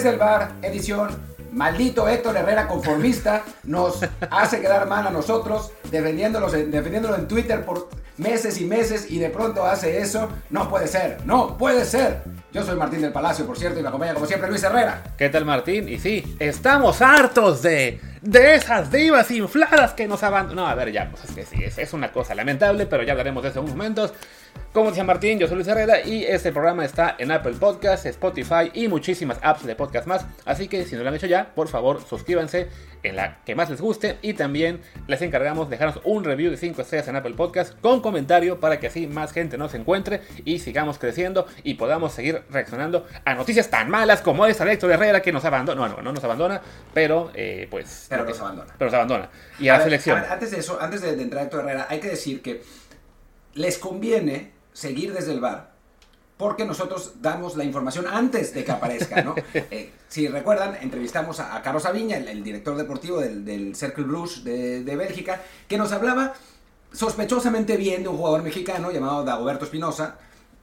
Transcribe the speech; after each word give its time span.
Desde 0.00 0.14
el 0.14 0.18
bar, 0.18 0.52
edición 0.62 1.10
Maldito 1.52 2.08
Héctor 2.08 2.34
Herrera 2.34 2.66
conformista 2.66 3.42
nos 3.64 4.00
hace 4.30 4.62
quedar 4.62 4.88
mal 4.88 5.06
a 5.06 5.10
nosotros 5.10 5.72
defendiéndolo 5.90 6.48
en 7.16 7.28
Twitter 7.28 7.62
por 7.66 7.90
meses 8.16 8.58
y 8.62 8.64
meses 8.64 9.10
y 9.10 9.18
de 9.18 9.28
pronto 9.28 9.66
hace 9.66 9.98
eso. 9.98 10.30
No 10.48 10.70
puede 10.70 10.88
ser, 10.88 11.18
no 11.26 11.58
puede 11.58 11.84
ser. 11.84 12.22
Yo 12.50 12.64
soy 12.64 12.76
Martín 12.76 13.02
del 13.02 13.12
Palacio, 13.12 13.46
por 13.46 13.58
cierto, 13.58 13.78
y 13.78 13.82
me 13.82 13.88
acompaña 13.90 14.14
como 14.14 14.24
siempre 14.24 14.48
Luis 14.48 14.62
Herrera. 14.62 15.02
¿Qué 15.18 15.28
tal 15.28 15.44
Martín? 15.44 15.86
Y 15.86 15.98
sí, 15.98 16.34
estamos 16.38 17.02
hartos 17.02 17.60
de, 17.60 18.00
de 18.22 18.54
esas 18.54 18.90
divas 18.90 19.30
infladas 19.30 19.92
que 19.92 20.08
nos 20.08 20.22
abandonan. 20.22 20.56
No, 20.56 20.66
a 20.66 20.74
ver, 20.74 20.92
ya, 20.92 21.10
pues 21.10 21.24
es 21.24 21.32
que 21.32 21.44
sí, 21.44 21.62
es, 21.62 21.76
es 21.76 21.92
una 21.92 22.10
cosa 22.10 22.34
lamentable, 22.34 22.86
pero 22.86 23.02
ya 23.02 23.12
hablaremos 23.12 23.42
de 23.42 23.50
eso 23.50 23.58
en 23.58 23.64
unos 23.66 23.76
momentos. 23.76 24.14
Como 24.72 24.90
decía 24.90 25.02
Martín, 25.02 25.40
yo 25.40 25.48
soy 25.48 25.56
Luis 25.56 25.66
Herrera 25.66 26.00
y 26.00 26.22
este 26.22 26.52
programa 26.52 26.84
está 26.84 27.16
en 27.18 27.32
Apple 27.32 27.54
Podcasts, 27.58 28.06
Spotify 28.06 28.70
y 28.72 28.86
muchísimas 28.86 29.40
apps 29.42 29.66
de 29.66 29.74
podcast 29.74 30.06
más. 30.06 30.24
Así 30.44 30.68
que 30.68 30.84
si 30.84 30.94
no 30.94 31.02
lo 31.02 31.08
han 31.08 31.16
hecho 31.16 31.26
ya, 31.26 31.52
por 31.56 31.66
favor 31.66 32.00
suscríbanse 32.08 32.68
en 33.02 33.16
la 33.16 33.42
que 33.42 33.56
más 33.56 33.68
les 33.68 33.80
guste 33.80 34.18
y 34.22 34.34
también 34.34 34.80
les 35.08 35.22
encargamos 35.22 35.70
dejarnos 35.70 36.00
un 36.04 36.22
review 36.22 36.52
de 36.52 36.56
5 36.56 36.82
estrellas 36.82 37.08
en 37.08 37.16
Apple 37.16 37.34
Podcasts 37.34 37.76
con 37.80 38.00
comentario 38.00 38.60
para 38.60 38.78
que 38.78 38.86
así 38.86 39.08
más 39.08 39.32
gente 39.32 39.58
nos 39.58 39.74
encuentre 39.74 40.20
y 40.44 40.60
sigamos 40.60 40.98
creciendo 40.98 41.48
y 41.64 41.74
podamos 41.74 42.12
seguir 42.12 42.42
reaccionando 42.48 43.08
a 43.24 43.34
noticias 43.34 43.70
tan 43.70 43.90
malas 43.90 44.20
como 44.22 44.46
esta 44.46 44.64
de 44.64 44.74
Héctor 44.74 44.92
Herrera 44.92 45.20
que 45.20 45.32
nos 45.32 45.44
abandona. 45.44 45.88
No, 45.88 45.96
no, 45.96 46.00
no 46.00 46.12
nos 46.12 46.22
abandona, 46.22 46.62
pero 46.94 47.32
eh, 47.34 47.66
pues... 47.68 48.06
Pero 48.08 48.24
nos 48.24 48.38
abandona. 48.38 48.72
Pero 48.78 48.88
nos 48.88 48.94
abandona. 48.94 49.30
Y 49.58 49.66
a, 49.66 49.78
la 49.78 49.82
selección. 49.82 50.22
antes 50.30 50.52
de 50.52 50.60
eso, 50.60 50.80
antes 50.80 51.00
de, 51.02 51.16
de 51.16 51.22
entrar 51.24 51.40
a 51.40 51.44
Héctor 51.46 51.64
Herrera, 51.64 51.86
hay 51.90 51.98
que 51.98 52.10
decir 52.10 52.40
que 52.40 52.62
les 53.54 53.76
conviene 53.76 54.59
seguir 54.72 55.12
desde 55.12 55.32
el 55.32 55.40
bar. 55.40 55.70
Porque 56.36 56.64
nosotros 56.64 57.14
damos 57.20 57.56
la 57.56 57.64
información 57.64 58.06
antes 58.06 58.54
de 58.54 58.64
que 58.64 58.72
aparezca, 58.72 59.22
¿no? 59.22 59.34
Eh, 59.54 59.92
si 60.08 60.26
recuerdan, 60.26 60.76
entrevistamos 60.80 61.38
a, 61.38 61.60
Carlos 61.62 61.84
Aviña, 61.84 62.16
el, 62.16 62.42
director 62.42 62.76
deportivo 62.76 63.20
del, 63.20 63.76
Cercle 63.76 64.04
Bruges 64.04 64.42
de, 64.42 64.96
Bélgica, 64.96 65.42
que 65.68 65.76
nos 65.76 65.92
hablaba 65.92 66.32
sospechosamente 66.92 67.76
bien 67.76 68.02
de 68.02 68.08
un 68.08 68.16
jugador 68.16 68.42
mexicano 68.42 68.90
llamado 68.90 69.22
Dagoberto 69.22 69.66
Espinosa, 69.66 70.16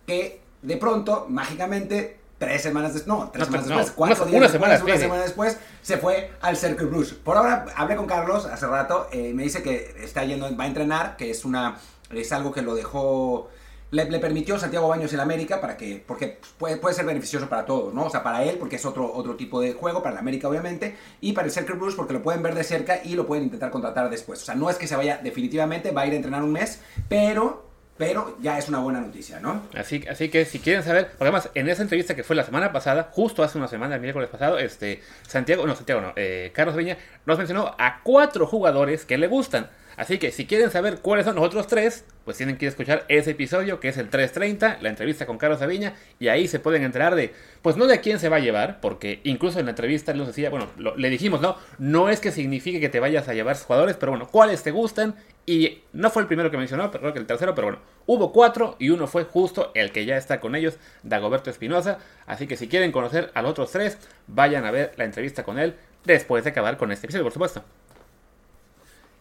que 0.05 0.41
de 0.61 0.77
pronto, 0.77 1.27
mágicamente, 1.29 2.19
tres 2.37 2.61
semanas 2.61 2.93
después, 2.93 3.07
no, 3.07 3.29
tres 3.31 3.45
semanas 3.45 3.67
después, 3.67 3.91
cuatro 3.91 4.25
días 4.25 4.35
una 4.35 4.47
después, 4.47 4.51
semana 4.51 4.83
una 4.83 4.97
semana 4.97 5.21
después, 5.23 5.57
se 5.81 5.97
fue 5.97 6.31
al 6.41 6.57
Cercle 6.57 6.87
Bruges. 6.87 7.13
Por 7.13 7.37
ahora, 7.37 7.65
hablé 7.75 7.95
con 7.95 8.07
Carlos 8.07 8.45
hace 8.45 8.67
rato, 8.67 9.07
eh, 9.11 9.31
me 9.33 9.43
dice 9.43 9.61
que 9.61 9.95
está 10.01 10.23
yendo, 10.25 10.55
va 10.57 10.63
a 10.65 10.67
entrenar, 10.67 11.17
que 11.17 11.29
es 11.29 11.45
una, 11.45 11.77
es 12.11 12.31
algo 12.31 12.51
que 12.51 12.61
lo 12.61 12.75
dejó 12.75 13.49
le, 13.91 14.19
permitió 14.19 14.59
Santiago 14.59 14.87
Baños 14.87 15.13
el 15.13 15.19
América 15.19 15.61
para 15.61 15.77
que, 15.77 16.03
porque 16.05 16.39
puede, 16.57 16.77
puede 16.77 16.95
ser 16.95 17.05
beneficioso 17.05 17.47
para 17.47 17.65
todos, 17.65 17.93
¿no? 17.93 18.05
O 18.05 18.09
sea, 18.09 18.23
para 18.23 18.43
él, 18.43 18.57
porque 18.57 18.75
es 18.75 18.85
otro, 18.85 19.11
otro 19.13 19.35
tipo 19.35 19.61
de 19.61 19.73
juego, 19.73 20.03
para 20.03 20.13
el 20.13 20.19
América 20.19 20.49
obviamente, 20.49 20.95
y 21.21 21.33
para 21.33 21.47
el 21.47 21.53
Cercle 21.53 21.75
Bruce 21.75 21.95
porque 21.95 22.13
lo 22.13 22.21
pueden 22.21 22.43
ver 22.43 22.55
de 22.55 22.63
cerca 22.63 22.99
y 23.03 23.15
lo 23.15 23.25
pueden 23.25 23.45
intentar 23.45 23.71
contratar 23.71 24.09
después. 24.09 24.41
O 24.41 24.45
sea, 24.45 24.55
no 24.55 24.69
es 24.69 24.77
que 24.77 24.87
se 24.87 24.95
vaya 24.95 25.19
definitivamente, 25.23 25.91
va 25.91 26.01
a 26.01 26.07
ir 26.07 26.13
a 26.13 26.17
entrenar 26.17 26.43
un 26.43 26.51
mes, 26.51 26.81
pero 27.07 27.67
pero 27.97 28.37
ya 28.39 28.57
es 28.59 28.69
una 28.69 28.77
buena 28.79 29.01
noticia, 29.01 29.39
¿no? 29.39 29.63
Así, 29.73 30.05
así 30.09 30.29
que 30.29 30.45
si 30.45 30.59
quieren 30.59 30.83
saber, 30.83 31.07
porque 31.07 31.23
además 31.23 31.49
en 31.55 31.67
esa 31.67 31.81
entrevista 31.81 32.15
que 32.15 32.23
fue 32.23 32.35
la 32.35 32.43
semana 32.43 32.71
pasada, 32.71 33.09
justo 33.11 33.43
hace 33.43 33.57
una 33.57 33.67
semana, 33.67 33.95
el 33.95 34.01
miércoles 34.01 34.29
pasado, 34.29 34.59
este, 34.59 35.01
Santiago, 35.27 35.65
no, 35.65 35.75
Santiago 35.75 36.01
no, 36.01 36.13
eh, 36.15 36.51
Carlos 36.53 36.75
Viña 36.75 36.97
nos 37.25 37.39
mencionó 37.39 37.75
a 37.79 38.01
cuatro 38.03 38.45
jugadores 38.45 39.03
que 39.03 39.17
le 39.17 39.27
gustan. 39.27 39.69
Así 39.97 40.19
que 40.19 40.31
si 40.31 40.45
quieren 40.45 40.69
saber 40.69 40.99
cuáles 40.99 41.25
son 41.25 41.35
los 41.35 41.43
otros 41.43 41.65
tres, 41.65 42.05
pues 42.23 42.37
tienen 42.37 42.57
que 42.57 42.67
escuchar 42.67 43.03
ese 43.07 43.31
episodio 43.31 43.79
que 43.79 43.89
es 43.89 43.97
el 43.97 44.09
330, 44.09 44.77
la 44.81 44.89
entrevista 44.89 45.25
con 45.25 45.39
Carlos 45.39 45.63
Aviña, 45.63 45.95
y 46.19 46.27
ahí 46.27 46.47
se 46.47 46.59
pueden 46.59 46.83
enterar 46.83 47.15
de, 47.15 47.33
pues 47.63 47.77
no 47.77 47.87
de 47.87 47.99
quién 47.99 48.19
se 48.19 48.29
va 48.29 48.35
a 48.35 48.39
llevar, 48.39 48.79
porque 48.79 49.21
incluso 49.23 49.59
en 49.59 49.65
la 49.65 49.71
entrevista 49.71 50.13
nos 50.13 50.27
decía, 50.27 50.51
bueno, 50.51 50.67
le 50.95 51.09
dijimos, 51.09 51.41
no, 51.41 51.57
no 51.79 52.09
es 52.09 52.19
que 52.19 52.31
signifique 52.31 52.79
que 52.79 52.89
te 52.89 52.99
vayas 52.99 53.27
a 53.27 53.33
llevar 53.33 53.57
jugadores, 53.57 53.97
pero 53.97 54.11
bueno, 54.11 54.27
cuáles 54.27 54.61
te 54.61 54.69
gustan, 54.69 55.15
y 55.47 55.79
no 55.93 56.11
fue 56.11 56.21
el 56.21 56.27
primero 56.27 56.51
que 56.51 56.57
mencionó, 56.57 56.91
pero 56.91 57.01
creo 57.01 57.13
que 57.13 57.19
el 57.19 57.25
tercero, 57.25 57.55
pero 57.55 57.67
bueno, 57.67 57.81
hubo 58.05 58.31
cuatro 58.31 58.75
y 58.77 58.91
uno 58.91 59.07
fue 59.07 59.23
justo 59.23 59.71
el 59.73 59.91
que 59.91 60.05
ya 60.05 60.15
está 60.15 60.39
con 60.39 60.53
ellos, 60.53 60.77
Dagoberto 61.01 61.49
Espinosa, 61.49 61.97
así 62.27 62.45
que 62.45 62.55
si 62.55 62.67
quieren 62.67 62.91
conocer 62.91 63.31
a 63.33 63.41
los 63.41 63.51
otros 63.51 63.71
tres, 63.71 63.97
vayan 64.27 64.63
a 64.65 64.71
ver 64.71 64.93
la 64.95 65.05
entrevista 65.05 65.43
con 65.43 65.57
él 65.57 65.73
después 66.05 66.43
de 66.43 66.51
acabar 66.51 66.77
con 66.77 66.91
este 66.91 67.07
episodio, 67.07 67.23
por 67.23 67.33
supuesto. 67.33 67.63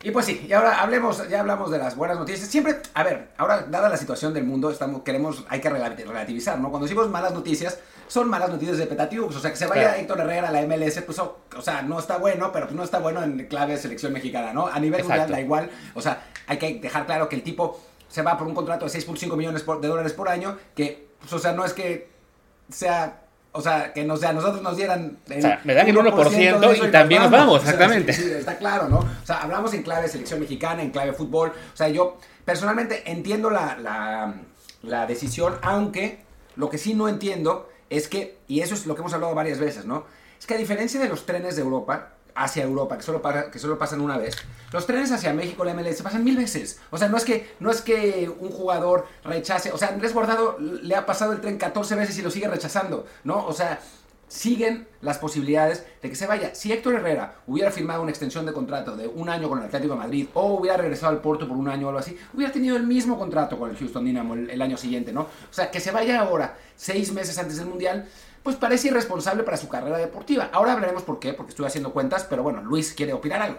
Y 0.03 0.11
pues 0.11 0.27
sí, 0.27 0.47
y 0.47 0.53
ahora 0.53 0.83
hablemos, 0.83 1.27
ya 1.29 1.41
hablamos 1.41 1.71
de 1.71 1.79
las 1.79 1.97
buenas 1.97 2.19
noticias. 2.19 2.49
Siempre, 2.49 2.77
a 2.95 3.03
ver, 3.03 3.31
ahora 3.39 3.63
dada 3.63 3.89
la 3.89 3.97
situación 3.97 4.35
del 4.35 4.45
mundo, 4.45 4.71
estamos, 4.71 5.03
queremos, 5.03 5.45
hay 5.49 5.61
que 5.61 5.71
relativizar, 5.71 6.59
¿no? 6.59 6.71
Cuando 6.71 6.87
decimos 6.87 7.09
malas 7.09 7.33
noticias, 7.33 7.79
son 8.07 8.29
malas 8.29 8.51
noticias 8.51 8.79
de 8.79 8.87
Petatiux. 8.87 9.35
O 9.35 9.41
sea, 9.41 9.51
que 9.51 9.57
se 9.57 9.67
vaya 9.67 9.97
Héctor 9.97 10.21
Herrera 10.21 10.51
a 10.51 10.53
la 10.53 10.63
MLS, 10.63 11.01
pues, 11.01 11.19
o, 11.19 11.39
sea, 11.61 11.83
no 11.83 11.99
está 11.99 12.19
bueno, 12.19 12.53
pero 12.53 12.67
pues 12.67 12.77
no 12.77 12.85
está 12.85 12.99
bueno 12.99 13.23
en 13.23 13.47
clave 13.47 13.73
de 13.73 13.79
selección 13.79 14.13
mexicana, 14.13 14.53
¿no? 14.53 14.67
A 14.67 14.79
nivel 14.79 15.03
mundial 15.03 15.31
da 15.31 15.41
igual. 15.41 15.71
O 15.95 16.03
sea, 16.03 16.25
hay 16.47 16.59
que 16.59 16.75
dejar 16.75 17.07
claro 17.07 17.29
que 17.29 17.37
el 17.37 17.43
tipo 17.43 17.81
se 18.09 18.23
va 18.23 18.39
por 18.39 18.47
un 18.47 18.55
contrato 18.55 18.85
de 18.85 18.93
6.5 18.93 19.37
millones 19.37 19.65
de 19.67 19.89
dólares 19.89 20.13
por 20.13 20.29
año, 20.29 20.59
que, 20.75 21.09
pues, 21.19 21.33
o 21.33 21.39
sea, 21.39 21.53
no 21.53 21.65
es 21.65 21.73
que 21.73 22.11
sea 22.69 23.26
o 23.57 23.63
sea, 23.63 23.93
que 23.93 24.05
no 24.05 24.17
sea, 24.17 24.33
nosotros 24.33 24.63
nos 24.63 24.77
dieran. 24.77 25.19
o 25.27 25.41
sea, 25.41 25.61
me 25.65 25.75
dan 25.75 25.89
el 25.89 25.97
1%, 25.97 26.89
y, 26.89 26.91
también 26.91 27.23
nos 27.23 27.31
vamos, 27.31 27.63
exactamente. 27.63 28.13
sí, 28.13 28.31
está 28.31 28.59
claro, 28.59 28.89
¿no? 28.89 28.99
O 28.99 29.27
sea, 29.27 29.39
hablamos 29.39 29.73
en 29.75 29.83
clave 29.83 30.09
selección 30.09 30.41
mexicana, 30.41 30.83
en 30.83 30.91
clave 30.91 31.13
fútbol. 31.13 31.51
O 31.51 31.77
sea, 31.77 31.89
yo 31.89 32.19
personalmente 32.45 33.11
entiendo 33.11 33.51
la, 33.51 33.77
la, 33.77 34.35
la 34.83 35.07
decisión, 35.07 35.57
aunque 35.63 36.21
lo 36.57 36.69
que 36.71 36.79
sí 36.79 36.95
no 36.95 37.09
entiendo 37.09 37.69
es 37.91 38.09
que, 38.09 38.39
y 38.49 38.61
eso 38.61 38.75
es 38.75 38.87
lo 38.87 38.95
que 38.95 39.01
hemos 39.01 39.15
hablado 39.15 39.35
varias 39.35 39.59
veces, 39.59 39.85
¿no? 39.85 40.05
Es 40.39 40.47
que 40.47 40.55
a 40.55 40.59
diferencia 40.59 41.01
de 41.01 41.09
los 41.09 41.25
trenes 41.25 41.57
de 41.57 41.63
Europa, 41.63 42.16
hacia 42.37 42.63
Europa, 42.63 42.97
que 42.97 43.03
solo, 43.03 43.23
que 43.51 43.59
solo 43.59 43.79
pasan 43.79 44.01
una 44.01 44.19
vez, 44.19 44.37
los 44.73 44.87
trenes 44.87 45.11
hacia 45.11 45.33
México, 45.33 45.65
la 45.65 45.75
MLS, 45.75 46.03
pasan 46.03 46.23
mil 46.23 46.37
veces. 46.37 46.81
O 46.91 46.99
sea, 46.99 47.09
no 47.09 47.17
es, 47.17 47.25
que, 47.25 47.55
no 47.61 47.71
es 47.71 47.81
que 47.81 48.31
un 48.39 48.51
jugador 48.51 49.07
rechace, 49.25 49.73
o 49.73 49.79
sea, 49.79 49.89
Andrés 49.89 50.13
Bordado 50.13 50.59
le 50.59 50.95
ha 50.95 51.07
pasado 51.07 51.33
el 51.33 51.41
tren 51.41 51.59
14 51.59 51.95
veces 51.95 52.19
y 52.19 52.23
lo 52.23 52.31
sigue 52.31 52.49
rechazando, 52.49 53.07
¿no? 53.25 53.47
O 53.47 53.53
sea, 53.53 53.81
siguen 54.29 54.89
las 55.03 55.19
posibilidades 55.19 55.87
de 56.03 56.09
que 56.11 56.17
se 56.17 56.27
vaya. 56.27 56.55
Si 56.55 56.73
Héctor 56.73 56.95
Herrera 56.95 57.37
hubiera 57.47 57.71
firmado 57.71 58.03
una 58.03 58.11
extensión 58.11 58.45
de 58.45 58.53
contrato 58.53 58.97
de 58.97 59.07
un 59.07 59.29
año 59.29 59.49
con 59.49 59.59
el 59.59 59.67
Atlético 59.67 59.95
de 59.95 60.01
Madrid 60.01 60.29
o 60.35 60.55
hubiera 60.55 60.77
regresado 60.77 61.13
al 61.13 61.21
Porto 61.21 61.47
por 61.47 61.57
un 61.57 61.69
año 61.69 61.87
o 61.87 61.91
algo 61.91 62.01
así, 62.01 62.19
hubiera 62.35 62.53
tenido 62.53 62.77
el 62.77 62.87
mismo 62.87 63.19
contrato 63.19 63.59
con 63.59 63.71
el 63.71 63.77
Houston 63.77 64.05
Dynamo 64.05 64.35
el, 64.35 64.51
el 64.51 64.63
año 64.63 64.77
siguiente, 64.77 65.13
¿no? 65.13 65.23
O 65.23 65.53
sea, 65.53 65.71
que 65.71 65.81
se 65.81 65.93
vaya 65.93 66.21
ahora, 66.21 66.59
seis 66.75 67.13
meses 67.13 67.39
antes 67.39 67.57
del 67.59 67.67
Mundial, 67.67 68.09
pues 68.47 68.55
parece 68.55 68.87
irresponsable 68.87 69.43
para 69.43 69.57
su 69.57 69.69
carrera 69.69 69.99
deportiva. 69.99 70.51
Ahora 70.53 70.75
hablaremos 70.75 71.03
por 71.03 71.19
qué, 71.19 71.33
porque 71.33 71.51
estoy 71.51 71.67
haciendo 71.67 71.93
cuentas, 71.93 72.25
pero 72.31 72.45
bueno, 72.45 72.63
Luis 72.63 72.95
quiere 72.95 73.13
opinar 73.13 73.43
algo. 73.43 73.59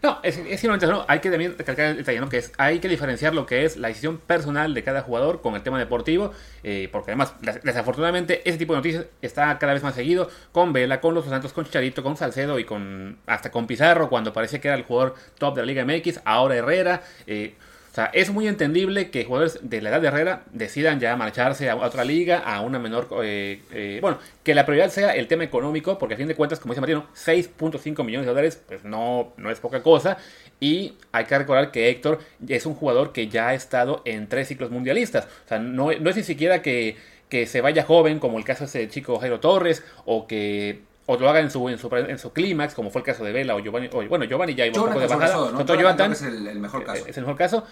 No, 0.00 0.20
es, 0.22 0.38
es 0.38 0.62
no, 0.62 1.04
hay 1.08 1.18
que 1.18 1.28
también 1.28 1.58
recalcar 1.58 1.86
el 1.86 1.96
detalle, 1.96 2.20
¿no? 2.20 2.28
Que 2.28 2.38
es, 2.38 2.52
hay 2.56 2.78
que 2.78 2.86
diferenciar 2.86 3.34
lo 3.34 3.46
que 3.46 3.64
es 3.64 3.76
la 3.76 3.88
decisión 3.88 4.18
personal 4.18 4.74
de 4.74 4.84
cada 4.84 5.02
jugador 5.02 5.40
con 5.40 5.56
el 5.56 5.64
tema 5.64 5.76
deportivo, 5.80 6.30
eh, 6.62 6.88
porque 6.92 7.10
además, 7.10 7.34
desafortunadamente, 7.64 8.48
ese 8.48 8.58
tipo 8.58 8.74
de 8.74 8.78
noticias 8.78 9.06
está 9.22 9.58
cada 9.58 9.72
vez 9.72 9.82
más 9.82 9.96
seguido 9.96 10.30
con 10.52 10.72
Vela, 10.72 11.00
con 11.00 11.14
Los 11.14 11.24
Santos, 11.24 11.52
con 11.52 11.64
Chicharito, 11.64 12.04
con 12.04 12.16
Salcedo 12.16 12.60
y 12.60 12.64
con 12.64 13.18
hasta 13.26 13.50
con 13.50 13.66
Pizarro, 13.66 14.08
cuando 14.08 14.32
parece 14.32 14.60
que 14.60 14.68
era 14.68 14.76
el 14.76 14.84
jugador 14.84 15.16
top 15.38 15.56
de 15.56 15.62
la 15.62 15.66
Liga 15.66 15.84
MX, 15.84 16.20
ahora 16.24 16.54
Herrera. 16.54 17.02
Eh, 17.26 17.56
sea, 17.94 18.06
es 18.06 18.30
muy 18.30 18.46
entendible 18.46 19.10
que 19.10 19.24
jugadores 19.24 19.58
de 19.62 19.80
la 19.80 19.90
edad 19.90 20.00
de 20.00 20.08
Herrera 20.08 20.42
decidan 20.52 21.00
ya 21.00 21.16
marcharse 21.16 21.68
a 21.70 21.76
otra 21.76 22.04
liga, 22.04 22.38
a 22.38 22.60
una 22.60 22.78
menor... 22.78 23.08
Eh, 23.22 23.62
eh, 23.72 23.98
bueno, 24.00 24.18
que 24.44 24.54
la 24.54 24.66
prioridad 24.66 24.90
sea 24.90 25.14
el 25.14 25.26
tema 25.26 25.44
económico, 25.44 25.98
porque 25.98 26.14
a 26.14 26.16
fin 26.16 26.28
de 26.28 26.34
cuentas, 26.34 26.60
como 26.60 26.74
dice 26.74 26.80
Martino, 26.80 27.06
6.5 27.14 28.04
millones 28.04 28.26
de 28.26 28.30
dólares, 28.30 28.62
pues 28.66 28.84
no, 28.84 29.32
no 29.36 29.50
es 29.50 29.60
poca 29.60 29.82
cosa. 29.82 30.18
Y 30.60 30.94
hay 31.12 31.24
que 31.24 31.38
recordar 31.38 31.70
que 31.70 31.88
Héctor 31.88 32.20
es 32.46 32.66
un 32.66 32.74
jugador 32.74 33.12
que 33.12 33.28
ya 33.28 33.48
ha 33.48 33.54
estado 33.54 34.02
en 34.04 34.28
tres 34.28 34.48
ciclos 34.48 34.70
mundialistas. 34.70 35.26
O 35.44 35.48
sea, 35.48 35.58
no, 35.58 35.90
no 35.92 36.10
es 36.10 36.16
ni 36.16 36.22
siquiera 36.22 36.62
que, 36.62 36.96
que 37.28 37.46
se 37.46 37.60
vaya 37.60 37.84
joven, 37.84 38.18
como 38.18 38.38
el 38.38 38.44
caso 38.44 38.64
de 38.64 38.66
ese 38.66 38.88
chico 38.88 39.18
Jairo 39.18 39.40
Torres, 39.40 39.84
o 40.04 40.26
que 40.26 40.87
o 41.10 41.16
lo 41.16 41.30
haga 41.30 41.40
en 41.40 41.50
su, 41.50 41.66
en 41.70 41.78
su, 41.78 41.88
en 41.96 42.18
su 42.18 42.34
clímax, 42.34 42.74
como 42.74 42.90
fue 42.90 43.00
el 43.00 43.06
caso 43.06 43.24
de 43.24 43.32
Vela 43.32 43.54
o 43.56 43.60
Giovanni. 43.60 43.88
O, 43.90 44.06
bueno, 44.06 44.26
Giovanni 44.26 44.54
ya 44.54 44.66
iba 44.66 44.78
un 44.78 44.88
poco 44.88 45.00
de 45.00 45.06
bajada. 45.06 45.50
¿no? 45.50 46.12
es 46.12 46.22
el, 46.22 46.60
mejor 46.60 46.84
caso. 46.84 47.06
Es 47.06 47.16
el 47.16 47.24
mejor 47.24 47.38
caso. 47.38 47.64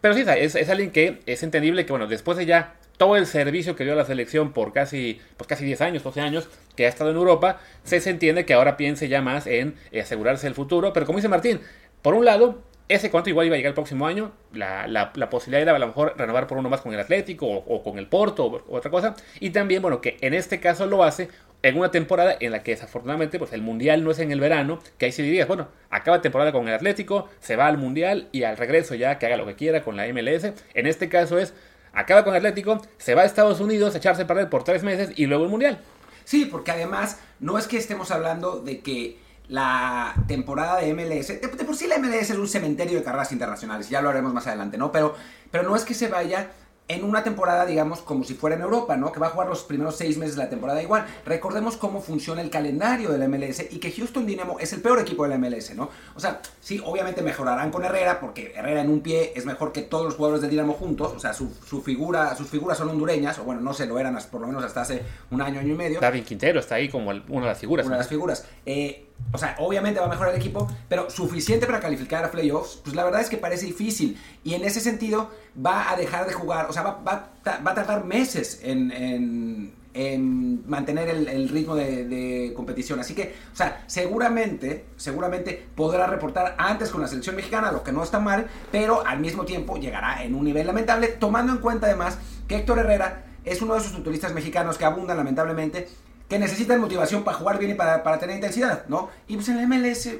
Pero 0.00 0.14
sí, 0.14 0.24
es, 0.26 0.56
es 0.56 0.68
alguien 0.68 0.90
que 0.90 1.20
es 1.24 1.44
entendible 1.44 1.86
que, 1.86 1.92
bueno, 1.92 2.08
después 2.08 2.36
de 2.36 2.46
ya 2.46 2.74
todo 2.96 3.16
el 3.16 3.26
servicio 3.26 3.76
que 3.76 3.84
dio 3.84 3.92
a 3.92 3.96
la 3.96 4.04
selección 4.04 4.52
por 4.52 4.72
casi, 4.72 5.20
pues 5.36 5.46
casi 5.46 5.64
10 5.64 5.80
años, 5.82 6.02
12 6.02 6.20
años, 6.20 6.48
que 6.74 6.86
ha 6.86 6.88
estado 6.88 7.10
en 7.10 7.16
Europa, 7.16 7.60
se, 7.84 8.00
se 8.00 8.10
entiende 8.10 8.44
que 8.44 8.54
ahora 8.54 8.76
piense 8.76 9.06
ya 9.06 9.22
más 9.22 9.46
en 9.46 9.76
asegurarse 9.96 10.48
el 10.48 10.54
futuro. 10.54 10.92
Pero 10.92 11.06
como 11.06 11.18
dice 11.18 11.28
Martín, 11.28 11.60
por 12.02 12.14
un 12.14 12.24
lado, 12.24 12.58
ese 12.90 13.08
contrato 13.08 13.30
igual 13.30 13.46
iba 13.46 13.54
a 13.54 13.56
llegar 13.56 13.70
el 13.70 13.74
próximo 13.74 14.04
año. 14.04 14.32
La, 14.52 14.88
la, 14.88 15.12
la, 15.14 15.30
posibilidad 15.30 15.62
era 15.62 15.76
a 15.76 15.78
lo 15.78 15.86
mejor 15.86 16.14
renovar 16.18 16.48
por 16.48 16.58
uno 16.58 16.68
más 16.68 16.80
con 16.80 16.92
el 16.92 16.98
Atlético 16.98 17.46
o, 17.46 17.82
con 17.84 17.98
el 18.00 18.08
Porto 18.08 18.46
o, 18.46 18.76
otra 18.76 18.90
cosa. 18.90 19.14
Y 19.38 19.50
también, 19.50 19.80
bueno, 19.80 20.00
que 20.00 20.16
en 20.20 20.34
este 20.34 20.58
caso 20.58 20.86
lo 20.86 21.04
hace 21.04 21.28
en 21.62 21.76
una 21.76 21.90
temporada 21.90 22.36
en 22.40 22.52
la 22.52 22.62
que 22.62 22.72
desafortunadamente 22.72 23.38
pues 23.38 23.52
el 23.52 23.62
Mundial 23.62 24.02
no 24.04 24.10
es 24.10 24.18
en 24.18 24.32
el 24.32 24.40
verano, 24.40 24.80
que 24.98 25.06
ahí 25.06 25.12
sí 25.12 25.22
dirías, 25.22 25.46
bueno, 25.46 25.68
acaba 25.90 26.22
temporada 26.22 26.52
con 26.52 26.66
el 26.68 26.74
Atlético, 26.74 27.28
se 27.40 27.56
va 27.56 27.66
al 27.66 27.78
Mundial 27.78 28.28
y 28.32 28.44
al 28.44 28.56
regreso 28.56 28.94
ya 28.94 29.18
que 29.18 29.26
haga 29.26 29.36
lo 29.36 29.46
que 29.46 29.56
quiera 29.56 29.82
con 29.82 29.96
la 29.96 30.06
MLS. 30.12 30.52
En 30.74 30.86
este 30.86 31.08
caso 31.08 31.38
es, 31.38 31.54
acaba 31.92 32.24
con 32.24 32.34
el 32.34 32.38
Atlético, 32.38 32.80
se 32.98 33.14
va 33.14 33.22
a 33.22 33.24
Estados 33.24 33.60
Unidos 33.60 33.94
a 33.94 33.98
echarse 33.98 34.22
a 34.22 34.26
perder 34.26 34.48
por 34.48 34.64
tres 34.64 34.82
meses 34.82 35.12
y 35.16 35.26
luego 35.26 35.44
el 35.44 35.50
Mundial. 35.50 35.80
Sí, 36.24 36.46
porque 36.46 36.70
además 36.70 37.18
no 37.40 37.58
es 37.58 37.66
que 37.66 37.76
estemos 37.76 38.10
hablando 38.10 38.60
de 38.60 38.80
que 38.80 39.18
la 39.48 40.14
temporada 40.28 40.80
de 40.80 40.94
MLS, 40.94 41.28
de, 41.28 41.48
por 41.48 41.76
sí 41.76 41.88
la 41.88 41.98
MLS 41.98 42.30
es 42.30 42.38
un 42.38 42.46
cementerio 42.46 42.98
de 42.98 43.04
carreras 43.04 43.32
internacionales, 43.32 43.88
ya 43.88 44.00
lo 44.00 44.08
haremos 44.08 44.32
más 44.32 44.46
adelante, 44.46 44.78
¿no? 44.78 44.92
Pero, 44.92 45.16
pero 45.50 45.64
no 45.64 45.74
es 45.74 45.84
que 45.84 45.92
se 45.92 46.06
vaya 46.06 46.52
en 46.90 47.04
una 47.04 47.22
temporada, 47.22 47.64
digamos, 47.66 48.00
como 48.00 48.24
si 48.24 48.34
fuera 48.34 48.56
en 48.56 48.62
Europa, 48.62 48.96
¿no? 48.96 49.12
Que 49.12 49.20
va 49.20 49.28
a 49.28 49.30
jugar 49.30 49.48
los 49.48 49.62
primeros 49.62 49.96
seis 49.96 50.18
meses 50.18 50.34
de 50.34 50.42
la 50.42 50.50
temporada 50.50 50.82
igual. 50.82 51.06
Recordemos 51.24 51.76
cómo 51.76 52.00
funciona 52.00 52.42
el 52.42 52.50
calendario 52.50 53.10
de 53.10 53.18
la 53.18 53.28
MLS 53.28 53.60
y 53.70 53.78
que 53.78 53.92
Houston 53.92 54.26
Dynamo 54.26 54.58
es 54.58 54.72
el 54.72 54.80
peor 54.80 54.98
equipo 54.98 55.22
de 55.22 55.30
la 55.30 55.38
MLS, 55.38 55.72
¿no? 55.76 55.88
O 56.16 56.20
sea, 56.20 56.40
sí, 56.60 56.82
obviamente 56.84 57.22
mejorarán 57.22 57.70
con 57.70 57.84
Herrera, 57.84 58.18
porque 58.18 58.52
Herrera 58.56 58.80
en 58.80 58.90
un 58.90 59.02
pie 59.02 59.32
es 59.36 59.46
mejor 59.46 59.70
que 59.70 59.82
todos 59.82 60.04
los 60.04 60.16
jugadores 60.16 60.42
del 60.42 60.50
Dynamo 60.50 60.72
juntos. 60.72 61.12
O 61.14 61.20
sea, 61.20 61.32
su, 61.32 61.48
figura, 61.80 62.34
sus 62.34 62.48
figuras 62.48 62.76
son 62.76 62.88
hondureñas, 62.88 63.38
o 63.38 63.44
bueno, 63.44 63.60
no 63.60 63.72
se 63.72 63.86
lo 63.86 63.96
eran 63.96 64.18
por 64.28 64.40
lo 64.40 64.48
menos 64.48 64.64
hasta 64.64 64.80
hace 64.80 65.02
un 65.30 65.40
año, 65.40 65.60
año 65.60 65.74
y 65.74 65.76
medio. 65.76 66.00
David 66.00 66.24
Quintero 66.24 66.58
está 66.58 66.74
ahí 66.74 66.88
como 66.88 67.10
una 67.10 67.22
de 67.22 67.46
las 67.46 67.58
figuras. 67.58 67.86
Una 67.86 67.94
de 67.94 68.00
las 68.00 68.08
figuras. 68.08 68.46
Eh, 68.66 69.09
o 69.32 69.38
sea, 69.38 69.54
obviamente 69.58 70.00
va 70.00 70.06
a 70.06 70.08
mejorar 70.08 70.34
el 70.34 70.40
equipo, 70.40 70.68
pero 70.88 71.08
suficiente 71.08 71.66
para 71.66 71.80
calificar 71.80 72.24
a 72.24 72.30
playoffs, 72.30 72.80
pues 72.82 72.96
la 72.96 73.04
verdad 73.04 73.20
es 73.20 73.28
que 73.28 73.36
parece 73.36 73.66
difícil. 73.66 74.18
Y 74.42 74.54
en 74.54 74.64
ese 74.64 74.80
sentido 74.80 75.30
va 75.64 75.90
a 75.90 75.96
dejar 75.96 76.26
de 76.26 76.32
jugar, 76.32 76.66
o 76.68 76.72
sea, 76.72 76.82
va, 76.82 77.00
va, 77.06 77.30
va 77.46 77.70
a 77.70 77.74
tardar 77.74 78.04
meses 78.04 78.60
en, 78.62 78.90
en, 78.90 79.72
en 79.94 80.68
mantener 80.68 81.08
el, 81.08 81.48
ritmo 81.48 81.76
de, 81.76 82.04
de, 82.06 82.52
competición. 82.54 82.98
Así 83.00 83.14
que, 83.14 83.34
o 83.52 83.56
sea, 83.56 83.84
seguramente, 83.86 84.86
seguramente 84.96 85.66
podrá 85.74 86.06
reportar 86.06 86.56
antes 86.58 86.90
con 86.90 87.00
la 87.00 87.08
selección 87.08 87.36
mexicana, 87.36 87.70
lo 87.72 87.82
que 87.82 87.92
no 87.92 88.02
está 88.02 88.18
mal, 88.18 88.48
pero 88.72 89.06
al 89.06 89.20
mismo 89.20 89.44
tiempo 89.44 89.76
llegará 89.76 90.24
en 90.24 90.34
un 90.34 90.44
nivel 90.44 90.66
lamentable, 90.66 91.08
tomando 91.08 91.52
en 91.52 91.58
cuenta 91.58 91.86
además 91.86 92.18
que 92.48 92.56
Héctor 92.56 92.80
Herrera 92.80 93.24
es 93.44 93.62
uno 93.62 93.74
de 93.74 93.80
esos 93.80 93.92
futbolistas 93.92 94.32
mexicanos 94.32 94.76
que 94.76 94.84
abundan 94.84 95.16
lamentablemente 95.16 95.88
que 96.30 96.38
necesitan 96.38 96.80
motivación 96.80 97.24
para 97.24 97.36
jugar 97.36 97.58
bien 97.58 97.72
y 97.72 97.74
para, 97.74 98.04
para 98.04 98.18
tener 98.18 98.36
intensidad, 98.36 98.86
¿no? 98.86 99.10
Y 99.26 99.34
pues 99.34 99.48
en 99.48 99.58
el 99.58 99.66
MLS... 99.66 100.10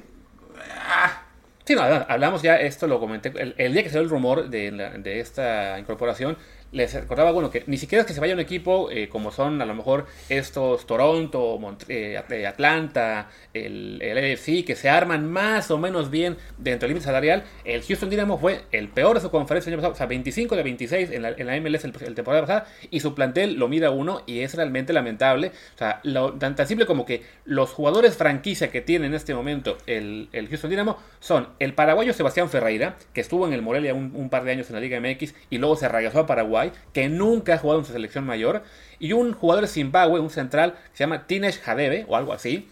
Ah. 0.84 1.22
Sí, 1.64 1.76
no, 1.76 1.82
hablamos 1.82 2.42
ya, 2.42 2.56
esto 2.56 2.88
lo 2.88 2.98
comenté, 2.98 3.32
el, 3.56 3.72
día 3.72 3.84
que 3.84 3.90
salió 3.90 4.02
el 4.02 4.10
rumor 4.10 4.50
de, 4.50 4.72
de 4.72 5.20
esta 5.20 5.78
incorporación, 5.78 6.36
les 6.72 6.94
recordaba, 6.94 7.32
bueno, 7.32 7.50
que 7.50 7.64
ni 7.66 7.76
siquiera 7.76 8.02
es 8.02 8.06
que 8.06 8.14
se 8.14 8.20
vaya 8.20 8.34
un 8.34 8.40
equipo 8.40 8.90
eh, 8.90 9.08
como 9.08 9.32
son 9.32 9.60
a 9.60 9.66
lo 9.66 9.74
mejor 9.74 10.06
estos 10.28 10.86
Toronto, 10.86 11.58
eh, 11.88 12.20
eh, 12.30 12.46
Atlanta, 12.46 13.28
el, 13.52 14.00
el 14.00 14.64
que 14.64 14.76
se 14.76 14.88
arman 14.88 15.30
más 15.30 15.70
o 15.70 15.78
menos 15.78 16.10
bien 16.10 16.36
dentro 16.58 16.86
del 16.86 16.90
límite 16.90 17.06
salarial. 17.06 17.42
El 17.64 17.82
Houston 17.82 18.08
Dynamo 18.08 18.38
fue 18.38 18.62
el 18.70 18.88
peor 18.88 19.16
de 19.16 19.20
su 19.20 19.30
conferencia 19.30 19.70
el 19.70 19.74
año 19.74 19.82
pasado, 19.82 19.94
o 19.94 19.96
sea, 19.96 20.06
25 20.06 20.56
de 20.56 20.62
26 20.62 21.10
en 21.10 21.22
la, 21.22 21.30
en 21.30 21.46
la 21.46 21.60
MLS 21.60 21.84
el, 21.84 22.14
temporada 22.14 22.42
pasada, 22.42 22.66
y 22.90 23.00
su 23.00 23.14
plantel 23.14 23.54
lo 23.54 23.68
mira 23.68 23.90
uno 23.90 24.22
y 24.26 24.40
es 24.40 24.54
realmente 24.54 24.92
lamentable. 24.92 25.48
O 25.74 25.78
sea, 25.78 26.00
lo, 26.04 26.34
tan, 26.34 26.54
tan, 26.54 26.66
simple 26.68 26.86
como 26.86 27.04
que 27.04 27.22
los 27.44 27.70
jugadores 27.70 28.16
franquicia 28.16 28.70
que 28.70 28.80
tiene 28.80 29.06
en 29.06 29.14
este 29.14 29.34
momento 29.34 29.76
el, 29.86 30.28
el 30.32 30.48
Houston 30.48 30.70
Dynamo 30.70 30.98
son 31.18 31.48
el 31.58 31.74
paraguayo 31.74 32.12
Sebastián 32.12 32.48
Ferreira, 32.48 32.96
que 33.12 33.20
estuvo 33.20 33.46
en 33.46 33.52
el 33.52 33.62
Morelia 33.62 33.92
un 33.94 34.30
par 34.30 34.44
de 34.44 34.52
años 34.52 34.68
en 34.68 34.74
la 34.74 34.80
Liga 34.80 35.00
MX 35.00 35.34
y 35.50 35.58
luego 35.58 35.76
se 35.76 35.88
regresó 35.88 36.20
a 36.20 36.26
Paraguay 36.26 36.59
que 36.92 37.08
nunca 37.08 37.54
ha 37.54 37.58
jugado 37.58 37.80
en 37.80 37.86
su 37.86 37.92
selección 37.92 38.24
mayor, 38.24 38.62
y 38.98 39.12
un 39.12 39.32
jugador 39.32 39.64
de 39.64 39.68
Zimbabue, 39.68 40.20
un 40.20 40.30
central, 40.30 40.74
que 40.90 40.96
se 40.96 41.04
llama 41.04 41.26
Tinesh 41.26 41.60
Hadebe, 41.64 42.04
o 42.08 42.16
algo 42.16 42.32
así. 42.32 42.68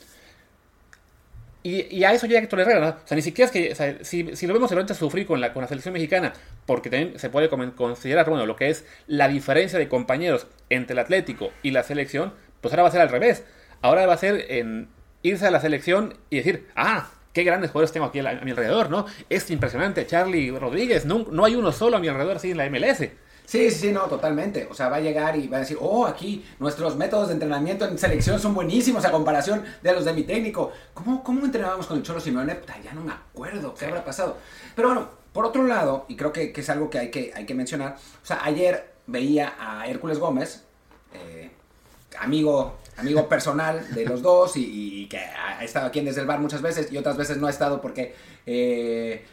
Y, 1.65 2.05
a 2.05 2.13
eso 2.13 2.27
llega 2.27 2.41
Héctor 2.41 2.61
Herrera, 2.61 2.81
¿no? 2.81 2.89
O 2.89 3.07
sea, 3.07 3.15
ni 3.15 3.21
siquiera 3.21 3.51
es 3.51 3.53
que, 3.53 4.05
si, 4.05 4.37
si, 4.37 4.47
lo 4.47 4.55
vemos 4.55 4.71
realmente 4.71 4.95
sufrir 4.95 5.27
con 5.27 5.41
la, 5.41 5.53
con 5.53 5.61
la 5.61 5.69
selección 5.69 5.93
mexicana, 5.93 6.33
porque 6.67 6.89
también 6.89 7.19
se 7.19 7.29
puede 7.29 7.49
considerar, 7.49 8.29
bueno, 8.31 8.47
lo 8.47 8.57
que 8.57 8.71
es 8.71 8.87
la 9.07 9.29
diferencia 9.29 9.79
de 9.79 9.89
compañeros 9.89 10.47
entre 10.71 10.95
el 10.95 11.01
Atlético 11.01 11.51
y 11.63 11.73
la 11.73 11.83
selección, 11.83 12.33
pues 12.61 12.73
ahora 12.73 12.85
va 12.85 12.89
a 12.89 12.93
ser 12.93 13.01
al 13.01 13.11
revés. 13.11 13.45
Ahora 13.83 14.07
va 14.07 14.15
a 14.15 14.19
ser 14.19 14.47
en 14.51 14.89
irse 15.23 15.47
a 15.47 15.51
la 15.51 15.61
selección 15.61 16.15
y 16.31 16.37
decir, 16.37 16.69
ah, 16.75 17.11
qué 17.33 17.45
grandes 17.45 17.71
jugadores 17.71 17.93
tengo 17.93 18.07
aquí 18.07 18.21
a, 18.21 18.41
mi 18.43 18.51
alrededor, 18.51 18.91
¿no? 18.91 19.07
Es 19.29 19.51
impresionante, 19.51 20.07
Charlie 20.07 20.51
Rodríguez, 20.51 21.07
no, 21.07 21.27
no 21.31 21.45
hay 21.45 21.55
uno 21.55 21.73
solo 21.73 21.97
a 21.97 22.01
mi 22.01 22.09
alrededor 22.09 22.37
así 22.37 22.53
en 22.53 22.57
la 22.57 22.71
MLS. 22.71 23.11
Sí, 23.49 23.71
sí, 23.71 23.79
sí, 23.79 23.93
no, 23.93 24.03
totalmente. 24.03 24.69
O 24.71 24.75
sea, 24.75 24.91
va 24.91 24.97
a 24.97 25.01
llegar 25.01 25.35
y 25.35 25.49
va 25.49 25.57
a 25.57 25.61
decir, 25.61 25.79
oh, 25.81 26.05
aquí 26.05 26.45
nuestros 26.59 26.97
métodos 26.97 27.29
de 27.29 27.33
entrenamiento 27.33 27.87
en 27.87 27.97
selección 27.97 28.39
son 28.39 28.53
buenísimos 28.53 29.07
a 29.07 29.11
comparación 29.11 29.65
de 29.83 29.95
los 29.95 30.05
de 30.05 30.13
mi 30.13 30.25
técnico. 30.25 30.71
¿Cómo, 30.93 31.25
cómo 31.25 31.47
entrenábamos 31.47 31.87
con 31.87 31.97
el 31.97 32.03
Cholo 32.03 32.21
Simeone? 32.21 32.61
ya 32.85 32.93
no 32.93 33.01
me 33.01 33.13
acuerdo 33.13 33.75
qué 33.75 33.87
habrá 33.87 34.05
pasado. 34.05 34.37
Pero 34.77 34.89
bueno, 34.89 35.09
por 35.33 35.47
otro 35.47 35.65
lado, 35.65 36.05
y 36.09 36.17
creo 36.17 36.31
que, 36.31 36.53
es 36.55 36.69
algo 36.69 36.91
que 36.91 36.99
hay, 36.99 37.11
que 37.11 37.33
hay 37.35 37.47
que 37.47 37.55
mencionar, 37.55 37.97
o 38.23 38.27
sea, 38.27 38.45
ayer 38.45 38.93
veía 39.07 39.55
a 39.59 39.87
Hércules 39.87 40.19
Gómez, 40.19 40.65
eh, 41.15 41.51
amigo, 42.19 42.77
amigo 42.99 43.29
personal 43.31 43.95
de 43.95 44.05
los 44.05 44.21
dos 44.21 44.59
y, 44.59 45.09
que 45.09 45.17
ha 45.21 45.65
estado 45.65 45.87
aquí 45.87 46.01
en 46.01 46.05
Desde 46.05 46.21
el 46.21 46.27
Bar 46.27 46.41
muchas 46.41 46.61
veces 46.61 46.93
y 46.93 46.99
otras 46.99 47.17
veces 47.17 47.39
no 47.39 47.47
ha 47.47 47.51
estado 47.51 47.81
porque 47.81 48.15
eh, 48.45 49.25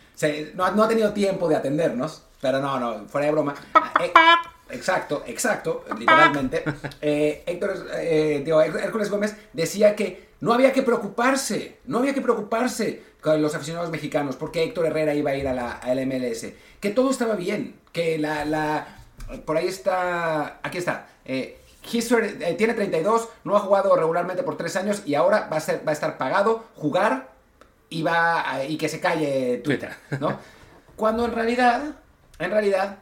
no, 0.53 0.71
no 0.71 0.83
ha 0.83 0.88
tenido 0.88 1.12
tiempo 1.12 1.50
de 1.50 1.57
atendernos. 1.57 2.25
Pero 2.41 2.59
no, 2.59 2.79
no, 2.79 3.07
fuera 3.07 3.27
de 3.27 3.31
broma. 3.31 3.55
Eh, 4.01 4.77
exacto, 4.77 5.23
exacto, 5.27 5.85
literalmente. 5.97 6.63
Eh, 7.01 7.43
Héctor, 7.45 7.87
eh, 7.93 8.43
Hércules 8.83 9.09
Gómez 9.09 9.35
decía 9.53 9.95
que 9.95 10.29
no 10.41 10.53
había 10.53 10.73
que 10.73 10.81
preocuparse, 10.81 11.77
no 11.85 11.99
había 11.99 12.13
que 12.13 12.21
preocuparse 12.21 13.01
con 13.21 13.41
los 13.41 13.55
aficionados 13.55 13.89
mexicanos 13.89 14.35
porque 14.35 14.63
Héctor 14.63 14.87
Herrera 14.87 15.13
iba 15.13 15.31
a 15.31 15.35
ir 15.35 15.47
a 15.47 15.53
la, 15.53 16.05
MLS. 16.05 16.47
Que 16.79 16.89
todo 16.89 17.11
estaba 17.11 17.35
bien, 17.35 17.75
que 17.91 18.17
la, 18.17 18.43
la 18.43 18.88
por 19.45 19.57
ahí 19.57 19.67
está, 19.67 20.59
aquí 20.61 20.79
está. 20.79 21.07
tiene 21.23 22.73
32, 22.73 23.29
no 23.43 23.55
ha 23.55 23.59
jugado 23.59 23.95
regularmente 23.95 24.43
por 24.43 24.57
3 24.57 24.75
años 24.77 25.03
y 25.05 25.15
ahora 25.15 25.47
va 25.51 25.57
a, 25.57 25.61
ser, 25.61 25.88
va 25.88 25.91
a 25.91 25.93
estar 25.93 26.17
pagado, 26.17 26.65
jugar 26.75 27.29
y, 27.89 28.03
va 28.03 28.63
y 28.67 28.77
que 28.77 28.89
se 28.89 28.99
calle 28.99 29.61
Twitter, 29.63 29.95
¿no? 30.19 30.39
Cuando 30.95 31.25
en 31.25 31.33
realidad 31.33 31.95
en 32.39 32.51
realidad, 32.51 32.99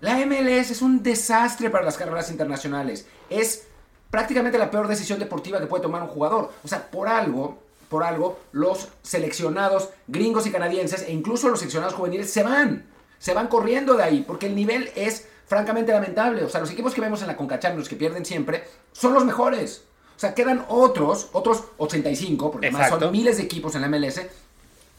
la 0.00 0.16
MLS 0.24 0.70
es 0.70 0.82
un 0.82 1.02
desastre 1.02 1.70
para 1.70 1.84
las 1.84 1.96
carreras 1.96 2.30
internacionales. 2.30 3.06
Es 3.28 3.64
prácticamente 4.10 4.58
la 4.58 4.70
peor 4.70 4.88
decisión 4.88 5.18
deportiva 5.18 5.60
que 5.60 5.66
puede 5.66 5.82
tomar 5.82 6.02
un 6.02 6.08
jugador. 6.08 6.52
O 6.64 6.68
sea, 6.68 6.90
por 6.90 7.08
algo, 7.08 7.58
por 7.88 8.04
algo, 8.04 8.40
los 8.52 8.88
seleccionados 9.02 9.90
gringos 10.06 10.46
y 10.46 10.52
canadienses 10.52 11.02
e 11.02 11.12
incluso 11.12 11.48
los 11.48 11.58
seleccionados 11.58 11.94
juveniles 11.94 12.32
se 12.32 12.42
van. 12.42 12.86
Se 13.18 13.34
van 13.34 13.48
corriendo 13.48 13.94
de 13.96 14.02
ahí 14.02 14.24
porque 14.26 14.46
el 14.46 14.54
nivel 14.54 14.90
es 14.94 15.26
francamente 15.46 15.92
lamentable. 15.92 16.44
O 16.44 16.48
sea, 16.48 16.60
los 16.60 16.70
equipos 16.70 16.94
que 16.94 17.00
vemos 17.00 17.20
en 17.20 17.26
la 17.26 17.36
Conca 17.36 17.58
Champions 17.58 17.88
que 17.88 17.96
pierden 17.96 18.24
siempre 18.24 18.64
son 18.92 19.12
los 19.12 19.24
mejores. 19.24 19.84
O 20.16 20.20
sea, 20.20 20.34
quedan 20.34 20.64
otros, 20.68 21.28
otros 21.32 21.64
85, 21.78 22.50
porque 22.50 22.68
además 22.68 22.90
son 22.90 23.10
miles 23.10 23.38
de 23.38 23.42
equipos 23.42 23.74
en 23.74 23.80
la 23.80 23.88
MLS, 23.88 24.20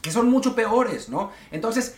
que 0.01 0.11
son 0.11 0.29
mucho 0.29 0.55
peores, 0.55 1.09
¿no? 1.09 1.31
Entonces, 1.51 1.95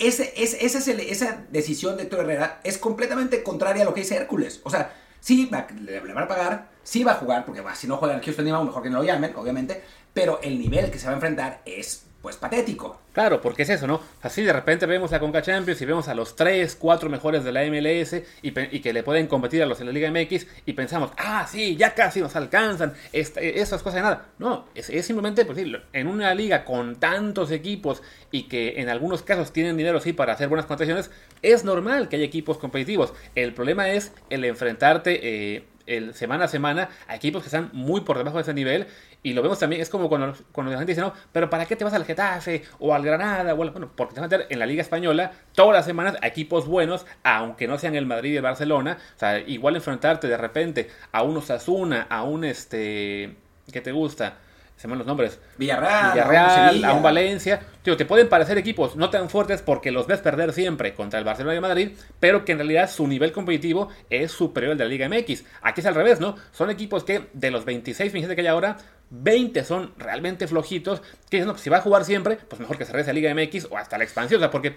ese, 0.00 0.32
esa 0.36 1.44
decisión 1.50 1.96
de 1.96 2.04
Héctor 2.04 2.20
Herrera 2.20 2.60
es 2.64 2.78
completamente 2.78 3.42
contraria 3.42 3.82
a 3.82 3.84
lo 3.84 3.94
que 3.94 4.00
dice 4.00 4.16
Hércules. 4.16 4.60
O 4.64 4.70
sea, 4.70 4.92
sí, 5.20 5.48
va, 5.52 5.66
le, 5.80 6.00
van 6.00 6.24
a 6.24 6.28
pagar, 6.28 6.70
sí 6.82 7.04
va 7.04 7.12
a 7.12 7.16
jugar, 7.16 7.44
porque 7.44 7.62
si 7.74 7.86
no 7.86 7.98
juega 7.98 8.14
en 8.14 8.22
Houston 8.22 8.44
mejor 8.44 8.82
que 8.82 8.90
no 8.90 8.98
lo 8.98 9.04
llamen, 9.04 9.34
obviamente, 9.36 9.82
pero 10.12 10.40
el 10.42 10.58
nivel 10.58 10.90
que 10.90 10.98
se 10.98 11.06
va 11.06 11.12
a 11.12 11.14
enfrentar 11.14 11.62
es 11.64 12.04
pues 12.22 12.36
patético. 12.36 13.00
Claro, 13.12 13.40
porque 13.40 13.62
es 13.62 13.70
eso, 13.70 13.86
¿no? 13.86 14.00
Así 14.22 14.42
de 14.42 14.52
repente 14.52 14.86
vemos 14.86 15.12
a 15.12 15.18
Conca 15.18 15.42
Champions 15.42 15.80
y 15.80 15.84
vemos 15.84 16.06
a 16.08 16.14
los 16.14 16.36
3, 16.36 16.76
4 16.76 17.08
mejores 17.08 17.44
de 17.44 17.52
la 17.52 17.64
MLS 17.64 18.22
y, 18.42 18.52
que 18.52 18.92
le 18.92 19.02
pueden 19.02 19.26
competir 19.26 19.62
a 19.62 19.66
los 19.66 19.78
de 19.78 19.86
la 19.86 19.92
Liga 19.92 20.10
MX 20.10 20.46
y 20.66 20.74
pensamos, 20.74 21.10
ah, 21.16 21.46
sí, 21.50 21.76
ya 21.76 21.94
casi 21.94 22.20
nos 22.20 22.36
alcanzan, 22.36 22.94
esas 23.12 23.82
cosas 23.82 23.94
de 23.96 24.02
nada. 24.02 24.26
No, 24.38 24.66
es, 24.74 24.86
simplemente, 25.04 25.44
pues 25.44 25.58
en 25.92 26.06
una 26.06 26.34
liga 26.34 26.64
con 26.64 26.96
tantos 26.96 27.50
equipos 27.50 28.02
y 28.30 28.44
que 28.44 28.80
en 28.80 28.88
algunos 28.88 29.22
casos 29.22 29.52
tienen 29.52 29.76
dinero, 29.76 30.00
sí, 30.00 30.12
para 30.12 30.34
hacer 30.34 30.48
buenas 30.48 30.66
contrataciones, 30.66 31.10
es 31.42 31.64
normal 31.64 32.08
que 32.08 32.16
haya 32.16 32.24
equipos 32.24 32.58
competitivos. 32.58 33.12
El 33.34 33.54
problema 33.54 33.90
es 33.90 34.12
el 34.28 34.44
enfrentarte... 34.44 35.56
Eh, 35.56 35.64
el 35.86 36.14
semana 36.14 36.44
a 36.44 36.48
semana 36.48 36.88
a 37.08 37.16
equipos 37.16 37.42
que 37.42 37.48
están 37.48 37.70
muy 37.72 38.02
por 38.02 38.18
debajo 38.18 38.36
de 38.36 38.42
ese 38.42 38.54
nivel. 38.54 38.86
Y 39.22 39.34
lo 39.34 39.42
vemos 39.42 39.58
también, 39.58 39.82
es 39.82 39.90
como 39.90 40.08
cuando, 40.08 40.34
cuando 40.52 40.72
la 40.72 40.78
gente 40.78 40.92
dice, 40.92 41.02
no, 41.02 41.12
pero 41.32 41.50
¿para 41.50 41.66
qué 41.66 41.76
te 41.76 41.84
vas 41.84 41.92
al 41.92 42.04
Getafe 42.04 42.62
o 42.78 42.94
al 42.94 43.02
Granada? 43.02 43.52
O 43.52 43.56
bueno, 43.56 43.90
porque 43.94 44.14
te 44.14 44.20
vas 44.20 44.32
a 44.32 44.36
meter 44.36 44.46
en 44.50 44.58
la 44.58 44.66
Liga 44.66 44.82
Española 44.82 45.32
todas 45.54 45.74
las 45.74 45.84
semanas 45.84 46.16
a 46.22 46.26
equipos 46.26 46.66
buenos, 46.66 47.06
aunque 47.22 47.68
no 47.68 47.78
sean 47.78 47.94
el 47.94 48.06
Madrid 48.06 48.32
y 48.32 48.36
el 48.36 48.42
Barcelona. 48.42 48.98
O 49.16 49.18
sea, 49.18 49.38
igual 49.38 49.76
enfrentarte 49.76 50.26
de 50.28 50.36
repente 50.36 50.88
a 51.12 51.22
un 51.22 51.36
Osasuna, 51.36 52.06
a 52.08 52.22
un 52.22 52.44
este. 52.44 53.36
¿Qué 53.70 53.80
te 53.80 53.92
gusta? 53.92 54.38
Se 54.80 54.88
llaman 54.88 55.00
los 55.00 55.06
nombres. 55.06 55.38
Villarreal, 55.58 56.12
Villarreal 56.14 56.84
a 56.86 56.94
un 56.94 57.02
Valencia. 57.02 57.60
Tío, 57.82 57.98
te 57.98 58.06
pueden 58.06 58.30
parecer 58.30 58.56
equipos 58.56 58.96
no 58.96 59.10
tan 59.10 59.28
fuertes 59.28 59.60
porque 59.60 59.90
los 59.90 60.06
ves 60.06 60.20
perder 60.20 60.54
siempre 60.54 60.94
contra 60.94 61.18
el 61.18 61.24
Barcelona 61.26 61.54
y 61.54 61.60
Madrid, 61.60 61.90
pero 62.18 62.46
que 62.46 62.52
en 62.52 62.58
realidad 62.58 62.88
su 62.88 63.06
nivel 63.06 63.30
competitivo 63.30 63.90
es 64.08 64.32
superior 64.32 64.72
al 64.72 64.78
de 64.78 64.84
la 64.84 64.88
Liga 64.88 65.06
MX. 65.06 65.44
Aquí 65.60 65.82
es 65.82 65.86
al 65.86 65.94
revés, 65.94 66.18
¿no? 66.18 66.34
Son 66.52 66.70
equipos 66.70 67.04
que 67.04 67.28
de 67.34 67.50
los 67.50 67.66
26 67.66 68.10
27 68.10 68.34
que 68.34 68.40
hay 68.40 68.46
ahora, 68.46 68.78
20 69.10 69.64
son 69.64 69.92
realmente 69.98 70.48
flojitos, 70.48 71.00
que 71.28 71.36
dicen, 71.36 71.48
no, 71.48 71.52
pues 71.52 71.62
si 71.62 71.68
va 71.68 71.76
a 71.76 71.82
jugar 71.82 72.06
siempre, 72.06 72.36
pues 72.36 72.58
mejor 72.58 72.78
que 72.78 72.86
se 72.86 72.92
regrese 72.92 73.10
a 73.10 73.12
Liga 73.12 73.34
MX 73.34 73.66
o 73.70 73.76
hasta 73.76 73.98
la 73.98 74.04
expansión, 74.04 74.38
o 74.38 74.40
sea, 74.40 74.50
porque 74.50 74.76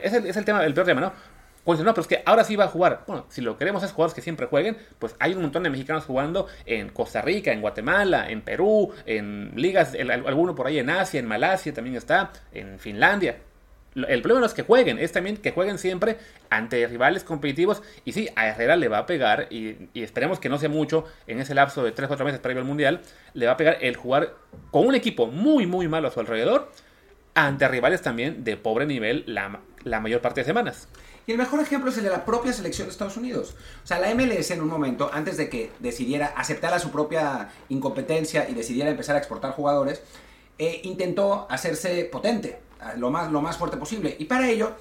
es, 0.00 0.12
el, 0.12 0.26
es, 0.26 0.36
el, 0.36 0.44
tema, 0.44 0.64
el 0.64 0.74
peor 0.74 0.86
tema, 0.86 1.00
¿no? 1.00 1.12
Pues 1.64 1.78
no, 1.80 1.92
pero 1.92 2.02
es 2.02 2.08
que 2.08 2.22
ahora 2.24 2.44
sí 2.44 2.56
va 2.56 2.64
a 2.64 2.68
jugar. 2.68 3.04
Bueno, 3.06 3.26
si 3.28 3.42
lo 3.42 3.58
queremos 3.58 3.82
es 3.82 3.92
jugadores 3.92 4.14
que 4.14 4.22
siempre 4.22 4.46
jueguen, 4.46 4.76
pues 4.98 5.14
hay 5.18 5.34
un 5.34 5.42
montón 5.42 5.62
de 5.62 5.70
mexicanos 5.70 6.04
jugando 6.04 6.46
en 6.64 6.88
Costa 6.88 7.20
Rica, 7.20 7.52
en 7.52 7.60
Guatemala, 7.60 8.30
en 8.30 8.40
Perú, 8.40 8.92
en 9.06 9.52
ligas, 9.56 9.94
alguno 10.26 10.54
por 10.54 10.66
ahí 10.66 10.78
en 10.78 10.88
Asia, 10.90 11.20
en 11.20 11.26
Malasia 11.26 11.74
también 11.74 11.96
está, 11.96 12.32
en 12.52 12.78
Finlandia. 12.78 13.36
El 13.94 14.22
problema 14.22 14.40
no 14.40 14.46
es 14.46 14.54
que 14.54 14.62
jueguen, 14.62 14.98
es 14.98 15.10
también 15.10 15.36
que 15.36 15.50
jueguen 15.50 15.76
siempre 15.76 16.16
ante 16.48 16.86
rivales 16.86 17.24
competitivos. 17.24 17.82
Y 18.04 18.12
sí, 18.12 18.28
a 18.36 18.46
Herrera 18.46 18.76
le 18.76 18.88
va 18.88 18.98
a 18.98 19.06
pegar, 19.06 19.48
y, 19.50 19.88
esperemos 19.94 20.38
que 20.38 20.48
no 20.48 20.58
sea 20.58 20.68
mucho 20.68 21.04
en 21.26 21.40
ese 21.40 21.54
lapso 21.54 21.82
de 21.82 21.94
3-4 21.94 22.24
meses 22.24 22.40
previo 22.40 22.60
al 22.60 22.68
Mundial, 22.68 23.00
le 23.34 23.46
va 23.46 23.52
a 23.52 23.56
pegar 23.56 23.78
el 23.80 23.96
jugar 23.96 24.34
con 24.70 24.86
un 24.86 24.94
equipo 24.94 25.26
muy, 25.26 25.66
muy 25.66 25.88
malo 25.88 26.08
a 26.08 26.10
su 26.12 26.20
alrededor, 26.20 26.70
ante 27.34 27.66
rivales 27.68 28.02
también 28.02 28.44
de 28.44 28.56
pobre 28.56 28.86
nivel 28.86 29.24
la, 29.26 29.60
la 29.84 30.00
mayor 30.00 30.20
parte 30.20 30.42
de 30.42 30.44
semanas. 30.44 30.88
Y 31.30 31.32
el 31.32 31.38
mejor 31.38 31.60
ejemplo 31.60 31.92
es 31.92 31.96
el 31.96 32.02
de 32.02 32.10
la 32.10 32.24
propia 32.24 32.52
selección 32.52 32.88
de 32.88 32.90
Estados 32.90 33.16
Unidos. 33.16 33.54
O 33.84 33.86
sea, 33.86 34.00
la 34.00 34.12
MLS 34.16 34.50
en 34.50 34.62
un 34.62 34.66
momento, 34.66 35.08
antes 35.12 35.36
de 35.36 35.48
que 35.48 35.70
decidiera 35.78 36.34
aceptar 36.36 36.74
a 36.74 36.80
su 36.80 36.90
propia 36.90 37.52
incompetencia 37.68 38.48
y 38.48 38.54
decidiera 38.54 38.90
empezar 38.90 39.14
a 39.14 39.20
exportar 39.20 39.52
jugadores, 39.52 40.02
eh, 40.58 40.80
intentó 40.82 41.46
hacerse 41.48 42.04
potente 42.06 42.58
lo 42.96 43.12
más, 43.12 43.30
lo 43.30 43.40
más 43.40 43.56
fuerte 43.56 43.76
posible. 43.76 44.16
Y 44.18 44.24
para 44.24 44.48
ello, 44.48 44.72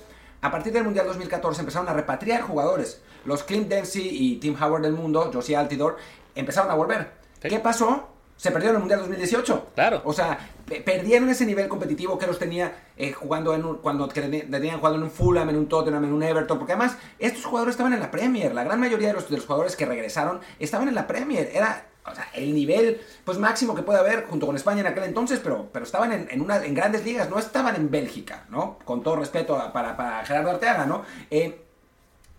a 0.42 0.50
partir 0.50 0.74
del 0.74 0.86
Mundial 0.86 1.06
2014 1.06 1.62
empezaron 1.62 1.88
a 1.88 1.94
repatriar 1.94 2.42
jugadores. 2.42 3.00
Los 3.26 3.44
Clint 3.44 3.68
Dempsey 3.68 4.10
y 4.10 4.38
Tim 4.38 4.56
Howard 4.60 4.82
del 4.82 4.94
mundo, 4.94 5.30
Josie 5.32 5.56
Altidor, 5.56 5.98
empezaron 6.34 6.72
a 6.72 6.74
volver. 6.74 7.12
¿Qué 7.40 7.60
pasó? 7.60 8.08
Se 8.40 8.52
perdieron 8.52 8.78
el 8.78 8.80
Mundial 8.80 9.02
2018. 9.02 9.72
Claro. 9.76 10.02
O 10.06 10.14
sea, 10.14 10.40
perdieron 10.86 11.28
ese 11.28 11.46
nivel 11.46 11.68
competitivo 11.68 12.18
que 12.18 12.26
los 12.26 12.40
tenía 12.40 12.72
eh, 12.96 13.12
jugando 13.12 13.54
en 13.54 13.66
un, 13.66 13.80
cuando 13.80 14.08
tenían 14.08 14.80
jugando 14.80 14.98
en 14.98 15.04
un 15.04 15.12
Fulham, 15.12 15.50
en 15.50 15.58
un 15.58 15.68
Tottenham, 15.68 16.06
en 16.06 16.14
un 16.14 16.24
Everton. 16.24 16.58
Porque 16.58 16.72
además, 16.72 16.96
estos 17.20 17.44
jugadores 17.44 17.74
estaban 17.74 17.92
en 17.92 18.00
la 18.00 18.10
Premier. 18.10 18.56
La 18.56 18.64
gran 18.64 18.80
mayoría 18.80 19.10
de 19.10 19.16
los, 19.16 19.30
de 19.30 19.36
los 19.36 19.46
jugadores 19.46 19.76
que 19.76 19.86
regresaron 19.86 20.40
estaban 20.58 20.88
en 20.88 20.96
la 20.96 21.06
Premier. 21.06 21.52
Era 21.54 21.88
o 22.10 22.16
sea, 22.16 22.30
el 22.34 22.54
nivel 22.56 23.02
pues 23.26 23.38
máximo 23.38 23.76
que 23.76 23.84
puede 23.84 24.00
haber 24.00 24.26
junto 24.28 24.46
con 24.46 24.56
España 24.56 24.80
en 24.80 24.88
aquel 24.88 25.04
entonces, 25.04 25.42
pero, 25.44 25.68
pero 25.74 25.84
estaban 25.84 26.14
en, 26.14 26.42
una, 26.42 26.64
en 26.64 26.74
grandes 26.74 27.04
ligas, 27.04 27.30
no 27.30 27.40
estaban 27.40 27.76
en 27.76 27.92
Bélgica, 27.92 28.46
¿no? 28.50 28.80
Con 28.86 29.04
todo 29.04 29.18
respeto 29.18 29.62
para, 29.74 29.98
para 29.98 30.26
Gerardo 30.26 30.52
Arteaga, 30.52 30.86
¿no? 30.86 31.04
Eh, 31.30 31.62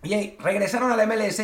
y 0.02 0.36
regresaron 0.38 0.90
a 0.92 0.96
la 0.96 1.04
MLS 1.04 1.42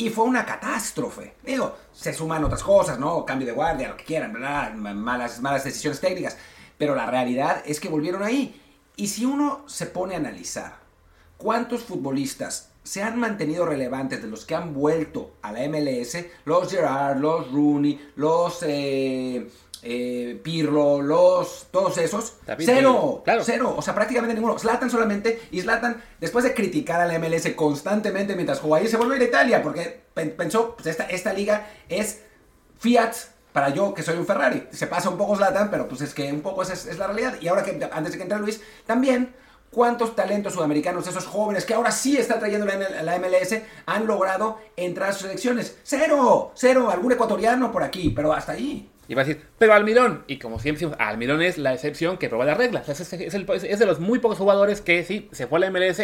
y 0.00 0.08
fue 0.08 0.24
una 0.24 0.46
catástrofe. 0.46 1.34
Digo, 1.44 1.76
se 1.92 2.14
suman 2.14 2.42
otras 2.42 2.62
cosas, 2.62 2.98
¿no? 2.98 3.22
Cambio 3.26 3.46
de 3.46 3.52
guardia, 3.52 3.88
lo 3.88 3.98
que 3.98 4.04
quieran, 4.04 4.32
¿verdad? 4.32 4.72
Malas, 4.72 5.40
malas 5.42 5.62
decisiones 5.62 6.00
técnicas. 6.00 6.38
Pero 6.78 6.94
la 6.94 7.04
realidad 7.04 7.62
es 7.66 7.80
que 7.80 7.90
volvieron 7.90 8.22
ahí. 8.22 8.58
Y 8.96 9.08
si 9.08 9.26
uno 9.26 9.62
se 9.66 9.84
pone 9.84 10.14
a 10.14 10.18
analizar 10.18 10.78
cuántos 11.36 11.82
futbolistas 11.82 12.70
se 12.82 13.02
han 13.02 13.20
mantenido 13.20 13.66
relevantes 13.66 14.22
de 14.22 14.28
los 14.28 14.46
que 14.46 14.54
han 14.54 14.72
vuelto 14.72 15.34
a 15.42 15.52
la 15.52 15.68
MLS, 15.68 16.16
los 16.46 16.70
Gerard, 16.70 17.18
los 17.18 17.52
Rooney, 17.52 18.12
los 18.16 18.62
eh, 18.62 19.50
eh, 19.82 20.40
Pirlo, 20.42 21.00
los 21.00 21.66
todos 21.70 21.98
esos, 21.98 22.34
cero, 22.58 23.22
cero, 23.42 23.74
o 23.76 23.82
sea, 23.82 23.94
prácticamente 23.94 24.34
ninguno. 24.34 24.58
Zlatan 24.58 24.90
solamente, 24.90 25.42
y 25.50 25.60
Zlatan, 25.60 26.02
después 26.20 26.44
de 26.44 26.54
criticar 26.54 27.00
a 27.00 27.06
la 27.06 27.18
MLS 27.18 27.48
constantemente 27.54 28.34
mientras 28.34 28.60
jugó 28.60 28.76
ahí, 28.76 28.88
se 28.88 28.96
volvió 28.96 29.14
a 29.14 29.16
ir 29.16 29.22
a 29.22 29.26
Italia, 29.26 29.62
porque 29.62 30.02
pensó, 30.36 30.74
pues 30.76 30.86
esta, 30.86 31.04
esta 31.04 31.32
liga 31.32 31.68
es 31.88 32.20
Fiat 32.78 33.12
para 33.52 33.70
yo 33.70 33.94
que 33.94 34.02
soy 34.02 34.16
un 34.16 34.26
Ferrari. 34.26 34.68
Se 34.70 34.86
pasa 34.86 35.10
un 35.10 35.16
poco 35.16 35.36
Zlatan, 35.36 35.70
pero 35.70 35.88
pues 35.88 36.00
es 36.02 36.14
que 36.14 36.32
un 36.32 36.40
poco 36.40 36.62
esa 36.62 36.74
es, 36.74 36.86
es 36.86 36.98
la 36.98 37.06
realidad. 37.06 37.36
Y 37.40 37.48
ahora 37.48 37.64
que 37.64 37.70
antes 37.92 38.12
de 38.12 38.18
que 38.18 38.22
entre 38.22 38.38
Luis, 38.38 38.60
también 38.86 39.34
¿Cuántos 39.70 40.16
talentos 40.16 40.54
sudamericanos, 40.54 41.06
esos 41.06 41.26
jóvenes 41.26 41.64
que 41.64 41.74
ahora 41.74 41.92
sí 41.92 42.16
está 42.16 42.40
trayendo 42.40 42.66
la, 42.66 43.18
MLS, 43.20 43.54
han 43.86 44.04
logrado 44.04 44.58
entrar 44.76 45.10
a 45.10 45.12
sus 45.12 45.22
selecciones? 45.22 45.76
Cero, 45.84 46.50
cero, 46.56 46.90
algún 46.90 47.12
ecuatoriano 47.12 47.70
por 47.70 47.84
aquí, 47.84 48.10
pero 48.10 48.32
hasta 48.32 48.52
ahí. 48.52 48.90
Y 49.10 49.14
va 49.14 49.22
a 49.22 49.24
decir, 49.24 49.42
pero 49.58 49.74
Almirón, 49.74 50.22
y 50.28 50.38
como 50.38 50.60
siempre 50.60 50.78
decimos, 50.78 50.96
Almirón 51.00 51.42
es 51.42 51.58
la 51.58 51.74
excepción 51.74 52.16
que 52.16 52.28
prueba 52.28 52.44
la 52.44 52.54
regla. 52.54 52.84
Es, 52.86 53.12
es, 53.12 53.78
de 53.80 53.84
los 53.86 53.98
muy 53.98 54.20
pocos 54.20 54.38
jugadores 54.38 54.80
que 54.80 55.02
sí, 55.02 55.28
se 55.32 55.48
fue 55.48 55.58
a 55.58 55.68
la 55.68 55.70
MLS, 55.72 56.00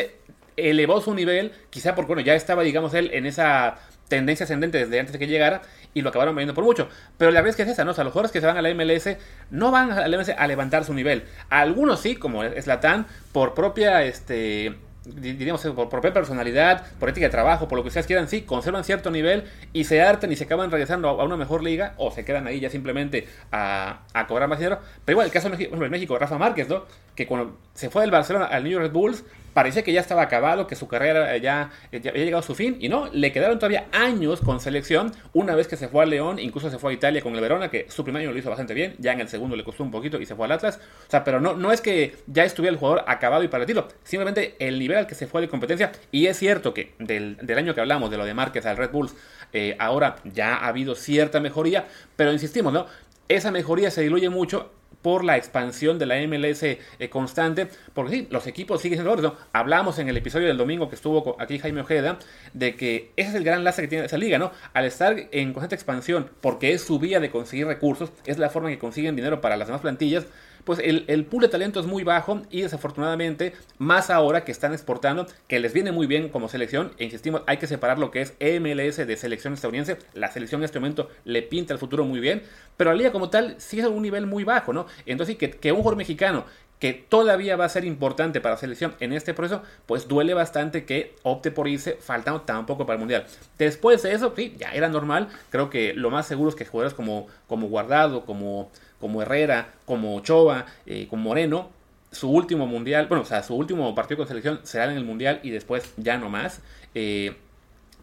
elevó 0.56 1.00
su 1.00 1.14
nivel, 1.14 1.52
quizá 1.70 1.94
porque 1.94 2.08
bueno, 2.14 2.22
ya 2.22 2.34
estaba, 2.34 2.64
digamos, 2.64 2.94
él 2.94 3.10
en 3.12 3.24
esa 3.24 3.76
tendencia 4.08 4.42
ascendente 4.42 4.78
desde 4.78 4.98
antes 4.98 5.12
de 5.12 5.20
que 5.20 5.28
llegara 5.28 5.62
y 5.94 6.02
lo 6.02 6.08
acabaron 6.08 6.34
vendiendo 6.34 6.54
por 6.54 6.64
mucho. 6.64 6.88
Pero 7.16 7.30
la 7.30 7.42
verdad 7.42 7.50
es 7.50 7.56
que 7.56 7.62
es 7.62 7.68
esa, 7.68 7.84
¿no? 7.84 7.92
O 7.92 7.94
sea, 7.94 8.02
los 8.02 8.12
jugadores 8.12 8.32
que 8.32 8.40
se 8.40 8.46
van 8.48 8.56
a 8.56 8.62
la 8.62 8.74
MLS 8.74 9.16
no 9.50 9.70
van 9.70 9.92
a 9.92 10.08
la 10.08 10.18
MLS 10.18 10.30
a 10.30 10.46
levantar 10.48 10.84
su 10.84 10.92
nivel. 10.92 11.26
Algunos 11.48 12.00
sí, 12.00 12.16
como 12.16 12.42
es 12.42 12.66
Latán, 12.66 13.06
por 13.30 13.54
propia, 13.54 14.02
este, 14.02 14.74
diríamos, 15.14 15.62
por 15.62 15.88
propia 15.88 16.12
personalidad, 16.12 16.84
por 16.98 17.08
ética 17.08 17.26
de 17.26 17.30
trabajo, 17.30 17.68
por 17.68 17.76
lo 17.76 17.82
que 17.82 17.88
ustedes 17.88 18.06
quieran, 18.06 18.28
sí, 18.28 18.42
conservan 18.42 18.84
cierto 18.84 19.10
nivel 19.10 19.44
y 19.72 19.84
se 19.84 20.02
hartan 20.02 20.32
y 20.32 20.36
se 20.36 20.44
acaban 20.44 20.70
regresando 20.70 21.08
a 21.08 21.24
una 21.24 21.36
mejor 21.36 21.62
liga 21.62 21.94
o 21.96 22.10
se 22.10 22.24
quedan 22.24 22.46
ahí 22.46 22.60
ya 22.60 22.70
simplemente 22.70 23.28
a, 23.52 24.00
a 24.12 24.26
cobrar 24.26 24.48
más 24.48 24.58
dinero. 24.58 24.80
Pero 25.04 25.14
igual, 25.14 25.26
el 25.26 25.32
caso 25.32 25.48
de 25.50 25.88
México, 25.88 26.18
Rafa 26.18 26.38
Márquez, 26.38 26.68
¿no? 26.68 26.84
Que 27.14 27.26
cuando 27.26 27.56
se 27.74 27.90
fue 27.90 28.02
del 28.02 28.10
Barcelona 28.10 28.46
al 28.46 28.64
New 28.64 28.72
York 28.72 28.84
Red 28.84 28.92
Bulls, 28.92 29.24
parecía 29.56 29.82
que 29.82 29.90
ya 29.90 30.02
estaba 30.02 30.20
acabado, 30.20 30.66
que 30.66 30.76
su 30.76 30.86
carrera 30.86 31.34
ya, 31.38 31.70
había 31.90 32.12
llegado 32.12 32.40
a 32.40 32.42
su 32.42 32.54
fin, 32.54 32.76
y 32.78 32.90
no, 32.90 33.08
le 33.10 33.32
quedaron 33.32 33.58
todavía 33.58 33.86
años 33.90 34.42
con 34.42 34.60
selección, 34.60 35.12
una 35.32 35.54
vez 35.54 35.66
que 35.66 35.78
se 35.78 35.88
fue 35.88 36.02
a 36.02 36.06
León, 36.06 36.38
incluso 36.38 36.68
se 36.68 36.78
fue 36.78 36.90
a 36.90 36.94
Italia 36.94 37.22
con 37.22 37.34
el 37.34 37.40
Verona, 37.40 37.70
que 37.70 37.86
su 37.88 38.04
primer 38.04 38.20
año 38.20 38.32
lo 38.32 38.38
hizo 38.38 38.50
bastante 38.50 38.74
bien, 38.74 38.96
ya 38.98 39.14
en 39.14 39.20
el 39.20 39.28
segundo 39.28 39.56
le 39.56 39.64
costó 39.64 39.82
un 39.82 39.90
poquito 39.90 40.20
y 40.20 40.26
se 40.26 40.34
fue 40.34 40.44
al 40.44 40.52
Atlas, 40.52 40.78
o 41.06 41.10
sea, 41.10 41.24
pero 41.24 41.40
no, 41.40 41.54
no 41.54 41.72
es 41.72 41.80
que 41.80 42.16
ya 42.26 42.44
estuviera 42.44 42.74
el 42.74 42.78
jugador 42.78 43.04
acabado 43.06 43.44
y 43.44 43.48
para 43.48 43.64
tiro, 43.64 43.88
simplemente 44.04 44.56
el 44.58 44.78
nivel 44.78 44.98
al 44.98 45.06
que 45.06 45.14
se 45.14 45.26
fue 45.26 45.40
de 45.40 45.48
competencia, 45.48 45.90
y 46.12 46.26
es 46.26 46.38
cierto 46.38 46.74
que 46.74 46.92
del, 46.98 47.38
año 47.56 47.74
que 47.74 47.80
hablamos, 47.80 48.10
de 48.10 48.18
lo 48.18 48.26
de 48.26 48.34
Márquez 48.34 48.66
al 48.66 48.76
Red 48.76 48.90
Bulls, 48.90 49.14
eh, 49.54 49.74
ahora 49.78 50.16
ya 50.24 50.56
ha 50.56 50.68
habido 50.68 50.94
cierta 50.94 51.40
mejoría, 51.40 51.86
pero 52.14 52.30
insistimos, 52.30 52.74
¿no? 52.74 52.84
Esa 53.28 53.50
mejoría 53.50 53.90
se 53.90 54.02
diluye 54.02 54.28
mucho 54.28 54.75
por 55.06 55.22
la 55.22 55.36
expansión 55.36 56.00
de 56.00 56.06
la 56.06 56.16
MLS 56.26 56.64
eh, 56.64 56.78
constante, 57.08 57.68
porque 57.94 58.10
sí, 58.10 58.28
los 58.28 58.48
equipos 58.48 58.82
siguen 58.82 58.98
siendo 58.98 59.14
¿no? 59.22 59.36
Hablamos 59.52 60.00
en 60.00 60.08
el 60.08 60.16
episodio 60.16 60.48
del 60.48 60.56
domingo 60.56 60.88
que 60.88 60.96
estuvo 60.96 61.36
aquí 61.38 61.60
Jaime 61.60 61.82
Ojeda, 61.82 62.18
de 62.54 62.74
que 62.74 63.12
ese 63.14 63.28
es 63.28 63.34
el 63.36 63.44
gran 63.44 63.62
lastre 63.62 63.84
que 63.84 63.88
tiene 63.88 64.06
esa 64.06 64.18
liga, 64.18 64.40
¿no? 64.40 64.50
Al 64.72 64.84
estar 64.84 65.16
en 65.30 65.52
constante 65.52 65.76
expansión, 65.76 66.28
porque 66.40 66.72
es 66.72 66.82
su 66.82 66.98
vía 66.98 67.20
de 67.20 67.30
conseguir 67.30 67.68
recursos, 67.68 68.10
es 68.24 68.38
la 68.38 68.50
forma 68.50 68.68
en 68.68 68.74
que 68.74 68.80
consiguen 68.80 69.14
dinero 69.14 69.40
para 69.40 69.56
las 69.56 69.68
demás 69.68 69.80
plantillas, 69.80 70.26
pues 70.66 70.80
el, 70.80 71.04
el, 71.06 71.24
pool 71.24 71.42
de 71.42 71.48
talento 71.48 71.78
es 71.78 71.86
muy 71.86 72.02
bajo 72.02 72.42
y 72.50 72.62
desafortunadamente, 72.62 73.54
más 73.78 74.10
ahora 74.10 74.44
que 74.44 74.50
están 74.50 74.72
exportando, 74.72 75.26
que 75.46 75.60
les 75.60 75.72
viene 75.72 75.92
muy 75.92 76.08
bien 76.08 76.28
como 76.28 76.48
selección, 76.48 76.92
e 76.98 77.04
insistimos, 77.04 77.42
hay 77.46 77.58
que 77.58 77.68
separar 77.68 78.00
lo 78.00 78.10
que 78.10 78.20
es 78.20 78.32
MLS 78.60 78.96
de 78.96 79.16
selección 79.16 79.54
estadounidense, 79.54 79.96
la 80.12 80.32
selección 80.32 80.60
en 80.60 80.64
este 80.64 80.80
momento 80.80 81.08
le 81.24 81.42
pinta 81.42 81.72
el 81.72 81.78
futuro 81.78 82.04
muy 82.04 82.18
bien, 82.18 82.42
pero 82.76 82.90
la 82.90 82.96
liga 82.96 83.12
como 83.12 83.30
tal 83.30 83.54
sigue 83.58 83.84
a 83.84 83.88
un 83.88 84.02
nivel 84.02 84.26
muy 84.26 84.42
bajo, 84.42 84.72
¿no? 84.72 84.86
Entonces, 85.06 85.36
que, 85.36 85.50
que 85.50 85.70
un 85.70 85.78
jugador 85.78 85.96
mexicano 85.96 86.44
que 86.78 86.92
todavía 86.92 87.56
va 87.56 87.64
a 87.64 87.68
ser 87.68 87.84
importante 87.84 88.40
para 88.40 88.54
la 88.54 88.60
selección 88.60 88.94
en 89.00 89.12
este 89.12 89.34
proceso, 89.34 89.62
pues 89.86 90.08
duele 90.08 90.34
bastante 90.34 90.84
que 90.84 91.14
opte 91.22 91.50
por 91.50 91.68
irse 91.68 91.98
faltando 92.00 92.42
tan 92.42 92.66
poco 92.66 92.84
para 92.86 92.94
el 92.94 93.00
Mundial. 93.00 93.26
Después 93.58 94.02
de 94.02 94.12
eso, 94.12 94.32
sí, 94.36 94.54
ya 94.58 94.70
era 94.70 94.88
normal, 94.88 95.28
creo 95.50 95.70
que 95.70 95.94
lo 95.94 96.10
más 96.10 96.26
seguro 96.26 96.50
es 96.50 96.54
que 96.54 96.66
jugadores 96.66 96.94
como, 96.94 97.26
como 97.46 97.68
Guardado, 97.68 98.24
como 98.24 98.70
como 99.00 99.22
Herrera, 99.22 99.74
como 99.84 100.16
Ochoa, 100.16 100.66
eh, 100.86 101.06
como 101.08 101.24
Moreno, 101.24 101.70
su 102.10 102.30
último 102.30 102.66
mundial, 102.66 103.06
bueno, 103.08 103.22
o 103.22 103.26
sea, 103.26 103.42
su 103.42 103.54
último 103.54 103.94
partido 103.94 104.18
con 104.18 104.28
selección 104.28 104.60
será 104.62 104.90
en 104.90 104.96
el 104.96 105.04
mundial 105.04 105.40
y 105.42 105.50
después 105.50 105.92
ya 105.96 106.16
no 106.16 106.30
más. 106.30 106.60
Eh, 106.94 107.36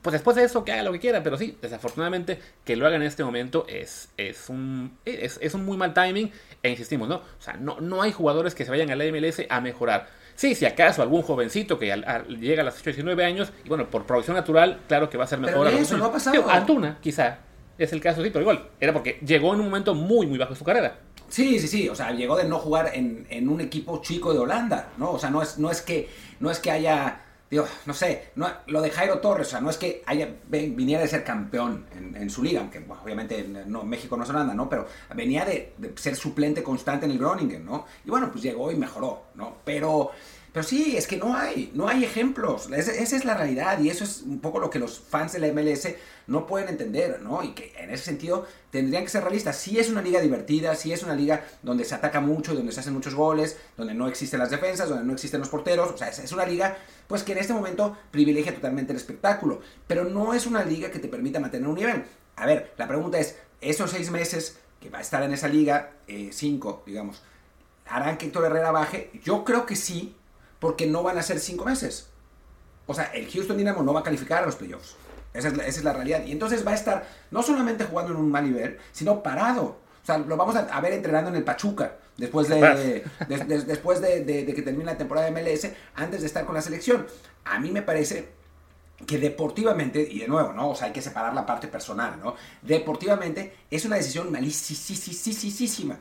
pues 0.04 0.12
después 0.12 0.36
de 0.36 0.44
eso 0.44 0.64
que 0.64 0.72
haga 0.72 0.84
lo 0.84 0.92
que 0.92 1.00
quiera, 1.00 1.24
pero 1.24 1.38
sí, 1.38 1.58
desafortunadamente 1.62 2.40
que 2.64 2.76
lo 2.76 2.86
haga 2.86 2.98
en 2.98 3.02
este 3.02 3.24
momento 3.24 3.66
es, 3.68 4.10
es, 4.18 4.50
un, 4.50 4.98
es, 5.06 5.54
un 5.54 5.66
muy 5.66 5.78
mal 5.78 5.94
timing 5.94 6.30
e 6.62 6.70
insistimos, 6.70 7.10
¿no? 7.10 7.16
O 7.16 7.42
sea, 7.42 7.54
no, 7.54 7.80
no 7.80 8.02
hay 8.02 8.12
jugadores 8.12 8.54
que 8.54 8.66
se 8.66 8.72
vayan 8.72 8.92
a 8.92 8.96
la 8.96 9.06
MLS 9.06 9.42
a 9.50 9.62
mejorar. 9.62 10.10
Sí, 10.36 10.56
si 10.56 10.66
acaso 10.66 11.02
algún 11.02 11.22
jovencito 11.22 11.80
que 11.80 11.86
llega 11.86 12.62
a 12.62 12.66
los 12.66 12.76
8, 12.76 12.84
19 12.84 13.24
años, 13.24 13.54
y 13.64 13.70
bueno, 13.70 13.90
por 13.90 14.06
progresión 14.06 14.36
natural, 14.36 14.82
claro 14.88 15.10
que 15.10 15.18
va 15.18 15.24
a 15.24 15.28
ser 15.28 15.40
mejor. 15.40 15.68
Pero 15.68 15.78
eso 15.78 15.98
no 15.98 16.06
ha 16.06 16.12
pasado. 16.12 16.50
Antuna, 16.50 16.98
quizá, 17.02 17.40
es 17.78 17.94
el 17.94 18.02
caso, 18.02 18.24
sí, 18.24 18.30
pero 18.30 18.42
igual, 18.42 18.68
era 18.80 18.94
porque 18.94 19.20
llegó 19.26 19.54
en 19.54 19.62
un 19.62 19.68
momento 19.68 19.96
muy, 19.96 20.28
muy 20.28 20.38
bajo 20.38 20.54
de 20.54 20.60
su 20.60 20.66
carrera. 20.66 20.98
Sí, 21.30 21.60
sí, 21.60 21.68
sí, 21.68 21.90
o 21.90 21.96
sea, 21.96 22.12
llegó 22.12 22.36
de 22.36 22.44
no 22.44 22.60
jugar 22.60 22.92
en, 22.94 23.26
en, 23.30 23.50
un 23.50 23.62
equipo 23.62 24.02
chico 24.02 24.34
de 24.34 24.40
Holanda, 24.40 24.90
¿no? 24.98 25.12
O 25.12 25.20
sea, 25.20 25.30
no 25.30 25.42
es, 25.42 25.58
no 25.58 25.72
es, 25.72 25.82
que, 25.82 26.10
no 26.40 26.52
es 26.52 26.60
que 26.60 26.70
haya, 26.72 27.22
digo, 27.50 27.66
no 27.86 27.94
sé, 27.94 28.30
no, 28.36 28.48
lo 28.68 28.82
de 28.82 28.90
Jairo 28.90 29.20
Torres, 29.20 29.48
o 29.48 29.52
sea, 29.52 29.62
no 29.62 29.70
es 29.70 29.78
que 29.78 30.02
haya, 30.06 30.28
viniera 30.48 31.02
de 31.02 31.08
ser 31.08 31.24
campeón 31.24 31.86
en, 32.16 32.30
su 32.30 32.44
liga, 32.44 32.62
aunque 32.62 32.84
obviamente 33.04 33.48
no, 33.68 33.84
México 33.84 34.18
no 34.18 34.24
es 34.24 34.30
Holanda, 34.30 34.54
¿no? 34.54 34.68
Pero 34.68 34.88
venía 35.16 35.46
de, 35.46 35.74
ser 35.96 36.16
suplente 36.16 36.64
constante 36.64 37.06
en 37.06 37.12
el 37.12 37.20
Groningen, 37.20 37.64
¿no? 37.64 37.86
Y 38.06 38.10
bueno, 38.10 38.32
pues 38.32 38.44
llegó 38.44 38.72
y 38.72 38.76
mejoró, 38.76 39.26
¿no? 39.36 39.58
Pero 39.64 40.12
Pero 40.54 40.64
sí, 40.64 40.96
es 40.96 41.08
que 41.08 41.18
no 41.18 41.36
hay, 41.36 41.72
no 41.74 41.88
hay 41.88 42.04
ejemplos. 42.04 42.70
esa 42.72 43.16
es 43.16 43.26
la 43.26 43.34
realidad 43.34 43.80
y 43.80 43.90
eso 43.90 44.04
es 44.04 44.22
un 44.22 44.40
poco 44.40 44.60
lo 44.60 44.70
que 44.70 44.78
los 44.78 45.00
fans 45.00 45.34
de 45.34 45.40
la 45.40 45.52
MLS 45.52 45.88
no 46.28 46.46
pueden 46.46 46.70
entender, 46.70 47.22
¿no? 47.24 47.44
Y 47.44 47.54
que 47.54 47.74
en 47.76 47.90
ese 47.90 48.06
sentido 48.06 48.46
tendrían 48.70 49.04
que 49.04 49.10
ser 49.10 49.24
realistas. 49.24 49.58
Sí 49.58 49.80
es 49.80 49.90
una 49.90 50.04
liga 50.04 50.22
divertida, 50.22 50.76
sí 50.76 50.94
es 50.94 51.02
una 51.02 51.16
liga 51.16 51.44
donde 51.64 51.86
se 51.86 51.96
ataca 51.96 52.22
mucho, 52.22 52.54
donde 52.54 52.72
se 52.72 52.82
hacen 52.82 52.94
muchos 52.94 53.16
goles, 53.16 53.58
donde 53.78 53.96
no 53.96 54.08
existen 54.08 54.40
las 54.40 54.52
defensas, 54.52 54.90
donde 54.90 55.06
no 55.06 55.14
existen 55.14 55.40
los 55.40 55.50
porteros. 55.50 55.90
O 55.92 55.98
sea, 55.98 56.10
es, 56.10 56.32
una 56.32 56.46
liga, 56.46 56.78
pues 57.08 57.24
que 57.24 57.32
en 57.32 57.40
este 57.40 57.54
momento 57.54 57.98
privilegia 58.12 58.54
totalmente 58.54 58.94
el 58.94 58.98
espectáculo. 58.98 59.60
Pero 59.88 60.06
no 60.06 60.36
es 60.36 60.46
una 60.46 60.64
liga 60.64 60.92
que 60.92 61.00
te 61.00 61.08
permita 61.08 61.40
mantener 61.40 61.68
un 61.68 61.76
nivel. 61.76 62.04
A 62.36 62.46
ver, 62.46 62.74
la 62.78 62.88
pregunta 62.88 63.18
es, 63.18 63.38
esos 63.60 63.90
seis 63.90 64.12
meses 64.12 64.60
que 64.80 64.92
va 64.92 65.00
a 65.00 65.02
estar 65.02 65.24
en 65.24 65.34
esa 65.34 65.48
liga, 65.48 65.94
eh, 66.08 66.30
cinco, 66.32 66.84
digamos, 66.86 67.24
¿harán 67.88 68.20
que 68.20 68.28
Héctor 68.28 68.46
Herrera 68.46 68.72
baje? 68.72 69.10
Yo 69.24 69.44
creo 69.44 69.66
que 69.66 69.76
sí, 69.76 70.16
porque 70.64 70.88
no 70.88 71.04
van 71.04 71.18
a 71.18 71.22
ser 71.22 71.42
cinco 71.42 71.66
meses. 71.66 72.08
O 72.88 72.94
sea, 72.94 73.12
el 73.14 73.30
Houston 73.30 73.58
Dynamo 73.58 73.84
no 73.84 73.94
va 73.94 74.00
a 74.00 74.04
calificar 74.04 74.44
a 74.44 74.46
los 74.46 74.56
playoffs. 74.56 74.96
Esa 75.34 75.50
es, 75.50 75.84
la, 75.84 75.92
realidad. 75.92 76.24
Y 76.26 76.32
entonces 76.32 76.66
va 76.66 76.72
a 76.72 76.76
estar 76.76 77.06
no 77.32 77.44
solamente 77.44 77.84
jugando 77.84 78.14
en 78.14 78.18
un 78.18 78.32
mal 78.32 78.46
nivel, 78.46 78.78
sino 78.94 79.22
parado. 79.22 79.64
O 80.02 80.06
sea, 80.06 80.20
lo 80.20 80.38
vamos 80.38 80.56
a, 80.56 80.80
ver 80.80 80.94
entrenando 80.94 81.30
en 81.32 81.36
el 81.36 81.44
Pachuca 81.44 81.98
después 82.16 82.48
de, 82.48 83.04
después 83.68 84.00
de, 84.00 84.54
que 84.56 84.62
termine 84.62 84.86
la 84.86 84.98
temporada 84.98 85.30
de 85.30 85.34
MLS, 85.34 85.68
antes 85.96 86.22
de 86.22 86.28
estar 86.28 86.46
con 86.46 86.56
la 86.56 86.62
selección. 86.62 87.08
A 87.44 87.60
mí 87.60 87.70
me 87.70 87.82
parece 87.82 88.30
que 89.06 89.18
deportivamente, 89.18 90.00
y 90.10 90.20
de 90.20 90.30
nuevo, 90.30 90.54
¿no? 90.54 90.70
O 90.70 90.76
sea, 90.76 90.88
hay 90.88 90.94
que 90.94 91.02
separar 91.02 91.34
la 91.34 91.46
parte 91.46 91.68
personal, 91.68 92.18
¿no? 92.24 92.36
Deportivamente 92.62 93.54
es 93.70 93.84
una 93.84 93.98
decisión 93.98 94.32
malísima. 94.32 96.00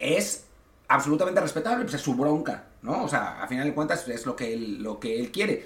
Es 0.00 0.45
absolutamente 0.88 1.40
respetable, 1.40 1.84
pues 1.84 1.94
es 1.94 2.00
su 2.00 2.14
bronca, 2.14 2.64
¿no? 2.82 3.04
O 3.04 3.08
sea, 3.08 3.42
a 3.42 3.48
final 3.48 3.66
de 3.66 3.74
cuentas 3.74 4.06
es 4.08 4.26
lo 4.26 4.36
que 4.36 4.52
él, 4.54 4.82
lo 4.82 5.00
que 5.00 5.18
él 5.18 5.30
quiere 5.30 5.64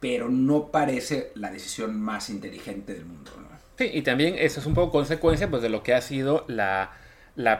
pero 0.00 0.28
no 0.28 0.68
parece 0.68 1.32
la 1.34 1.50
decisión 1.50 2.00
más 2.00 2.30
inteligente 2.30 2.94
del 2.94 3.04
mundo. 3.04 3.32
Sí, 3.76 3.90
y 3.92 4.02
también 4.02 4.34
eso 4.38 4.60
es 4.60 4.66
un 4.66 4.74
poco 4.74 4.90
consecuencia 4.90 5.48
pues, 5.50 5.62
de 5.62 5.68
lo 5.68 5.82
que 5.82 5.94
ha 5.94 6.00
sido 6.00 6.44
la, 6.48 6.92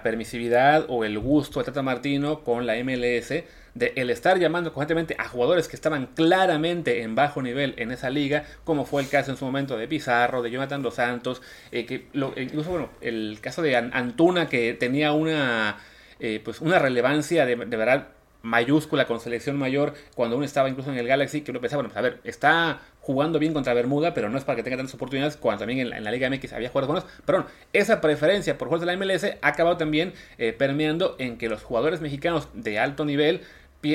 permisividad 0.03 0.87
o 0.89 1.05
el 1.05 1.19
gusto 1.19 1.61
de 1.61 1.67
Tata 1.67 1.83
Martino 1.83 2.43
con 2.43 2.67
la 2.67 2.75
MLS 2.83 3.29
de 3.75 3.93
el 3.95 4.11
estar 4.11 4.37
llamando 4.37 4.73
constantemente 4.73 5.15
a 5.21 5.29
jugadores 5.29 5.69
que 5.69 5.77
estaban 5.77 6.07
claramente 6.07 7.03
en 7.03 7.15
bajo 7.15 7.43
nivel 7.43 7.75
en 7.77 7.93
esa 7.93 8.11
liga, 8.11 8.45
como 8.65 8.85
fue 8.85 9.03
el 9.03 9.09
caso 9.09 9.31
en 9.31 9.37
su 9.37 9.45
momento 9.45 9.77
de 9.77 9.87
Pizarro, 9.87 10.43
de 10.43 10.51
Jonathan 10.51 10.83
Dos 10.83 10.95
Santos, 10.95 11.43
eh, 11.71 11.87
que 11.87 12.09
incluso 12.43 12.71
bueno, 12.71 12.89
el 13.01 13.39
caso 13.41 13.63
de 13.63 13.77
Antuna 13.77 14.49
que 14.49 14.75
tenía 14.75 15.13
una, 15.13 15.79
eh, 16.21 16.41
pues 16.45 16.61
una 16.61 16.79
relevancia 16.79 17.47
de, 17.47 17.57
de 17.57 17.77
verdad 17.77 18.09
mayúscula 18.43 19.07
con 19.07 19.21
selección 19.21 19.57
mayor 19.57 19.95
cuando 20.15 20.37
uno 20.37 20.45
estaba 20.45 20.69
incluso 20.69 20.91
en 20.91 20.99
el 20.99 21.07
Galaxy, 21.07 21.43
que 21.43 21.51
uno 21.51 21.61
pensaba, 21.61 21.83
bueno, 21.83 21.93
pues 21.93 21.99
a 21.99 22.03
ver, 22.03 22.21
está 22.25 22.81
jugando 23.01 23.39
bien 23.39 23.53
contra 23.53 23.75
Bermuda, 23.75 24.15
pero 24.15 24.29
no 24.29 24.39
es 24.39 24.45
para 24.45 24.57
que 24.57 24.63
tenga 24.63 24.77
tantas 24.77 24.95
oportunidades 24.95 25.37
cuando 25.37 25.61
también 25.61 25.93
en 25.93 26.05
la, 26.05 26.11
Liga 26.11 26.29
MX 26.31 26.53
había 26.53 26.69
jugadores 26.69 27.03
buenos. 27.03 27.23
Perdón, 27.25 27.47
esa 27.73 28.01
preferencia 28.01 28.59
por 28.59 28.69
juegos 28.69 28.87
de 28.87 28.95
la 28.95 28.97
MLS 28.97 29.25
ha 29.25 29.49
acabado 29.49 29.77
también 29.77 30.13
eh, 30.39 30.53
permeando 30.53 31.17
en 31.19 31.39
que 31.39 31.49
los 31.49 31.63
jugadores 31.63 32.01
mexicanos 32.01 32.49
de 32.53 32.79
alto 32.79 33.05
nivel 33.05 33.43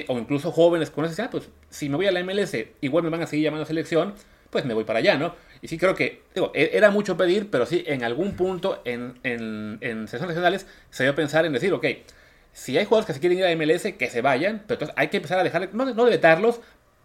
o 0.07 0.17
incluso 0.17 0.51
jóvenes 0.51 0.89
con 0.89 1.05
esa, 1.05 1.29
pues 1.29 1.49
si 1.69 1.89
me 1.89 1.97
voy 1.97 2.07
a 2.07 2.11
la 2.11 2.23
MLS, 2.23 2.55
igual 2.81 3.03
me 3.03 3.09
van 3.09 3.21
a 3.21 3.27
seguir 3.27 3.43
llamando 3.45 3.63
a 3.63 3.67
selección, 3.67 4.13
pues 4.53 4.63
me 4.63 4.73
voy 4.73 4.85
para 4.85 4.99
allá, 4.99 5.17
¿no? 5.17 5.35
Y 5.61 5.67
sí 5.67 5.77
creo 5.77 5.95
que, 5.95 6.21
digo, 6.33 6.53
e, 6.55 6.71
era 6.73 6.91
mucho 6.91 7.17
pedir, 7.17 7.49
pero 7.51 7.65
sí, 7.65 7.83
en 7.85 8.03
algún 8.03 8.37
punto 8.37 8.81
en, 8.85 9.19
en, 9.23 9.79
en 9.81 10.07
selecciones 10.07 10.27
nacionales 10.29 10.65
se 10.91 11.03
dio 11.03 11.11
a 11.11 11.15
pensar 11.15 11.45
en 11.45 11.51
decir, 11.51 11.73
ok, 11.73 11.85
si 12.53 12.77
hay 12.77 12.85
jugadores 12.85 13.07
que 13.07 13.13
se 13.13 13.19
quieren 13.19 13.39
ir 13.39 13.45
a 13.45 13.55
MLS, 13.55 13.93
que 13.97 14.09
se 14.09 14.21
vayan, 14.21 14.63
pero 14.67 14.75
entonces 14.75 14.95
hay 14.97 15.09
que 15.09 15.17
empezar 15.17 15.39
a 15.39 15.43
dejar, 15.43 15.73
no, 15.73 15.85
no 15.85 16.05
de 16.05 16.11
vetarlos. 16.11 16.61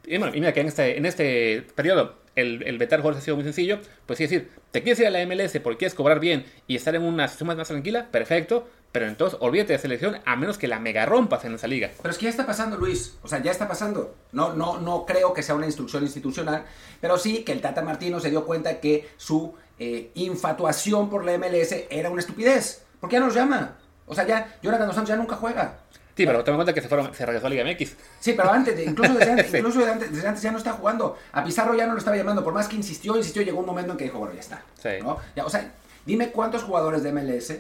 Y, 0.07 0.19
bueno, 0.19 0.35
y 0.35 0.41
mira 0.41 0.53
que 0.53 0.61
en 0.61 0.69
este, 0.69 0.97
en 0.97 1.07
este 1.07 1.67
periodo 1.75 2.17
el, 2.37 2.63
el 2.65 2.79
vetar 2.79 3.01
jugadores 3.01 3.23
ha 3.23 3.25
sido 3.25 3.37
muy 3.37 3.45
sencillo. 3.45 3.81
Pues 4.07 4.19
sí, 4.19 4.25
decir, 4.25 4.51
te 4.71 4.83
quieres 4.83 5.01
ir 5.01 5.07
a 5.07 5.11
la 5.11 5.25
MLS 5.27 5.59
porque 5.61 5.79
quieres 5.79 5.95
cobrar 5.95 6.21
bien 6.21 6.45
y 6.67 6.77
estar 6.77 6.95
en 6.95 7.03
una 7.03 7.27
situación 7.29 7.57
más, 7.57 7.69
tranquila, 7.69 8.09
perfecto. 8.11 8.69
Pero 8.99 9.11
entonces 9.11 9.39
olvídate 9.41 9.75
de 9.75 9.79
selección 9.79 10.19
a 10.25 10.35
menos 10.35 10.59
que 10.59 10.67
la 10.67 10.81
mega 10.81 11.07
rompas 11.07 11.45
en 11.45 11.55
esa 11.55 11.69
liga. 11.69 11.93
Pero 12.03 12.11
es 12.11 12.19
que 12.19 12.25
ya 12.25 12.31
está 12.31 12.45
pasando, 12.45 12.77
Luis. 12.77 13.17
O 13.23 13.29
sea, 13.29 13.41
ya 13.41 13.53
está 13.53 13.69
pasando. 13.69 14.17
No, 14.33 14.55
no, 14.55 14.81
no 14.81 15.07
creo 15.07 15.33
que 15.33 15.45
sea 15.45 15.55
una 15.55 15.67
instrucción 15.67 16.03
institucional, 16.03 16.65
pero 17.01 17.17
sí 17.17 17.45
que 17.45 17.53
el 17.53 17.61
Tata 17.61 17.81
Martino 17.81 18.19
se 18.19 18.29
dio 18.29 18.45
cuenta 18.45 18.81
que 18.81 19.09
su 19.17 19.55
eh, 19.79 20.11
infatuación 20.15 21.09
por 21.09 21.25
la 21.25 21.39
MLS 21.39 21.77
era 21.91 22.11
una 22.11 22.19
estupidez. 22.19 22.83
¿Por 22.99 23.09
qué 23.09 23.15
ya 23.15 23.21
nos 23.21 23.35
llama? 23.35 23.77
O 24.05 24.17
sea, 24.17 24.27
ya 24.27 24.59
Jonathan 24.65 24.89
Dos 24.89 24.97
Santos 24.97 25.11
ya 25.11 25.17
nunca 25.17 25.37
juega. 25.37 25.79
Sí, 26.17 26.27
pero 26.27 26.43
ten 26.43 26.55
en 26.55 26.57
cuenta 26.57 26.75
que 26.75 26.83
se, 26.83 26.89
fueron, 26.89 27.15
se 27.15 27.25
regresó 27.25 27.47
a 27.47 27.51
Liga 27.51 27.65
MX. 27.65 27.95
Sí, 28.19 28.33
pero 28.33 28.51
antes, 28.51 28.77
incluso, 28.85 29.15
desde 29.15 29.31
antes, 29.31 29.55
incluso 29.55 29.79
desde 29.79 30.27
antes, 30.27 30.43
ya 30.43 30.51
no 30.51 30.59
está 30.59 30.73
jugando. 30.73 31.17
A 31.31 31.45
Pizarro 31.45 31.77
ya 31.77 31.87
no 31.87 31.93
lo 31.93 31.99
estaba 32.01 32.17
llamando. 32.17 32.43
Por 32.43 32.53
más 32.53 32.67
que 32.67 32.75
insistió, 32.75 33.17
insistió, 33.17 33.43
llegó 33.43 33.61
un 33.61 33.67
momento 33.67 33.93
en 33.93 33.99
que 33.99 34.05
dijo, 34.07 34.19
bueno, 34.19 34.35
ya 34.35 34.41
está. 34.41 34.65
Sí. 34.83 34.89
Ya, 35.37 35.45
o 35.45 35.51
sea, 35.51 35.73
dime 36.05 36.33
cuántos 36.33 36.65
jugadores 36.65 37.05
de 37.05 37.13
MLS 37.13 37.59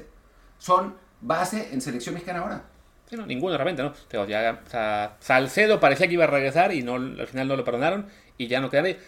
son 0.59 1.07
base 1.21 1.69
en 1.73 1.81
selección 1.81 2.15
mexicana 2.15 2.41
ahora. 2.41 2.63
Sí, 3.09 3.17
no, 3.17 3.25
ninguno 3.25 3.57
realmente, 3.57 3.83
¿no? 3.83 3.93
Pero 4.09 4.27
ya, 4.27 4.61
o 4.65 4.69
sea, 4.69 5.17
Salcedo 5.21 5.81
parecía 5.81 6.09
que 6.09 6.15
iba 6.15 6.25
a 6.25 6.29
regresar 6.29 6.73
y 6.73 6.83
no, 6.83 6.97
al 6.97 7.27
final 7.27 7.49
no 7.49 7.57
lo 7.57 7.65
perdonaron 7.65 8.07
y 8.37 8.49
ya 8.49 8.61
no 8.61 8.69
queda 8.69 8.83
ahí. 8.83 8.99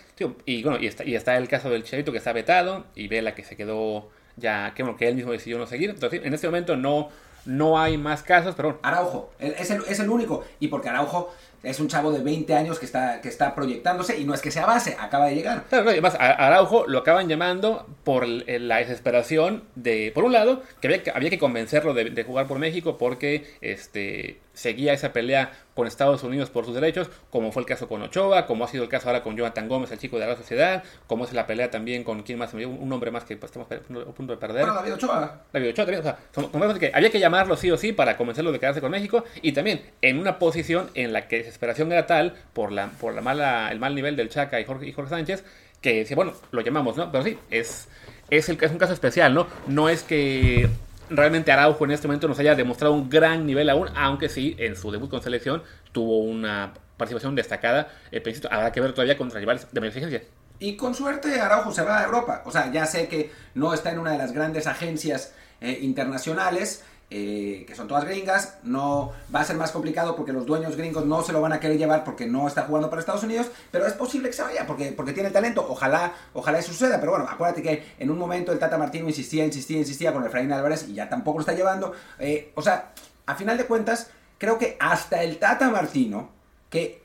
y 0.47 0.63
bueno, 0.63 0.79
y 0.81 0.87
está, 0.87 1.05
y 1.05 1.15
está 1.15 1.37
el 1.37 1.49
caso 1.49 1.69
del 1.69 1.85
Chavito 1.85 2.11
que 2.11 2.19
está 2.19 2.33
vetado 2.33 2.87
y 2.95 3.09
Vela 3.09 3.35
que 3.35 3.45
se 3.45 3.57
quedó 3.57 4.09
ya, 4.37 4.73
que, 4.75 4.83
bueno, 4.83 4.97
que 4.97 5.07
él 5.09 5.17
mismo 5.17 5.33
decidió 5.33 5.59
no 5.59 5.67
seguir. 5.67 5.91
Entonces, 5.91 6.23
en 6.25 6.33
este 6.33 6.47
momento 6.47 6.77
no 6.77 7.11
no 7.45 7.79
hay 7.81 7.97
más 7.97 8.23
casos, 8.23 8.55
pero 8.55 8.79
Araujo, 8.83 9.33
es 9.39 9.71
el, 9.71 9.83
es 9.89 10.01
el 10.01 10.11
único. 10.11 10.45
Y 10.59 10.69
porque 10.69 10.89
Araujo 10.89 11.33
es 11.63 11.81
un 11.81 11.89
chavo 11.89 12.11
de 12.11 12.21
20 12.21 12.55
años 12.55 12.79
que 12.79 12.87
está, 12.87 13.21
que 13.21 13.29
está 13.29 13.55
proyectándose 13.55 14.19
y 14.19 14.25
no 14.25 14.35
es 14.35 14.41
que 14.41 14.51
sea 14.51 14.67
base, 14.67 14.97
acaba 14.99 15.27
de 15.27 15.35
llegar. 15.35 15.65
Claro, 15.69 15.91
además, 15.91 16.17
Araujo 16.19 16.87
lo 16.87 16.99
acaban 16.99 17.29
llamando 17.29 17.87
por 18.05 18.27
la 18.27 18.79
desesperación 18.79 19.65
de, 19.75 20.13
por 20.15 20.25
un 20.25 20.33
lado, 20.33 20.63
que 20.81 20.89
había 20.89 21.03
que, 21.03 21.11
había 21.11 21.39
convencerlo 21.39 21.95
de, 21.95 22.25
jugar 22.25 22.47
por 22.47 22.59
México 22.59 22.99
porque 22.99 23.45
este, 23.61 24.39
seguía 24.61 24.93
esa 24.93 25.13
pelea 25.13 25.53
con 25.75 25.87
Estados 25.87 26.23
Unidos 26.23 26.51
por 26.51 26.67
sus 26.67 26.75
derechos, 26.75 27.09
como 27.31 27.51
fue 27.51 27.63
el 27.63 27.67
caso 27.67 27.89
con 27.89 28.03
Ochoa, 28.03 28.47
como 28.47 28.65
ha 28.65 28.69
sido 28.69 28.83
el 28.83 28.91
caso 28.91 29.09
ahora 29.09 29.23
con 29.23 29.35
Jonathan 29.35 29.69
Gómez, 29.69 29.91
el 29.91 29.99
chico 29.99 30.19
de 30.19 30.27
la 30.27 30.37
sociedad, 30.37 30.85
como 31.07 31.25
es 31.25 31.33
la 31.33 31.47
pelea 31.47 31.71
también 31.71 32.05
con 32.05 32.23
quién 32.23 32.39
más, 32.39 32.53
un 32.53 32.93
hombre 32.93 33.11
más 33.11 33.25
que 33.25 33.39
pues, 33.39 33.51
estamos 33.51 33.69
a 33.73 34.13
punto 34.13 34.35
de 34.35 34.39
perder. 34.39 34.67
Bueno, 34.67 34.75
David 34.75 34.95
Ochoa. 34.95 35.45
David 35.51 35.71
Ochoa 35.71 35.85
también, 35.87 36.01
o 36.01 36.03
sea, 36.03 36.19
son, 36.35 36.79
que 36.79 36.91
había 36.93 37.11
que 37.11 37.19
llamarlo 37.19 37.57
sí 37.57 37.71
o 37.71 37.79
sí 37.79 37.93
para 37.93 38.19
convencerlo 38.19 38.53
de 38.53 38.61
quedarse 38.61 38.83
con 38.83 38.91
México 38.91 39.25
y 39.41 39.53
también 39.53 39.83
en 40.03 40.19
una 40.19 40.39
posición 40.39 40.91
en 40.95 41.15
la 41.15 41.27
que 41.27 41.39
desesperación 41.39 41.91
era 41.91 42.07
tal 42.07 42.35
por 42.53 42.71
la 42.71 42.89
por 43.01 43.15
la 43.15 43.23
mala 43.23 43.71
el 43.73 43.79
mal 43.79 43.95
nivel 43.95 44.17
del 44.17 44.29
Chaca 44.29 44.61
y 44.61 44.65
Jorge, 44.65 44.87
y 44.87 44.93
Jorge 44.93 45.11
Sánchez 45.11 45.45
que 45.81 46.01
decía, 46.01 46.17
bueno, 46.17 46.35
lo 46.51 46.61
llamamos, 46.61 46.99
¿no? 46.99 47.11
Pero 47.11 47.25
sí, 47.25 47.39
es 47.51 47.89
es, 48.29 48.49
el, 48.49 48.59
es 48.61 48.71
un 48.71 48.79
caso 48.79 48.93
especial, 48.93 49.35
¿no? 49.35 49.47
No 49.67 49.89
es 49.89 50.03
que 50.03 50.69
realmente 51.11 51.53
Araujo 51.53 51.85
en 51.85 51.91
este 51.91 52.07
momento 52.07 52.29
nos 52.29 52.39
haya 52.39 52.55
demostrado 52.55 52.95
un 52.95 53.11
gran 53.11 53.47
nivel 53.47 53.69
aún, 53.69 53.89
aunque 53.95 54.29
sí, 54.29 54.57
en 54.59 54.77
su 54.77 54.91
debut 54.91 55.11
con 55.11 55.23
selección 55.23 55.63
tuvo 55.93 56.21
una 56.21 56.73
participación 56.97 57.35
destacada. 57.35 57.89
El 58.11 58.23
habrá 58.51 58.73
que 58.73 58.81
ver 58.81 58.93
todavía 58.93 59.17
contra 59.17 59.41
rivales 59.41 59.67
de 59.73 59.81
mayor 59.81 59.97
exigencia. 59.97 60.23
Y 60.59 60.77
con 60.77 60.95
suerte 60.95 61.41
Araujo 61.41 61.73
se 61.73 61.83
va 61.83 62.01
a 62.01 62.05
Europa. 62.05 62.43
O 62.45 62.51
sea, 62.51 62.71
ya 62.71 62.87
sé 62.87 63.09
que 63.09 63.33
no 63.55 63.73
está 63.73 63.91
en 63.91 63.99
una 63.99 64.13
de 64.13 64.19
las 64.19 64.33
grandes 64.33 64.67
agencias 64.67 65.35
eh, 65.61 65.79
internacionales, 65.81 66.85
eh, 67.13 67.65
que 67.67 67.75
son 67.75 67.89
todas 67.89 68.05
gringas, 68.05 68.59
no 68.63 69.13
va 69.35 69.41
a 69.41 69.45
ser 69.45 69.57
más 69.57 69.73
complicado 69.73 70.15
porque 70.15 70.33
los 70.33 70.47
dueños 70.47 70.77
gringos 70.77 71.05
no 71.05 71.23
se 71.23 71.33
lo 71.33 71.41
van 71.41 71.53
a 71.53 71.59
querer 71.59 71.77
llevar 71.77 72.05
porque 72.05 72.27
no 72.27 72.47
está 72.47 72.63
jugando 72.63 72.89
para 72.89 73.01
Estados 73.01 73.25
Unidos, 73.25 73.49
pero 73.73 73.85
es 73.85 73.95
posible 73.95 74.29
que 74.29 74.37
se 74.37 74.43
vaya 74.43 74.65
porque, 74.65 74.93
porque 74.93 75.13
tiene 75.13 75.31
talento, 75.31 75.67
ojalá, 75.69 76.13
ojalá 76.35 76.61
eso 76.61 76.73
suceda, 76.73 77.01
pero 77.01 77.13
bueno, 77.13 77.27
acuérdate 77.29 77.63
que 77.63 77.85
en 77.99 78.11
un 78.11 78.19
momento 78.19 78.53
el 78.53 78.61
Tata 78.61 78.79
Martino 78.79 79.09
insistía, 79.09 79.45
insistía, 79.45 79.79
insistía 79.79 80.13
con 80.13 80.25
Efraín 80.25 80.53
Álvarez 80.53 80.87
y 80.89 80.95
ya 80.95 81.09
tampoco 81.09 81.39
lo 81.39 81.43
está 81.43 81.53
llevando, 81.53 81.93
eh, 82.21 82.53
o 82.55 82.63
sea, 82.63 82.93
a 83.27 83.35
final 83.35 83.59
de 83.59 83.65
cuentas, 83.65 84.11
creo 84.39 84.57
que 84.57 84.77
hasta 84.79 85.23
el 85.25 85.39
Tata 85.39 85.69
Martino, 85.69 86.31
que 86.71 87.03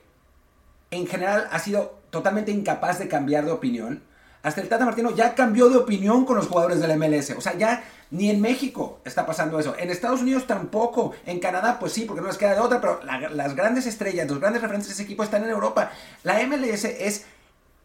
en 0.92 1.06
general 1.08 1.48
ha 1.50 1.58
sido 1.58 1.98
totalmente 2.10 2.52
incapaz 2.52 3.00
de 3.00 3.08
cambiar 3.08 3.44
de 3.44 3.50
opinión, 3.50 4.02
hasta 4.46 4.60
el 4.60 4.68
Tata 4.68 4.84
Martino 4.84 5.10
ya 5.10 5.34
cambió 5.34 5.68
de 5.68 5.76
opinión 5.76 6.24
con 6.24 6.36
los 6.36 6.46
jugadores 6.46 6.78
del 6.78 6.96
MLS. 6.96 7.30
O 7.30 7.40
sea, 7.40 7.58
ya 7.58 7.82
ni 8.12 8.30
en 8.30 8.40
México 8.40 9.00
está 9.04 9.26
pasando 9.26 9.58
eso. 9.58 9.74
En 9.76 9.90
Estados 9.90 10.20
Unidos 10.20 10.46
tampoco. 10.46 11.14
En 11.26 11.40
Canadá, 11.40 11.80
pues 11.80 11.92
sí, 11.92 12.04
porque 12.04 12.20
no 12.20 12.28
les 12.28 12.38
queda 12.38 12.54
de 12.54 12.60
otra. 12.60 12.80
Pero 12.80 13.00
las 13.02 13.56
grandes 13.56 13.86
estrellas, 13.86 14.28
los 14.28 14.38
grandes 14.38 14.62
referentes 14.62 14.86
de 14.86 14.94
ese 14.94 15.02
equipo 15.02 15.24
están 15.24 15.42
en 15.42 15.50
Europa. 15.50 15.90
La 16.22 16.40
MLS 16.46 16.84
es 16.84 17.24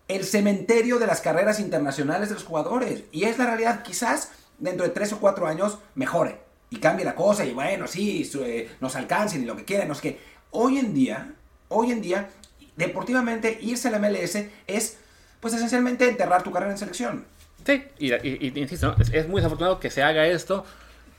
el 0.07 0.23
cementerio 0.23 0.99
de 0.99 1.07
las 1.07 1.19
carreras 1.19 1.59
internacionales 1.59 2.29
de 2.29 2.35
los 2.35 2.43
jugadores. 2.43 3.05
Y 3.11 3.23
es 3.23 3.39
la 3.39 3.47
realidad. 3.47 3.81
Quizás 3.81 4.29
dentro 4.59 4.85
de 4.85 4.91
tres 4.91 5.11
o 5.13 5.19
cuatro 5.19 5.47
años 5.47 5.79
mejore. 5.95 6.41
Y 6.69 6.77
cambie 6.77 7.05
la 7.05 7.15
cosa. 7.15 7.43
Y 7.43 7.55
bueno, 7.55 7.87
sí, 7.87 8.29
eh, 8.35 8.69
nos 8.79 8.95
alcancen 8.95 9.41
y 9.41 9.45
lo 9.45 9.55
que 9.55 9.65
quieran. 9.65 9.87
No 9.87 9.95
que 9.95 10.19
hoy 10.51 10.77
en 10.77 10.93
día, 10.93 11.33
hoy 11.69 11.91
en 11.91 12.03
día, 12.03 12.29
deportivamente 12.75 13.57
irse 13.63 13.87
a 13.87 13.91
la 13.91 13.97
MLS 13.97 14.37
es 14.67 14.97
pues 15.41 15.53
esencialmente 15.53 16.07
enterrar 16.07 16.43
tu 16.43 16.51
carrera 16.51 16.71
en 16.71 16.77
selección. 16.77 17.25
Sí, 17.65 17.83
y, 17.99 18.59
insisto, 18.59 18.95
es, 19.11 19.27
muy 19.27 19.41
desafortunado 19.41 19.79
que 19.79 19.91
se 19.91 20.01
haga 20.01 20.25
esto 20.25 20.65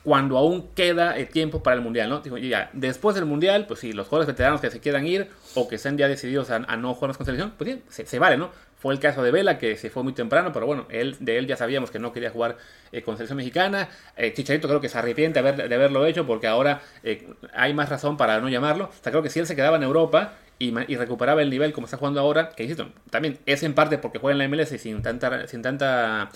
cuando 0.04 0.36
aún 0.36 0.68
queda 0.74 1.16
el 1.16 1.28
tiempo 1.28 1.62
para 1.62 1.76
el 1.76 1.82
Mundial, 1.82 2.08
¿no? 2.08 2.20
Digo, 2.20 2.36
ya, 2.38 2.70
después 2.72 3.14
del 3.14 3.24
Mundial, 3.24 3.66
pues 3.66 3.80
si 3.80 3.92
los 3.92 4.08
jugadores 4.08 4.26
veteranos 4.26 4.60
que 4.60 4.70
se 4.70 4.80
quieran 4.80 5.06
ir 5.06 5.28
o 5.54 5.68
que 5.68 5.76
estén 5.76 5.96
ya 5.96 6.08
decididos 6.08 6.50
a, 6.50 6.58
no 6.58 6.94
jugar 6.94 7.16
con 7.16 7.24
selección, 7.24 7.52
pues 7.56 7.66
bien, 7.66 7.82
se, 7.88 8.18
vale, 8.18 8.36
¿no? 8.36 8.50
Fue 8.78 8.92
el 8.92 8.98
caso 8.98 9.22
de 9.22 9.30
Vela, 9.30 9.58
que 9.58 9.76
se 9.76 9.90
fue 9.90 10.02
muy 10.02 10.12
temprano, 10.12 10.52
pero 10.52 10.66
bueno, 10.66 10.86
él, 10.90 11.16
de 11.20 11.38
él 11.38 11.46
ya 11.46 11.56
sabíamos 11.56 11.92
que 11.92 12.00
no 12.00 12.12
quería 12.12 12.30
jugar 12.30 12.56
eh, 12.90 13.02
con 13.02 13.16
selección 13.16 13.36
mexicana. 13.36 13.88
Eh, 14.16 14.32
Chicharito 14.34 14.66
creo 14.66 14.80
que 14.80 14.88
se 14.88 14.98
arrepiente 14.98 15.40
de, 15.40 15.74
haberlo 15.74 16.04
hecho 16.04 16.26
porque 16.26 16.48
ahora 16.48 16.80
eh, 17.04 17.28
hay 17.54 17.74
más 17.74 17.88
razón 17.88 18.16
para 18.16 18.40
no 18.40 18.48
llamarlo. 18.48 18.86
O 18.86 19.02
sea, 19.02 19.12
creo 19.12 19.22
que 19.22 19.30
si 19.30 19.38
él 19.38 19.46
se 19.46 19.54
quedaba 19.54 19.76
en 19.76 19.84
Europa 19.84 20.32
y, 20.58 20.72
recuperaba 20.96 21.42
el 21.42 21.50
nivel 21.50 21.72
como 21.72 21.84
está 21.84 21.96
jugando 21.96 22.18
ahora, 22.18 22.50
que 22.50 22.64
insisto, 22.64 22.88
también 23.10 23.38
es 23.46 23.62
en 23.62 23.74
parte 23.74 23.98
porque 23.98 24.18
juega 24.18 24.32
en 24.32 24.50
la 24.50 24.56
MLS 24.56 24.80
sin 24.80 25.00
tanta, 25.00 25.46
sin 25.46 25.62
tanta 25.62 26.30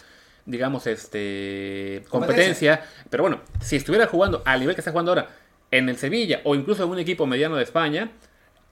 digamos, 0.46 0.86
este 0.86 2.04
competencia. 2.08 2.82
Pero 3.10 3.24
bueno, 3.24 3.40
si 3.60 3.76
estuviera 3.76 4.06
jugando 4.06 4.42
al 4.44 4.60
nivel 4.60 4.74
que 4.74 4.80
está 4.80 4.92
jugando 4.92 5.12
ahora 5.12 5.28
en 5.70 5.88
el 5.88 5.98
Sevilla 5.98 6.40
o 6.44 6.54
incluso 6.54 6.84
en 6.84 6.90
un 6.90 6.98
equipo 6.98 7.26
mediano 7.26 7.56
de 7.56 7.64
España, 7.64 8.12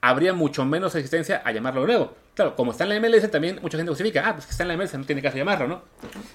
habría 0.01 0.33
mucho 0.33 0.65
menos 0.65 0.95
existencia 0.95 1.43
a 1.45 1.53
llamarlo 1.53 1.87
nuevo. 1.87 2.15
Claro, 2.35 2.57
como 2.57 2.73
está 2.73 2.85
en 2.85 2.91
la 2.91 3.01
MLS, 3.01 3.31
también 3.31 3.59
mucha 3.63 3.77
gente 3.77 3.91
justifica, 3.91 4.23
ah, 4.27 4.35
pues 4.35 4.47
que 4.47 4.53
está 4.53 4.65
en 4.65 4.69
la 4.69 4.77
MLS, 4.77 4.95
no 4.95 5.05
tiene 5.05 5.23
caso 5.23 5.37
llamarlo, 5.37 5.69
¿no? 5.69 5.83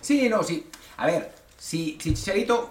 Sí, 0.02 0.30
no, 0.30 0.44
sí. 0.44 0.66
A 0.98 1.06
ver, 1.06 1.32
si, 1.58 1.98
si 2.00 2.14
Chicharito 2.14 2.70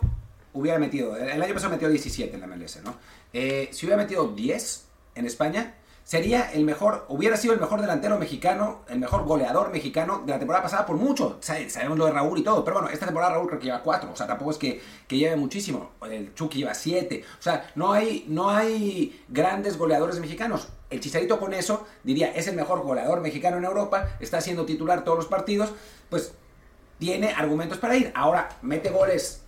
hubiera 0.54 0.78
metido, 0.78 1.16
el 1.16 1.40
año 1.40 1.54
pasado 1.54 1.72
metió 1.72 1.88
17 1.88 2.34
en 2.34 2.40
la 2.40 2.46
MLS, 2.46 2.82
¿no? 2.82 2.96
Eh, 3.32 3.68
si 3.70 3.86
hubiera 3.86 4.02
metido 4.02 4.28
10 4.28 4.86
en 5.14 5.26
España, 5.26 5.74
sería 6.08 6.50
el 6.52 6.64
mejor, 6.64 7.04
hubiera 7.10 7.36
sido 7.36 7.52
el 7.52 7.60
mejor 7.60 7.82
delantero 7.82 8.18
mexicano, 8.18 8.80
el 8.88 8.98
mejor 8.98 9.26
goleador 9.26 9.70
mexicano 9.70 10.22
de 10.24 10.32
la 10.32 10.38
temporada 10.38 10.62
pasada 10.62 10.86
por 10.86 10.96
mucho. 10.96 11.36
Sabemos 11.42 11.98
lo 11.98 12.06
de 12.06 12.12
Raúl 12.12 12.38
y 12.38 12.42
todo, 12.42 12.64
pero 12.64 12.78
bueno, 12.78 12.88
esta 12.88 13.04
temporada 13.04 13.34
Raúl 13.34 13.46
creo 13.46 13.58
que 13.60 13.66
lleva 13.66 13.82
cuatro, 13.82 14.10
o 14.10 14.16
sea, 14.16 14.26
tampoco 14.26 14.52
es 14.52 14.56
que, 14.56 14.80
que 15.06 15.18
lleve 15.18 15.36
muchísimo. 15.36 15.90
El 16.10 16.34
Chucky 16.34 16.60
lleva 16.60 16.72
siete, 16.72 17.24
o 17.38 17.42
sea, 17.42 17.70
no 17.74 17.92
hay, 17.92 18.24
no 18.26 18.48
hay 18.48 19.22
grandes 19.28 19.76
goleadores 19.76 20.18
mexicanos. 20.18 20.68
El 20.88 21.00
Chicharito 21.00 21.38
con 21.38 21.52
eso 21.52 21.86
diría, 22.04 22.32
es 22.34 22.48
el 22.48 22.56
mejor 22.56 22.80
goleador 22.80 23.20
mexicano 23.20 23.58
en 23.58 23.66
Europa, 23.66 24.08
está 24.18 24.40
siendo 24.40 24.64
titular 24.64 25.04
todos 25.04 25.18
los 25.18 25.26
partidos, 25.26 25.74
pues 26.08 26.32
tiene 26.98 27.34
argumentos 27.34 27.76
para 27.76 27.96
ir. 27.96 28.12
Ahora, 28.14 28.48
mete 28.62 28.88
goles 28.88 29.42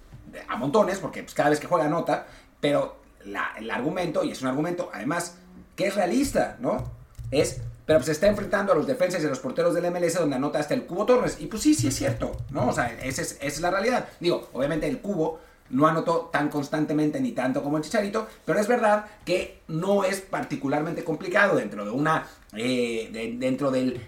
a 0.47 0.59
montones, 0.59 0.99
porque 0.99 1.23
pues, 1.23 1.33
cada 1.33 1.49
vez 1.49 1.59
que 1.59 1.67
juega 1.67 1.89
nota, 1.89 2.27
pero 2.61 2.97
el 3.25 3.71
argumento, 3.71 4.25
y 4.25 4.33
es 4.33 4.43
un 4.43 4.49
argumento, 4.49 4.91
además, 4.93 5.39
es 5.85 5.95
realista, 5.95 6.57
¿no? 6.61 6.91
Es, 7.31 7.61
pero 7.87 8.03
se 8.03 8.13
está 8.13 8.27
enfrentando 8.27 8.73
a 8.73 8.77
los 8.77 8.87
defensas 8.87 9.23
y 9.23 9.27
a 9.27 9.29
los 9.29 9.41
porteros 9.41 9.75
del 9.75 9.91
MLS 9.91 10.15
donde 10.15 10.37
anota 10.37 10.59
hasta 10.59 10.75
el 10.75 10.85
Cubo 10.85 11.07
Torres. 11.07 11.37
Y 11.41 11.47
pues 11.47 11.63
sí, 11.63 11.75
sí 11.75 11.89
es 11.89 11.97
cierto, 11.97 12.37
¿no? 12.51 12.69
O 12.69 12.73
sea, 12.73 12.97
esa 13.03 13.23
es, 13.23 13.61
la 13.61 13.71
realidad. 13.71 14.09
Digo, 14.21 14.49
obviamente 14.53 14.87
el 14.87 15.01
Cubo 15.01 15.41
no 15.71 15.87
anotó 15.87 16.31
tan 16.33 16.49
constantemente 16.49 17.21
ni 17.21 17.33
tanto 17.33 17.63
como 17.63 17.77
el 17.77 17.83
Chicharito, 17.83 18.29
pero 18.45 18.59
es 18.59 18.69
verdad 18.69 19.07
que 19.25 19.63
no 19.69 20.05
es 20.05 20.21
particularmente 20.21 21.05
complicado 21.05 21.57
dentro 21.57 21.85
de 21.85 21.91
una, 21.91 22.27
eh, 22.57 23.37
dentro 23.39 23.71
del 23.71 24.01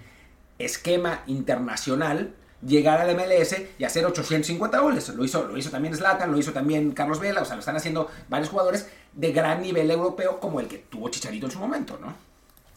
esquema 0.59 1.23
internacional 1.27 2.35
llegar 2.67 3.01
al 3.01 3.15
MLS 3.17 3.57
y 3.79 3.85
hacer 3.85 4.07
850 4.07 4.79
goles. 4.79 5.09
Lo 5.11 5.25
hizo, 5.25 5.47
lo 5.47 5.57
hizo 5.57 5.71
también 5.71 5.97
Zlatan, 5.97 6.31
lo 6.31 6.39
hizo 6.39 6.53
también 6.53 6.93
Carlos 6.93 7.21
Vela, 7.21 7.43
o 7.43 7.45
sea, 7.45 7.57
lo 7.57 7.61
están 7.61 7.77
haciendo 7.77 8.09
varios 8.29 8.51
jugadores 8.51 8.89
de 9.13 9.33
gran 9.33 9.63
nivel 9.63 9.91
europeo 9.91 10.39
como 10.41 10.61
el 10.61 10.69
que 10.69 10.79
tuvo 10.79 11.09
Chicharito 11.09 11.47
en 11.47 11.53
su 11.53 11.59
momento, 11.59 11.99
¿no? 12.01 12.15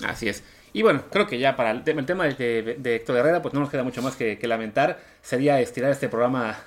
Así 0.06 0.28
es. 0.28 0.43
Y 0.74 0.82
bueno, 0.82 1.04
creo 1.10 1.26
que 1.26 1.39
ya 1.39 1.56
para 1.56 1.71
el, 1.71 1.84
tema 1.84 2.26
de, 2.26 2.78
Héctor 2.84 3.17
Herrera, 3.17 3.41
pues 3.41 3.54
no 3.54 3.62
nos 3.62 3.69
queda 3.69 3.84
mucho 3.84 4.02
más 4.02 4.15
que, 4.15 4.38
lamentar. 4.43 5.00
Sería 5.21 5.62
estirar 5.62 5.91
este 5.91 6.10
programa 6.10 6.58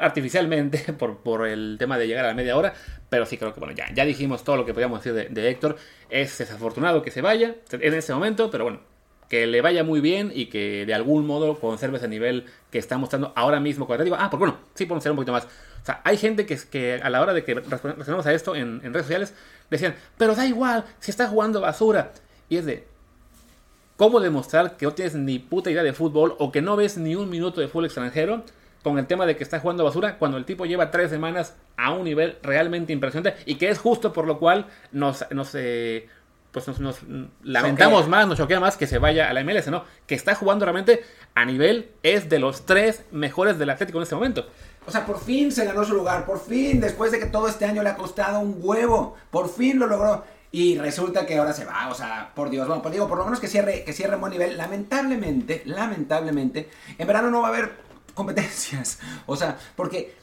artificialmente 0.00 0.92
por, 0.98 1.18
por, 1.18 1.46
el 1.48 1.76
tema 1.78 1.98
de 1.98 2.06
llegar 2.06 2.24
a 2.24 2.28
la 2.28 2.34
media 2.34 2.56
hora, 2.56 2.72
pero 3.08 3.26
sí 3.26 3.36
creo 3.36 3.52
que 3.52 3.58
bueno, 3.58 3.74
ya, 3.74 3.92
ya 3.92 4.04
dijimos 4.04 4.44
todo 4.44 4.56
lo 4.56 4.64
que 4.64 4.72
podíamos 4.72 5.02
decir 5.02 5.12
de, 5.12 5.28
de 5.28 5.50
Héctor. 5.50 5.76
Es 6.08 6.38
desafortunado 6.38 7.02
que 7.02 7.10
se 7.10 7.20
vaya 7.20 7.56
en 7.72 7.94
ese 7.94 8.14
momento, 8.14 8.48
pero 8.48 8.64
bueno, 8.64 8.80
que 9.30 9.46
le 9.46 9.60
vaya 9.60 9.84
muy 9.84 10.00
bien 10.00 10.32
y 10.34 10.46
que 10.46 10.84
de 10.84 10.92
algún 10.92 11.24
modo 11.24 11.60
conserve 11.60 11.98
ese 11.98 12.08
nivel 12.08 12.46
que 12.72 12.78
está 12.78 12.98
mostrando 12.98 13.32
ahora 13.36 13.60
mismo 13.60 13.86
con 13.86 13.94
Atlético. 13.94 14.16
Ah, 14.18 14.28
porque 14.28 14.46
bueno, 14.46 14.58
sí 14.74 14.86
podemos 14.86 15.04
ser 15.04 15.12
un 15.12 15.16
poquito 15.16 15.30
más. 15.32 15.44
O 15.44 15.86
sea, 15.86 16.00
hay 16.04 16.16
gente 16.16 16.46
que, 16.46 16.58
que 16.68 16.94
a 16.94 17.08
la 17.08 17.22
hora 17.22 17.32
de 17.32 17.44
que 17.44 17.54
respondemos 17.54 18.26
a 18.26 18.34
esto 18.34 18.56
en, 18.56 18.80
redes 18.82 19.06
sociales 19.06 19.32
decían, 19.70 19.94
pero 20.18 20.34
da 20.34 20.46
igual, 20.46 20.84
si 20.98 21.12
está 21.12 21.28
jugando 21.28 21.60
basura. 21.60 22.10
Y 22.48 22.56
es 22.56 22.66
de, 22.66 22.88
¿cómo 23.96 24.18
demostrar 24.18 24.76
que 24.76 24.84
no 24.84 24.94
tienes 24.94 25.14
ni 25.14 25.38
puta 25.38 25.70
idea 25.70 25.84
de 25.84 25.92
fútbol 25.92 26.34
o 26.40 26.50
que 26.50 26.60
no 26.60 26.74
ves 26.74 26.98
ni 26.98 27.14
un 27.14 27.30
minuto 27.30 27.60
de 27.60 27.68
fútbol 27.68 27.84
extranjero 27.84 28.42
con 28.82 28.98
el 28.98 29.06
tema 29.06 29.26
de 29.26 29.36
que 29.36 29.44
está 29.44 29.60
jugando 29.60 29.84
basura 29.84 30.18
cuando 30.18 30.38
el 30.38 30.44
tipo 30.44 30.66
lleva 30.66 30.90
tres 30.90 31.08
semanas 31.08 31.54
a 31.76 31.92
un 31.92 32.02
nivel 32.02 32.36
realmente 32.42 32.92
impresionante 32.92 33.40
y 33.46 33.54
que 33.56 33.68
es 33.68 33.78
justo 33.78 34.12
por 34.12 34.26
lo 34.26 34.40
cual 34.40 34.66
nos, 34.90 35.24
nos, 35.30 35.54
eh, 35.54 36.08
pues 36.52 36.66
nos, 36.80 37.00
lamentamos 37.42 38.08
más, 38.08 38.26
nos 38.26 38.38
choquea 38.38 38.60
más 38.60 38.76
que 38.76 38.86
se 38.86 38.98
vaya 38.98 39.28
a 39.28 39.32
la 39.32 39.44
MLS, 39.44 39.68
¿no? 39.68 39.84
Que 40.06 40.14
está 40.14 40.34
jugando 40.34 40.64
realmente 40.64 41.04
a 41.34 41.44
nivel, 41.44 41.90
es 42.02 42.28
de 42.28 42.38
los 42.38 42.66
tres 42.66 43.04
mejores 43.12 43.58
del 43.58 43.70
Atlético 43.70 43.98
en 43.98 44.02
este 44.02 44.14
momento. 44.14 44.46
O 44.86 44.90
sea, 44.90 45.06
por 45.06 45.20
fin 45.20 45.52
se 45.52 45.64
ganó 45.64 45.84
su 45.84 45.94
lugar, 45.94 46.26
por 46.26 46.40
fin, 46.40 46.80
después 46.80 47.12
de 47.12 47.18
que 47.18 47.26
todo 47.26 47.48
este 47.48 47.64
año 47.64 47.82
le 47.82 47.90
ha 47.90 47.96
costado 47.96 48.40
un 48.40 48.58
huevo, 48.60 49.16
por 49.30 49.48
fin 49.48 49.78
lo 49.78 49.86
logró. 49.86 50.24
Y 50.52 50.78
resulta 50.78 51.26
que 51.26 51.38
ahora 51.38 51.52
se 51.52 51.64
va, 51.64 51.88
o 51.88 51.94
sea, 51.94 52.32
por 52.34 52.50
Dios, 52.50 52.66
bueno, 52.66 52.82
pues 52.82 52.92
digo, 52.92 53.06
por 53.06 53.18
lo 53.18 53.24
menos 53.24 53.38
que 53.38 53.46
cierre, 53.46 53.84
que 53.84 53.92
cierre 53.92 54.14
en 54.14 54.20
buen 54.20 54.32
nivel. 54.32 54.56
Lamentablemente, 54.56 55.62
lamentablemente, 55.64 56.68
en 56.98 57.06
verano 57.06 57.30
no 57.30 57.42
va 57.42 57.48
a 57.48 57.50
haber 57.50 57.72
competencias. 58.14 58.98
O 59.26 59.36
sea, 59.36 59.56
porque, 59.76 60.16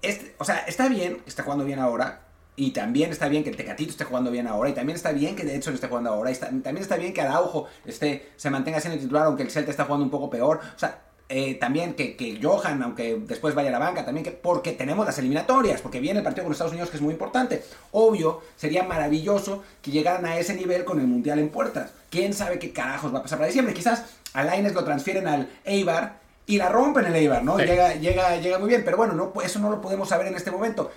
este, 0.00 0.34
o 0.38 0.44
sea, 0.44 0.60
está 0.60 0.88
bien, 0.88 1.20
está 1.26 1.42
jugando 1.42 1.66
bien 1.66 1.78
ahora, 1.78 2.25
y 2.56 2.70
también 2.70 3.10
está 3.10 3.28
bien 3.28 3.44
que 3.44 3.50
Tecatito 3.50 3.90
esté 3.90 4.04
jugando 4.04 4.30
bien 4.30 4.46
ahora. 4.46 4.70
Y 4.70 4.72
también 4.72 4.96
está 4.96 5.12
bien 5.12 5.36
que 5.36 5.44
de 5.44 5.56
hecho 5.56 5.70
esté 5.70 5.88
jugando 5.88 6.10
ahora. 6.10 6.30
Y 6.30 6.34
también 6.36 6.78
está 6.78 6.96
bien 6.96 7.12
que 7.12 7.20
Araujo 7.20 7.66
esté, 7.84 8.30
se 8.36 8.48
mantenga 8.48 8.80
siendo 8.80 8.98
titular, 8.98 9.26
aunque 9.26 9.42
el 9.42 9.50
Celta 9.50 9.70
está 9.70 9.84
jugando 9.84 10.04
un 10.04 10.10
poco 10.10 10.30
peor. 10.30 10.60
O 10.74 10.78
sea, 10.78 11.02
eh, 11.28 11.56
también 11.56 11.94
que, 11.94 12.16
que, 12.16 12.38
Johan, 12.42 12.82
aunque 12.82 13.16
después 13.26 13.54
vaya 13.54 13.68
a 13.68 13.72
la 13.72 13.78
banca, 13.78 14.04
también 14.04 14.24
que 14.24 14.30
porque 14.30 14.72
tenemos 14.72 15.04
las 15.04 15.18
eliminatorias, 15.18 15.82
porque 15.82 16.00
viene 16.00 16.20
el 16.20 16.24
partido 16.24 16.44
con 16.44 16.52
Estados 16.52 16.72
Unidos 16.72 16.88
que 16.88 16.96
es 16.96 17.02
muy 17.02 17.12
importante. 17.12 17.62
Obvio, 17.92 18.40
sería 18.56 18.84
maravilloso 18.84 19.62
que 19.82 19.90
llegaran 19.90 20.24
a 20.24 20.38
ese 20.38 20.54
nivel 20.54 20.84
con 20.84 20.98
el 20.98 21.06
Mundial 21.06 21.38
en 21.38 21.50
puertas. 21.50 21.90
¿Quién 22.10 22.32
sabe 22.32 22.58
qué 22.58 22.72
carajos 22.72 23.12
va 23.12 23.18
a 23.18 23.22
pasar 23.22 23.38
para 23.38 23.48
diciembre? 23.48 23.74
Quizás 23.74 24.04
a 24.32 24.44
lo 24.44 24.84
transfieren 24.84 25.26
al 25.26 25.48
Eibar 25.64 26.25
y 26.46 26.58
la 26.58 26.68
rompen 26.68 27.06
el 27.06 27.14
Eibar, 27.14 27.42
¿no? 27.42 27.58
Llega, 27.58 27.94
llega, 27.94 28.36
llega 28.36 28.58
muy 28.58 28.68
bien, 28.68 28.82
pero 28.84 28.96
bueno, 28.96 29.14
no, 29.14 29.32
eso 29.42 29.58
no 29.58 29.70
lo 29.70 29.80
podemos 29.80 30.08
saber 30.08 30.28
en 30.28 30.36
este 30.36 30.50
momento 30.50 30.90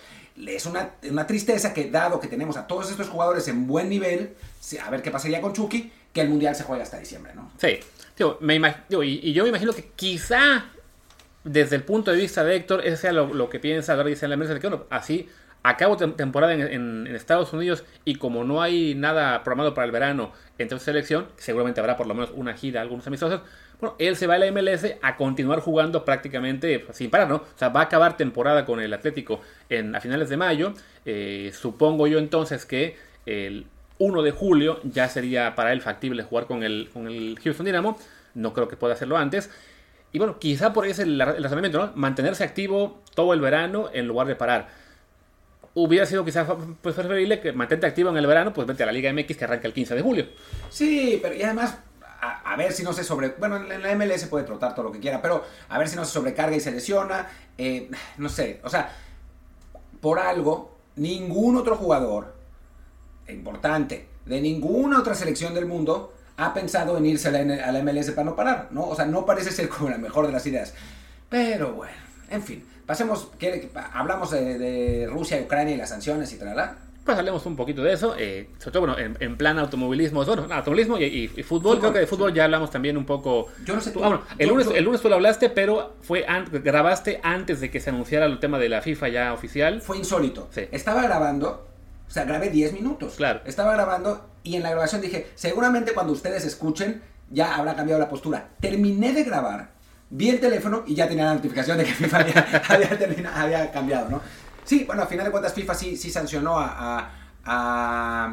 es 0.47 0.65
una, 0.65 0.91
una, 1.09 1.27
tristeza 1.27 1.73
que 1.73 1.89
dado 1.89 2.19
que 2.19 2.27
tenemos 2.27 2.55
a 2.55 2.65
todos 2.65 2.89
estos 2.89 3.09
jugadores 3.09 3.47
en 3.47 3.67
buen 3.67 3.89
nivel, 3.89 4.35
a 4.81 4.89
ver 4.89 5.01
qué 5.01 5.12
pasaría 5.12 5.41
con 5.41 5.53
Chucky, 5.53 5.91
que 6.13 6.21
el 6.21 6.29
Mundial 6.29 6.55
se 6.55 6.63
juega 6.63 6.83
hasta 6.83 6.97
diciembre, 6.97 7.33
¿no? 7.35 7.51
Sí, 7.57 7.79
me 8.41 8.55
y, 9.01 9.33
yo 9.33 9.43
me 9.43 9.49
imagino 9.49 9.73
que 9.73 9.91
quizá 9.95 10.65
desde 11.43 11.75
el 11.75 11.83
punto 11.83 12.12
de 12.12 12.17
vista 12.17 12.43
de 12.43 12.55
Héctor, 12.55 12.85
ese 12.85 12.97
sea 12.97 13.12
lo, 13.12 13.49
que 13.49 13.59
piensa 13.59 13.93
ahora 13.93 14.09
dice 14.09 14.27
la 14.27 14.38
mesa 14.38 14.53
de 14.53 14.59
que 14.59 14.67
bueno, 14.67 14.85
así 14.89 15.29
acabo 15.63 15.97
temporada 15.97 16.53
en, 16.53 17.07
Estados 17.07 17.51
Unidos 17.53 17.83
y 18.05 18.15
como 18.15 18.43
no 18.43 18.61
hay 18.61 18.95
nada 18.95 19.43
programado 19.43 19.73
para 19.73 19.85
el 19.85 19.91
verano 19.91 20.31
entonces 20.57 20.85
selección, 20.85 21.27
seguramente 21.37 21.79
habrá 21.79 21.97
por 21.97 22.07
lo 22.07 22.13
menos 22.13 22.31
una 22.33 22.53
gira, 22.53 22.81
algunos 22.81 23.05
amistosos, 23.07 23.41
bueno, 23.79 23.95
él 23.97 24.17
se 24.17 24.27
va 24.27 24.35
a 24.35 24.39
la 24.39 24.51
MLS 24.51 24.95
a 25.01 25.15
continuar 25.15 25.61
jugando 25.61 26.03
prácticamente 26.03 26.85
sin 26.91 27.09
parar, 27.09 27.29
¿no? 27.29 27.35
O 27.35 27.45
sea, 27.55 27.69
va 27.69 27.81
a 27.81 27.83
acabar 27.83 28.17
temporada 28.17 28.65
con 28.65 28.81
el 28.81 28.93
Atlético 28.93 29.39
en, 29.69 29.95
a 29.95 30.01
finales 30.01 30.27
de 30.27 30.35
mayo. 30.35 30.73
Eh, 31.05 31.51
supongo 31.53 32.05
yo 32.07 32.19
entonces 32.19 32.65
que 32.65 32.97
el 33.25 33.67
1 33.99 34.21
de 34.21 34.31
julio 34.31 34.81
ya 34.83 35.07
sería 35.07 35.55
para 35.55 35.71
él 35.71 35.79
factible 35.79 36.23
jugar 36.23 36.45
con 36.45 36.63
el, 36.63 36.89
con 36.91 37.07
el 37.07 37.39
Houston 37.41 37.65
Dynamo. 37.65 37.97
No 38.33 38.53
creo 38.53 38.67
que 38.67 38.75
pueda 38.75 38.95
hacerlo 38.95 39.17
antes. 39.17 39.49
Y 40.11 40.17
bueno, 40.17 40.39
quizá 40.39 40.73
por 40.73 40.83
ahí 40.83 40.91
es 40.91 40.99
el, 40.99 41.21
el 41.21 41.43
razonamiento, 41.43 41.77
¿no? 41.77 41.91
Mantenerse 41.95 42.43
activo 42.43 43.01
todo 43.15 43.33
el 43.33 43.39
verano 43.39 43.89
en 43.93 44.07
lugar 44.07 44.27
de 44.27 44.35
parar 44.35 44.67
hubiera 45.73 46.05
sido 46.05 46.25
quizás 46.25 46.47
pues, 46.82 46.95
preferible 46.95 47.39
que 47.39 47.53
mantente 47.53 47.88
activo 47.88 48.10
en 48.10 48.17
el 48.17 48.27
verano, 48.27 48.53
pues 48.53 48.67
vete 48.67 48.84
a 48.84 48.86
la 48.86 48.91
Liga 48.91 49.12
MX 49.13 49.38
que 49.38 49.45
arranca 49.45 49.67
el 49.67 49.73
15 49.73 49.95
de 49.95 50.01
julio. 50.01 50.27
Sí, 50.69 51.19
pero 51.21 51.36
y 51.36 51.43
además 51.43 51.77
a, 52.21 52.55
ver 52.58 52.73
si 52.73 52.84
no 52.84 52.91
se 52.93 53.03
sobre... 53.03 53.29
Bueno, 53.29 53.58
en 53.58 53.82
la 53.82 53.95
MLS 53.95 54.25
puede 54.25 54.43
trotar 54.43 54.75
todo 54.75 54.86
lo 54.86 54.91
que 54.91 54.99
quiera, 54.99 55.21
pero 55.21 55.45
a 55.69 55.77
ver 55.77 55.88
si 55.88 55.95
no 55.95 56.03
se 56.03 56.12
sobrecarga 56.12 56.55
y 56.55 56.60
se 56.60 56.71
lesiona. 56.71 57.27
Eh, 57.58 57.89
no 58.17 58.29
sé, 58.29 58.60
o 58.63 58.69
sea, 58.69 58.91
por 60.01 60.19
algo, 60.19 60.77
ningún 60.95 61.55
otro 61.55 61.75
jugador 61.75 62.36
importante 63.27 64.08
de 64.25 64.41
ninguna 64.41 64.99
otra 64.99 65.15
selección 65.15 65.53
del 65.53 65.65
mundo 65.65 66.13
ha 66.38 66.53
pensado 66.53 66.97
en 66.97 67.05
irse 67.05 67.27
a 67.27 67.32
la, 67.32 67.84
MLS 67.84 68.12
para 68.12 68.25
no 68.25 68.36
parar, 68.36 68.67
¿no? 68.71 68.88
O 68.88 68.95
sea, 68.95 69.05
no 69.05 69.25
parece 69.25 69.51
ser 69.51 69.67
como 69.69 69.89
la 69.89 69.97
mejor 69.97 70.25
de 70.25 70.32
las 70.32 70.45
ideas. 70.45 70.73
Pero 71.27 71.73
bueno, 71.73 71.97
en 72.29 72.43
fin, 72.43 72.65
pasemos, 72.85 73.31
hablamos 73.93 74.31
de, 74.31 75.07
Rusia, 75.09 75.41
Ucrania 75.41 75.75
y 75.75 75.77
las 75.77 75.89
sanciones 75.89 76.31
y 76.33 76.37
tal, 76.37 76.77
pues 77.09 77.17
hablemos 77.17 77.43
un 77.47 77.55
poquito 77.55 77.81
de 77.81 77.93
eso, 77.93 78.13
eh, 78.19 78.49
sobre 78.59 78.71
todo 78.71 78.85
bueno, 78.85 78.95
en, 79.19 79.35
plan 79.35 79.57
automovilismo, 79.57 80.23
bueno, 80.23 80.45
automovilismo 80.51 80.99
y, 80.99 81.27
fútbol, 81.43 81.79
creo 81.79 81.91
que 81.91 81.99
de 81.99 82.05
fútbol 82.05 82.31
ya 82.35 82.43
hablamos 82.43 82.69
también 82.69 82.97
un 82.97 83.05
poco. 83.05 83.47
Yo 83.65 83.73
no 83.73 83.81
sé 83.81 83.89
tú. 83.89 84.03
Ah, 84.03 84.21
el, 84.37 84.49
lunes, 84.49 84.67
el 84.67 84.83
lunes 84.83 85.01
tú 85.01 85.09
lo 85.09 85.15
hablaste, 85.15 85.49
pero 85.49 85.95
fue 86.01 86.23
grabaste 86.51 87.19
antes 87.23 87.61
de 87.61 87.71
que 87.71 87.79
se 87.79 87.89
anunciara 87.89 88.27
el 88.27 88.39
tema 88.39 88.59
de 88.59 88.69
la 88.69 88.83
FIFA 88.83 89.07
ya 89.09 89.33
oficial. 89.33 89.81
Fue 89.81 89.97
insólito. 89.97 90.49
Estaba 90.71 91.01
grabando, 91.01 91.67
o 92.07 92.11
sea, 92.11 92.25
grabé 92.25 92.51
10 92.51 92.73
minutos. 92.73 93.15
Claro. 93.15 93.41
Estaba 93.45 93.73
grabando 93.73 94.29
y 94.43 94.55
en 94.55 94.61
la 94.61 94.69
grabación 94.69 95.01
dije, 95.01 95.31
seguramente 95.33 95.93
cuando 95.93 96.13
ustedes 96.13 96.45
escuchen 96.45 97.01
ya 97.31 97.55
habrá 97.55 97.75
cambiado 97.75 97.99
la 97.99 98.09
postura. 98.09 98.49
Terminé 98.59 99.13
de 99.13 99.23
grabar, 99.23 99.71
vi 100.09 100.29
el 100.29 100.39
teléfono 100.39 100.83
y 100.87 100.95
ya 100.95 101.07
tenía 101.07 101.25
la 101.25 101.35
notificación 101.35 101.77
de 101.77 101.85
que 101.85 101.93
FIFA 101.93 102.19
había, 102.69 103.41
había 103.41 103.71
cambiado, 103.71 104.09
¿no? 104.09 104.21
Sí, 104.63 104.83
bueno, 104.85 105.03
a 105.03 105.07
final 105.07 105.25
de 105.25 105.31
cuentas 105.31 105.53
FIFA 105.53 105.73
sí, 105.73 105.97
sí 105.97 106.11
sancionó 106.11 106.59
a, 106.59 107.09
a, 107.43 108.31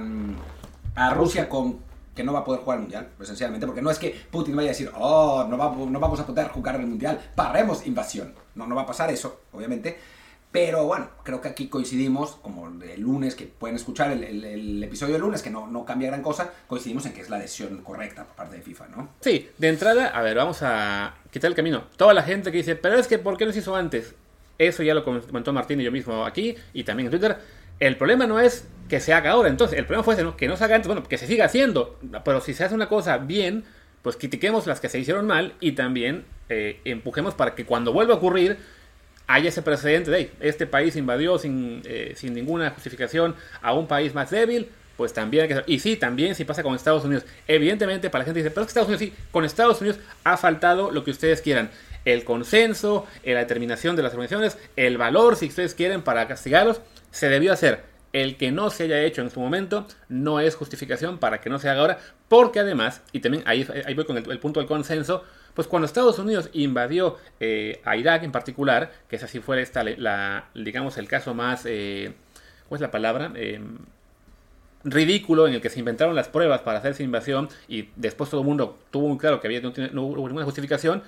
a, 0.94 1.14
Rusia 1.14 1.48
con 1.48 1.80
que 2.14 2.22
no 2.22 2.32
va 2.32 2.40
a 2.40 2.44
poder 2.44 2.60
jugar 2.60 2.78
el 2.78 2.82
Mundial, 2.82 3.08
esencialmente, 3.20 3.66
porque 3.66 3.82
no 3.82 3.90
es 3.90 3.98
que 3.98 4.14
Putin 4.30 4.56
vaya 4.56 4.68
a 4.68 4.72
decir, 4.72 4.90
oh, 4.96 5.46
no, 5.48 5.56
no 5.56 6.00
vamos 6.00 6.20
a 6.20 6.26
poder 6.26 6.48
jugar 6.48 6.76
el 6.76 6.86
Mundial, 6.86 7.20
paremos 7.34 7.86
invasión. 7.86 8.34
No, 8.54 8.66
no 8.66 8.74
va 8.74 8.82
a 8.82 8.86
pasar 8.86 9.10
eso, 9.10 9.42
obviamente. 9.52 9.98
Pero 10.56 10.86
bueno, 10.86 11.10
creo 11.22 11.42
que 11.42 11.48
aquí 11.48 11.68
coincidimos, 11.68 12.36
como 12.36 12.66
el 12.82 12.98
lunes, 12.98 13.34
que 13.34 13.44
pueden 13.44 13.76
escuchar 13.76 14.10
el, 14.10 14.82
episodio 14.82 15.12
del 15.12 15.20
lunes, 15.20 15.42
que 15.42 15.50
no, 15.50 15.66
no, 15.66 15.84
cambia 15.84 16.08
gran 16.08 16.22
cosa, 16.22 16.50
coincidimos 16.66 17.04
en 17.04 17.12
que 17.12 17.20
es 17.20 17.28
la 17.28 17.38
decisión 17.38 17.82
correcta 17.82 18.24
por 18.24 18.36
parte 18.36 18.56
de 18.56 18.62
FIFA, 18.62 18.88
¿no? 18.88 19.10
Sí, 19.20 19.50
de 19.58 19.68
entrada, 19.68 20.06
a 20.06 20.22
ver, 20.22 20.34
vamos 20.34 20.62
a 20.62 21.14
quitar 21.30 21.50
el 21.50 21.54
camino. 21.54 21.84
Toda 21.98 22.14
la 22.14 22.22
gente 22.22 22.50
que 22.50 22.56
dice, 22.56 22.74
pero 22.74 22.94
es 22.94 23.06
que, 23.06 23.18
¿por 23.18 23.36
qué 23.36 23.44
no 23.44 23.52
se 23.52 23.58
hizo 23.58 23.76
antes? 23.76 24.14
Eso 24.56 24.82
ya 24.82 24.94
lo 24.94 25.04
comentó 25.04 25.52
Martín 25.52 25.78
y 25.82 25.84
yo 25.84 25.92
mismo 25.92 26.24
aquí 26.24 26.56
y 26.72 26.84
también 26.84 27.08
en 27.08 27.10
Twitter. 27.10 27.36
El 27.78 27.98
problema 27.98 28.26
no 28.26 28.40
es 28.40 28.66
que 28.88 28.98
se 28.98 29.12
haga 29.12 29.32
ahora, 29.32 29.50
entonces 29.50 29.78
el 29.78 29.84
problema 29.84 30.04
fue 30.04 30.16
que 30.38 30.48
no 30.48 30.56
se 30.56 30.64
haga 30.64 30.76
antes, 30.76 30.86
bueno, 30.86 31.02
que 31.02 31.18
se 31.18 31.26
siga 31.26 31.44
haciendo, 31.44 31.98
pero 32.24 32.40
si 32.40 32.54
se 32.54 32.64
hace 32.64 32.74
una 32.74 32.88
cosa 32.88 33.18
bien, 33.18 33.64
pues 34.00 34.16
critiquemos 34.16 34.66
las 34.66 34.80
que 34.80 34.88
se 34.88 34.98
hicieron 34.98 35.26
mal 35.26 35.52
y 35.60 35.72
también 35.72 36.24
eh, 36.48 36.80
empujemos 36.86 37.34
para 37.34 37.54
que 37.54 37.66
cuando 37.66 37.92
vuelva 37.92 38.14
a 38.14 38.16
ocurrir 38.16 38.56
haya 39.26 39.48
ese 39.48 39.62
precedente 39.62 40.10
de 40.10 40.30
este 40.40 40.66
país 40.66 40.96
invadió 40.96 41.38
sin, 41.38 41.82
eh, 41.84 42.14
sin 42.16 42.34
ninguna 42.34 42.70
justificación 42.70 43.34
a 43.60 43.72
un 43.72 43.86
país 43.86 44.14
más 44.14 44.30
débil, 44.30 44.68
pues 44.96 45.12
también 45.12 45.42
hay 45.42 45.48
que 45.48 45.62
Y 45.66 45.78
sí, 45.78 45.96
también 45.96 46.34
si 46.34 46.44
pasa 46.44 46.62
con 46.62 46.74
Estados 46.74 47.04
Unidos. 47.04 47.24
Evidentemente, 47.46 48.08
para 48.08 48.20
la 48.20 48.24
gente 48.26 48.40
dice, 48.40 48.50
pero 48.50 48.62
es 48.62 48.68
que 48.68 48.70
Estados 48.70 48.88
Unidos 48.88 49.00
sí, 49.00 49.12
con 49.30 49.44
Estados 49.44 49.80
Unidos 49.80 49.98
ha 50.24 50.36
faltado 50.36 50.90
lo 50.90 51.04
que 51.04 51.10
ustedes 51.10 51.42
quieran 51.42 51.70
el 52.06 52.24
consenso, 52.24 53.04
eh, 53.22 53.34
la 53.34 53.40
determinación 53.40 53.96
de 53.96 54.02
las 54.02 54.12
organizaciones, 54.12 54.56
el 54.76 54.96
valor, 54.96 55.36
si 55.36 55.46
ustedes 55.46 55.74
quieren, 55.74 56.02
para 56.02 56.26
castigarlos, 56.26 56.80
se 57.10 57.28
debió 57.28 57.52
hacer. 57.52 57.84
El 58.12 58.36
que 58.36 58.52
no 58.52 58.70
se 58.70 58.84
haya 58.84 59.02
hecho 59.02 59.20
en 59.20 59.30
su 59.30 59.40
momento 59.40 59.86
no 60.08 60.40
es 60.40 60.54
justificación 60.54 61.18
para 61.18 61.40
que 61.40 61.50
no 61.50 61.58
se 61.58 61.68
haga 61.68 61.80
ahora, 61.80 61.98
porque 62.28 62.60
además, 62.60 63.02
y 63.12 63.20
también 63.20 63.42
ahí, 63.46 63.66
ahí 63.84 63.92
voy 63.94 64.04
con 64.04 64.16
el, 64.16 64.38
punto 64.38 64.60
del 64.60 64.68
consenso, 64.68 65.24
pues 65.56 65.66
cuando 65.66 65.86
Estados 65.86 66.20
Unidos 66.20 66.50
invadió 66.52 67.16
eh, 67.40 67.80
a 67.84 67.96
Irak 67.96 68.22
en 68.22 68.30
particular, 68.30 68.92
que 69.08 69.16
es 69.16 69.24
así 69.24 69.40
fue 69.40 69.60
esta, 69.60 69.82
digamos, 70.54 70.98
el 70.98 71.08
caso 71.08 71.34
más, 71.34 71.64
eh, 71.66 72.12
¿cuál 72.68 72.76
es 72.78 72.82
la 72.82 72.92
palabra? 72.92 73.32
Em, 73.34 73.78
ridículo 74.84 75.48
en 75.48 75.54
el 75.54 75.60
que 75.60 75.70
se 75.70 75.80
inventaron 75.80 76.14
las 76.14 76.28
pruebas 76.28 76.60
para 76.60 76.78
hacer 76.78 76.92
esa 76.92 77.02
invasión 77.02 77.48
y 77.66 77.88
después 77.96 78.30
todo 78.30 78.42
el 78.42 78.46
mundo 78.46 78.78
tuvo 78.92 79.08
muy 79.08 79.18
claro 79.18 79.40
que 79.40 79.48
había, 79.48 79.60
no 79.60 80.02
hubo 80.02 80.28
ninguna 80.28 80.44
justificación, 80.44 81.02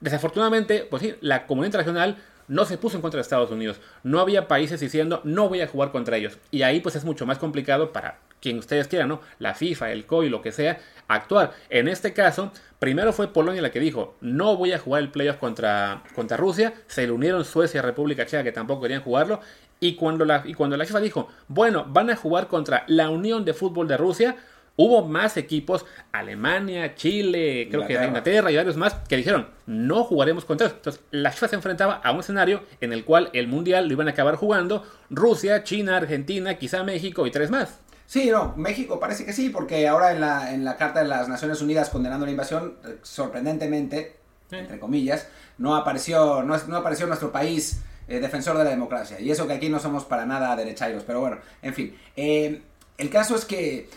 Desafortunadamente, 0.00 0.86
pues 0.88 1.02
sí, 1.02 1.14
la 1.20 1.46
comunidad 1.46 1.68
internacional 1.68 2.16
no 2.46 2.64
se 2.64 2.78
puso 2.78 2.96
en 2.96 3.02
contra 3.02 3.18
de 3.18 3.22
Estados 3.22 3.50
Unidos. 3.50 3.80
No 4.02 4.20
había 4.20 4.48
países 4.48 4.80
diciendo 4.80 5.20
no 5.24 5.48
voy 5.48 5.60
a 5.60 5.66
jugar 5.66 5.90
contra 5.90 6.16
ellos. 6.16 6.38
Y 6.50 6.62
ahí 6.62 6.80
pues 6.80 6.96
es 6.96 7.04
mucho 7.04 7.26
más 7.26 7.38
complicado 7.38 7.92
para 7.92 8.18
quien 8.40 8.58
ustedes 8.58 8.88
quieran, 8.88 9.08
¿no? 9.08 9.20
La 9.38 9.54
FIFA, 9.54 9.92
el 9.92 10.06
COI, 10.06 10.28
lo 10.28 10.42
que 10.42 10.52
sea, 10.52 10.78
actuar. 11.08 11.52
En 11.70 11.88
este 11.88 12.12
caso, 12.12 12.52
primero 12.78 13.12
fue 13.12 13.32
Polonia 13.32 13.62
la 13.62 13.70
que 13.70 13.80
dijo 13.80 14.16
no 14.20 14.56
voy 14.56 14.72
a 14.72 14.78
jugar 14.78 15.02
el 15.02 15.10
playoff 15.10 15.36
contra, 15.36 16.02
contra 16.14 16.36
Rusia. 16.36 16.74
Se 16.86 17.06
le 17.06 17.12
unieron 17.12 17.44
Suecia 17.44 17.78
y 17.78 17.82
República 17.82 18.26
Checa 18.26 18.44
que 18.44 18.52
tampoco 18.52 18.82
querían 18.82 19.02
jugarlo. 19.02 19.40
Y 19.80 19.94
cuando, 19.94 20.24
la, 20.24 20.42
y 20.44 20.54
cuando 20.54 20.76
la 20.76 20.84
FIFA 20.84 21.00
dijo, 21.00 21.28
bueno, 21.46 21.86
van 21.88 22.10
a 22.10 22.16
jugar 22.16 22.48
contra 22.48 22.84
la 22.88 23.10
Unión 23.10 23.44
de 23.44 23.54
Fútbol 23.54 23.86
de 23.86 23.96
Rusia, 23.96 24.36
Hubo 24.80 25.04
más 25.04 25.36
equipos, 25.36 25.84
Alemania, 26.12 26.94
Chile, 26.94 27.66
creo 27.68 27.84
que 27.84 27.94
Inglaterra 27.94 28.52
y 28.52 28.56
varios 28.56 28.76
más, 28.76 28.94
que 29.08 29.16
dijeron, 29.16 29.48
no 29.66 30.04
jugaremos 30.04 30.44
contra 30.44 30.68
eso. 30.68 30.76
Entonces, 30.76 31.02
la 31.10 31.32
FIFA 31.32 31.48
se 31.48 31.56
enfrentaba 31.56 31.94
a 31.94 32.12
un 32.12 32.20
escenario 32.20 32.62
en 32.80 32.92
el 32.92 33.04
cual 33.04 33.28
el 33.32 33.48
Mundial 33.48 33.88
lo 33.88 33.94
iban 33.94 34.06
a 34.06 34.12
acabar 34.12 34.36
jugando 34.36 34.86
Rusia, 35.10 35.64
China, 35.64 35.96
Argentina, 35.96 36.58
quizá 36.58 36.84
México 36.84 37.26
y 37.26 37.32
tres 37.32 37.50
más. 37.50 37.80
Sí, 38.08 38.30
no, 38.30 38.54
México 38.56 38.98
parece 38.98 39.24
que 39.24 39.32
sí, 39.32 39.50
porque 39.50 39.86
ahora 39.86 40.10
en 40.10 40.20
la, 40.20 40.52
en 40.52 40.64
la 40.64 40.76
Carta 40.76 41.00
de 41.00 41.08
las 41.08 41.28
Naciones 41.28 41.62
Unidas 41.62 41.90
condenando 41.90 42.26
la 42.26 42.32
invasión, 42.32 42.74
eh, 42.84 42.96
sorprendentemente, 43.02 44.16
entre 44.50 44.80
comillas, 44.80 45.28
no 45.58 45.76
apareció, 45.76 46.42
no, 46.42 46.56
no 46.66 46.76
apareció 46.76 47.06
nuestro 47.06 47.30
país 47.30 47.82
eh, 48.08 48.18
defensor 48.18 48.58
de 48.58 48.64
la 48.64 48.70
democracia. 48.70 49.20
Y 49.20 49.30
eso 49.30 49.46
que 49.46 49.52
aquí 49.52 49.68
no 49.68 49.78
somos 49.78 50.04
para 50.04 50.26
nada 50.26 50.56
derechairos, 50.56 51.04
pero 51.04 51.20
bueno, 51.20 51.38
en 51.62 51.74
fin. 51.74 51.96
Eh, 52.16 52.62
el 52.96 53.10
caso 53.10 53.36
es 53.36 53.44
que 53.44 53.88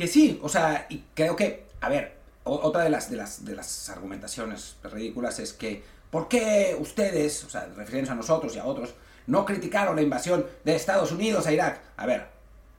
que 0.00 0.08
sí, 0.08 0.40
o 0.42 0.48
sea, 0.48 0.86
y 0.88 1.04
creo 1.14 1.36
que, 1.36 1.66
a 1.82 1.90
ver, 1.90 2.16
otra 2.44 2.84
de 2.84 2.88
las, 2.88 3.10
de 3.10 3.18
las, 3.18 3.44
de 3.44 3.54
las 3.54 3.90
argumentaciones 3.90 4.76
ridículas 4.82 5.38
es 5.40 5.52
que, 5.52 5.84
¿por 6.10 6.26
qué 6.26 6.74
ustedes, 6.80 7.44
o 7.44 7.50
sea, 7.50 7.68
refiriéndose 7.76 8.12
a 8.12 8.16
nosotros 8.16 8.56
y 8.56 8.58
a 8.60 8.64
otros, 8.64 8.94
no 9.26 9.44
criticaron 9.44 9.96
la 9.96 10.00
invasión 10.00 10.46
de 10.64 10.74
Estados 10.74 11.12
Unidos 11.12 11.46
a 11.46 11.52
Irak? 11.52 11.80
A 11.98 12.06
ver, 12.06 12.28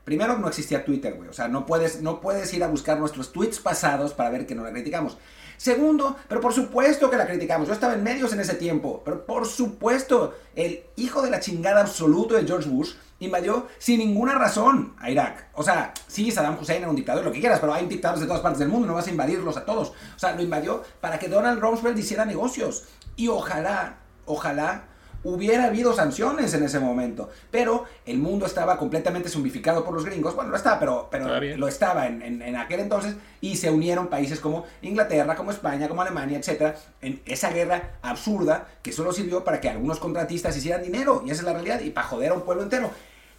primero 0.03 0.37
no 0.37 0.47
existía 0.47 0.83
Twitter, 0.83 1.13
güey, 1.13 1.29
o 1.29 1.33
sea, 1.33 1.47
no 1.47 1.65
puedes, 1.65 2.01
no 2.01 2.21
puedes 2.21 2.53
ir 2.53 2.63
a 2.63 2.67
buscar 2.67 2.99
nuestros 2.99 3.31
tweets 3.31 3.59
pasados 3.59 4.13
para 4.13 4.29
ver 4.29 4.45
que 4.45 4.55
no 4.55 4.63
la 4.63 4.71
criticamos. 4.71 5.17
Segundo, 5.61 6.15
pero 6.27 6.41
por 6.41 6.53
supuesto 6.53 7.07
que 7.11 7.17
la 7.17 7.27
criticamos. 7.27 7.67
Yo 7.67 7.75
estaba 7.75 7.93
en 7.93 8.01
medios 8.01 8.33
en 8.33 8.39
ese 8.39 8.55
tiempo, 8.55 9.03
pero 9.05 9.27
por 9.27 9.45
supuesto, 9.45 10.33
el 10.55 10.83
hijo 10.95 11.21
de 11.21 11.29
la 11.29 11.39
chingada 11.39 11.81
absoluto 11.81 12.33
de 12.33 12.47
George 12.47 12.67
Bush 12.67 12.93
invadió 13.19 13.67
sin 13.77 13.99
ninguna 13.99 14.39
razón 14.39 14.95
a 14.97 15.11
Irak. 15.11 15.49
O 15.53 15.61
sea, 15.61 15.93
sí, 16.07 16.31
Saddam 16.31 16.57
Hussein 16.59 16.81
era 16.81 16.89
un 16.89 16.95
dictador, 16.95 17.23
lo 17.23 17.31
que 17.31 17.39
quieras, 17.39 17.59
pero 17.59 17.75
hay 17.75 17.85
dictadores 17.85 18.21
de 18.21 18.25
todas 18.25 18.41
partes 18.41 18.57
del 18.57 18.69
mundo, 18.69 18.87
no 18.87 18.95
vas 18.95 19.05
a 19.05 19.11
invadirlos 19.11 19.55
a 19.55 19.63
todos. 19.63 19.89
O 19.89 20.19
sea, 20.19 20.35
lo 20.35 20.41
invadió 20.41 20.83
para 20.99 21.19
que 21.19 21.27
Donald 21.27 21.61
Rumsfeld 21.61 21.99
hiciera 21.99 22.25
negocios. 22.25 22.85
Y 23.15 23.27
ojalá, 23.27 23.97
ojalá 24.25 24.85
hubiera 25.23 25.65
habido 25.65 25.93
sanciones 25.93 26.53
en 26.53 26.63
ese 26.63 26.79
momento. 26.79 27.29
Pero 27.49 27.85
el 28.05 28.17
mundo 28.17 28.45
estaba 28.45 28.77
completamente 28.77 29.29
zombificado 29.29 29.83
por 29.83 29.93
los 29.93 30.05
gringos. 30.05 30.35
Bueno, 30.35 30.51
lo 30.51 30.57
estaba, 30.57 30.79
pero, 30.79 31.07
pero 31.11 31.39
lo 31.57 31.67
estaba 31.67 32.07
en, 32.07 32.41
en, 32.41 32.55
aquel 32.55 32.81
entonces. 32.81 33.15
Y 33.41 33.57
se 33.57 33.69
unieron 33.69 34.07
países 34.07 34.39
como 34.39 34.65
Inglaterra, 34.81 35.35
como 35.35 35.51
España, 35.51 35.87
como 35.87 36.01
Alemania, 36.01 36.39
etc. 36.39 36.75
En 37.01 37.21
esa 37.25 37.51
guerra 37.51 37.97
absurda 38.01 38.67
que 38.81 38.91
solo 38.91 39.11
sirvió 39.13 39.43
para 39.43 39.61
que 39.61 39.69
algunos 39.69 39.99
contratistas 39.99 40.55
hicieran 40.57 40.83
dinero. 40.83 41.23
Y 41.25 41.31
esa 41.31 41.41
es 41.41 41.45
la 41.45 41.53
realidad. 41.53 41.81
Y 41.81 41.89
para 41.89 42.07
joder 42.07 42.31
a 42.31 42.35
un 42.35 42.41
pueblo 42.41 42.63
entero 42.63 42.91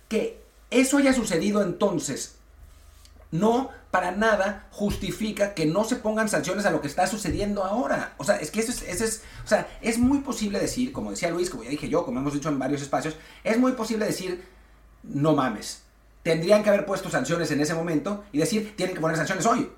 que 0.08 0.42
eso 0.70 0.98
haya 0.98 1.12
sucedido 1.12 1.62
entonces 1.62 2.36
no 3.32 3.70
para 3.90 4.12
nada 4.12 4.66
justifica 4.70 5.54
que 5.54 5.66
no 5.66 5.84
se 5.84 5.96
pongan 5.96 6.28
sanciones 6.28 6.64
a 6.64 6.70
lo 6.70 6.80
que 6.80 6.86
está 6.86 7.06
sucediendo 7.06 7.64
ahora. 7.64 8.12
O 8.18 8.24
sea, 8.24 8.36
es 8.36 8.50
que 8.50 8.60
eso 8.60 8.70
es, 8.70 8.82
es, 8.82 9.22
o 9.44 9.48
sea, 9.48 9.66
es 9.80 9.98
muy 9.98 10.20
posible 10.20 10.60
decir, 10.60 10.92
como 10.92 11.10
decía 11.10 11.30
Luis, 11.30 11.50
como 11.50 11.64
ya 11.64 11.70
dije 11.70 11.88
yo, 11.88 12.04
como 12.04 12.20
hemos 12.20 12.32
dicho 12.32 12.48
en 12.48 12.58
varios 12.58 12.80
espacios, 12.80 13.16
es 13.42 13.58
muy 13.58 13.72
posible 13.72 14.06
decir, 14.06 14.44
no 15.02 15.34
mames. 15.34 15.82
Tendrían 16.22 16.62
que 16.62 16.68
haber 16.68 16.86
puesto 16.86 17.10
sanciones 17.10 17.50
en 17.50 17.60
ese 17.60 17.74
momento 17.74 18.24
y 18.32 18.38
decir, 18.38 18.74
tienen 18.76 18.94
que 18.94 19.00
poner 19.00 19.16
sanciones 19.16 19.44
hoy. 19.44 19.70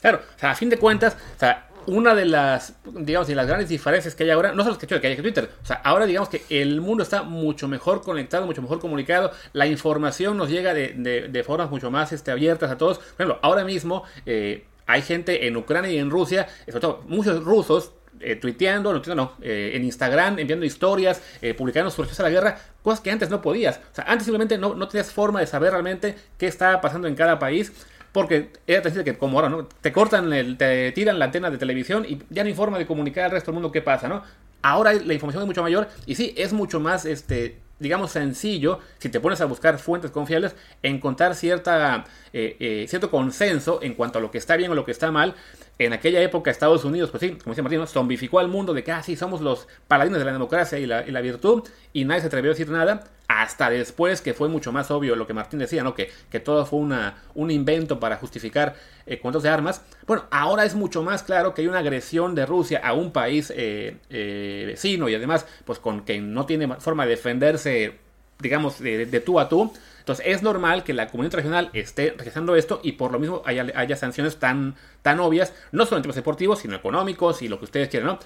Claro, 0.00 0.22
o 0.34 0.38
sea, 0.38 0.52
a 0.52 0.54
fin 0.54 0.70
de 0.70 0.78
cuentas, 0.78 1.14
o 1.36 1.38
sea, 1.38 1.68
una 1.86 2.14
de 2.14 2.24
las, 2.24 2.74
digamos, 2.84 3.28
de 3.28 3.34
las 3.34 3.46
grandes 3.46 3.68
diferencias 3.68 4.14
que 4.14 4.24
hay 4.24 4.30
ahora, 4.30 4.52
no 4.52 4.62
solo 4.62 4.76
es 4.80 4.86
que 4.86 4.94
hay 4.94 5.16
que 5.16 5.22
Twitter, 5.22 5.50
o 5.62 5.66
sea, 5.66 5.76
ahora 5.84 6.06
digamos 6.06 6.28
que 6.28 6.42
el 6.48 6.80
mundo 6.80 7.02
está 7.02 7.22
mucho 7.22 7.68
mejor 7.68 8.02
conectado, 8.02 8.46
mucho 8.46 8.62
mejor 8.62 8.80
comunicado, 8.80 9.32
la 9.52 9.66
información 9.66 10.36
nos 10.36 10.50
llega 10.50 10.74
de, 10.74 11.28
de, 11.28 11.44
formas 11.44 11.70
mucho 11.70 11.90
más 11.90 12.12
este, 12.12 12.30
abiertas 12.30 12.70
a 12.70 12.78
todos. 12.78 12.98
Por 12.98 13.06
ejemplo, 13.14 13.38
ahora 13.42 13.64
mismo 13.64 14.04
eh, 14.26 14.64
hay 14.86 15.02
gente 15.02 15.46
en 15.46 15.56
Ucrania 15.56 15.90
y 15.90 15.98
en 15.98 16.10
Rusia, 16.10 16.48
sobre 16.66 16.80
todo 16.80 17.02
muchos 17.06 17.44
rusos, 17.44 17.92
eh, 18.20 18.38
no, 18.82 18.92
no 19.14 19.32
eh, 19.40 19.72
en 19.74 19.84
Instagram, 19.84 20.38
enviando 20.38 20.66
historias, 20.66 21.22
eh, 21.40 21.54
publicando 21.54 21.90
su 21.90 22.02
a 22.02 22.22
la 22.22 22.30
guerra, 22.30 22.58
cosas 22.82 23.00
que 23.00 23.10
antes 23.10 23.30
no 23.30 23.40
podías. 23.40 23.80
O 23.92 23.94
sea, 23.94 24.04
antes 24.04 24.24
simplemente 24.24 24.58
no, 24.58 24.74
no 24.74 24.88
tenías 24.88 25.12
forma 25.12 25.40
de 25.40 25.46
saber 25.46 25.72
realmente 25.72 26.16
qué 26.36 26.46
estaba 26.46 26.80
pasando 26.80 27.08
en 27.08 27.14
cada 27.14 27.38
país. 27.38 27.72
Porque 28.12 28.50
era 28.66 28.80
decir 28.80 29.04
que 29.04 29.16
como 29.16 29.38
ahora, 29.38 29.48
¿no? 29.48 29.66
Te 29.66 29.92
cortan, 29.92 30.32
el, 30.32 30.56
te 30.56 30.92
tiran 30.92 31.18
la 31.18 31.26
antena 31.26 31.50
de 31.50 31.58
televisión 31.58 32.04
y 32.08 32.18
ya 32.30 32.42
no 32.42 32.48
hay 32.48 32.54
forma 32.54 32.78
de 32.78 32.86
comunicar 32.86 33.24
al 33.24 33.30
resto 33.30 33.50
del 33.50 33.54
mundo 33.54 33.70
qué 33.70 33.82
pasa, 33.82 34.08
¿no? 34.08 34.22
Ahora 34.62 34.92
la 34.92 35.14
información 35.14 35.42
es 35.42 35.46
mucho 35.46 35.62
mayor 35.62 35.88
y 36.06 36.16
sí, 36.16 36.34
es 36.36 36.52
mucho 36.52 36.80
más, 36.80 37.06
este, 37.06 37.56
digamos, 37.78 38.12
sencillo, 38.12 38.78
si 38.98 39.08
te 39.08 39.20
pones 39.20 39.40
a 39.40 39.46
buscar 39.46 39.78
fuentes 39.78 40.10
confiables, 40.10 40.54
encontrar 40.82 41.34
cierta, 41.34 42.04
eh, 42.32 42.56
eh, 42.60 42.86
cierto 42.88 43.10
consenso 43.10 43.80
en 43.82 43.94
cuanto 43.94 44.18
a 44.18 44.22
lo 44.22 44.30
que 44.30 44.38
está 44.38 44.56
bien 44.56 44.70
o 44.70 44.74
lo 44.74 44.84
que 44.84 44.92
está 44.92 45.10
mal. 45.10 45.34
En 45.78 45.94
aquella 45.94 46.20
época 46.20 46.50
Estados 46.50 46.84
Unidos, 46.84 47.10
pues 47.10 47.22
sí, 47.22 47.30
como 47.42 47.52
decía 47.52 47.62
Martín, 47.62 47.86
zombificó 47.86 48.38
al 48.38 48.48
mundo 48.48 48.74
de 48.74 48.84
que, 48.84 48.92
ah, 48.92 49.02
sí, 49.02 49.16
somos 49.16 49.40
los 49.40 49.66
paladines 49.88 50.18
de 50.18 50.26
la 50.26 50.32
democracia 50.32 50.78
y 50.78 50.84
la, 50.84 51.06
y 51.08 51.10
la 51.10 51.22
virtud, 51.22 51.66
y 51.94 52.04
nadie 52.04 52.20
se 52.20 52.26
atrevió 52.26 52.50
a 52.50 52.54
decir 52.54 52.68
nada. 52.68 53.04
Hasta 53.30 53.70
después 53.70 54.20
que 54.20 54.34
fue 54.34 54.48
mucho 54.48 54.72
más 54.72 54.90
obvio 54.90 55.14
lo 55.14 55.24
que 55.24 55.34
Martín 55.34 55.60
decía, 55.60 55.84
¿no? 55.84 55.94
Que, 55.94 56.10
que 56.30 56.40
todo 56.40 56.66
fue 56.66 56.80
una, 56.80 57.22
un 57.34 57.52
invento 57.52 58.00
para 58.00 58.16
justificar 58.16 58.74
eh, 59.06 59.20
cuentos 59.20 59.44
de 59.44 59.48
armas. 59.48 59.82
Bueno, 60.04 60.24
ahora 60.32 60.64
es 60.64 60.74
mucho 60.74 61.04
más 61.04 61.22
claro 61.22 61.54
que 61.54 61.62
hay 61.62 61.68
una 61.68 61.78
agresión 61.78 62.34
de 62.34 62.44
Rusia 62.44 62.80
a 62.82 62.92
un 62.92 63.12
país 63.12 63.52
eh, 63.54 63.98
eh, 64.10 64.64
vecino 64.66 65.08
y 65.08 65.14
además, 65.14 65.46
pues 65.64 65.78
con 65.78 66.04
que 66.04 66.20
no 66.20 66.44
tiene 66.44 66.74
forma 66.80 67.04
de 67.04 67.10
defenderse, 67.10 67.98
digamos, 68.40 68.80
de, 68.80 69.06
tú 69.20 69.38
a 69.38 69.48
tú. 69.48 69.72
Entonces 70.00 70.26
es 70.26 70.42
normal 70.42 70.82
que 70.82 70.92
la 70.92 71.06
comunidad 71.06 71.36
regional 71.36 71.70
esté 71.72 72.14
rechazando 72.18 72.56
esto 72.56 72.80
y 72.82 72.92
por 72.92 73.12
lo 73.12 73.20
mismo 73.20 73.42
haya, 73.44 73.64
haya 73.76 73.94
sanciones 73.94 74.38
tan, 74.40 74.74
tan 75.02 75.20
obvias, 75.20 75.54
no 75.70 75.84
solo 75.84 75.98
en 75.98 76.02
temas 76.02 76.16
deportivos, 76.16 76.58
sino 76.58 76.74
económicos 76.74 77.42
y 77.42 77.48
lo 77.48 77.60
que 77.60 77.66
ustedes 77.66 77.88
quieran, 77.90 78.08
¿no? 78.08 78.18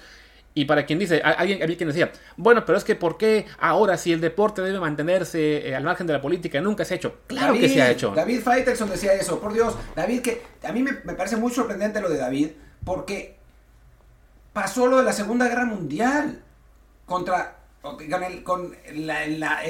Y 0.57 0.63
para 0.63 0.85
quien 0.85 0.97
dice, 0.97 1.21
alguien, 1.21 1.61
alguien 1.61 1.77
quien 1.77 1.89
decía, 1.89 2.13
bueno, 2.37 2.65
pero 2.65 2.77
es 2.77 2.85
que 2.85 2.95
¿por 2.95 3.17
qué 3.17 3.45
ahora 3.59 3.97
si 3.97 4.13
el 4.13 4.21
deporte 4.21 4.61
debe 4.61 4.79
mantenerse 4.79 5.67
eh, 5.67 5.75
al 5.75 5.83
margen 5.83 6.07
de 6.07 6.13
la 6.13 6.21
política? 6.21 6.61
Nunca 6.61 6.85
se 6.85 6.93
ha 6.93 6.97
hecho. 6.97 7.17
Claro 7.27 7.55
que 7.55 7.67
se 7.67 7.81
ha 7.81 7.91
hecho. 7.91 8.13
David 8.15 8.39
Faitelson 8.39 8.89
decía 8.89 9.13
eso, 9.13 9.41
por 9.41 9.51
Dios. 9.53 9.75
David, 9.97 10.21
que 10.21 10.41
a 10.63 10.71
mí 10.71 10.81
me, 10.81 10.93
parece 10.93 11.35
muy 11.35 11.51
sorprendente 11.51 11.99
lo 11.99 12.07
de 12.07 12.17
David, 12.17 12.51
porque 12.85 13.35
pasó 14.53 14.87
lo 14.87 14.99
de 14.99 15.03
la 15.03 15.11
Segunda 15.11 15.49
Guerra 15.49 15.65
Mundial 15.65 16.41
contra 17.05 17.57
con, 18.45 18.77
la, 18.93 19.61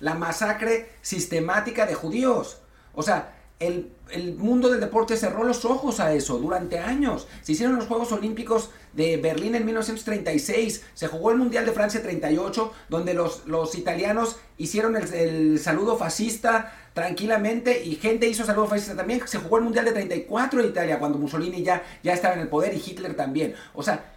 la 0.00 0.14
masacre 0.16 0.90
sistemática 1.00 1.86
de 1.86 1.94
judíos. 1.94 2.60
O 2.94 3.02
sea, 3.02 3.35
el, 3.58 3.90
mundo 4.36 4.70
del 4.70 4.80
deporte 4.80 5.16
cerró 5.16 5.42
los 5.42 5.64
ojos 5.64 6.00
a 6.00 6.12
eso 6.12 6.38
durante 6.38 6.78
años. 6.78 7.26
Se 7.42 7.52
hicieron 7.52 7.76
los 7.76 7.86
Juegos 7.86 8.12
Olímpicos 8.12 8.70
de 8.92 9.16
Berlín 9.16 9.54
en 9.54 9.64
1936, 9.64 10.84
se 10.94 11.06
jugó 11.08 11.30
el 11.30 11.38
Mundial 11.38 11.66
de 11.66 11.72
Francia 11.72 12.02
38, 12.02 12.72
donde 12.88 13.14
los, 13.14 13.46
los 13.46 13.74
italianos 13.74 14.36
hicieron 14.58 14.96
el, 14.96 15.58
saludo 15.58 15.96
fascista 15.96 16.72
tranquilamente 16.94 17.84
y 17.84 17.96
gente 17.96 18.26
hizo 18.28 18.44
saludo 18.44 18.66
fascista 18.68 18.96
también. 18.96 19.26
Se 19.26 19.38
jugó 19.38 19.58
el 19.58 19.64
Mundial 19.64 19.84
de 19.86 19.92
34 19.92 20.60
en 20.60 20.66
Italia, 20.66 20.98
cuando 20.98 21.18
Mussolini 21.18 21.62
ya, 21.62 21.82
ya 22.02 22.12
estaba 22.12 22.34
en 22.34 22.40
el 22.40 22.48
poder 22.48 22.74
y 22.74 22.82
Hitler 22.84 23.14
también. 23.14 23.54
O 23.74 23.82
sea, 23.82 24.12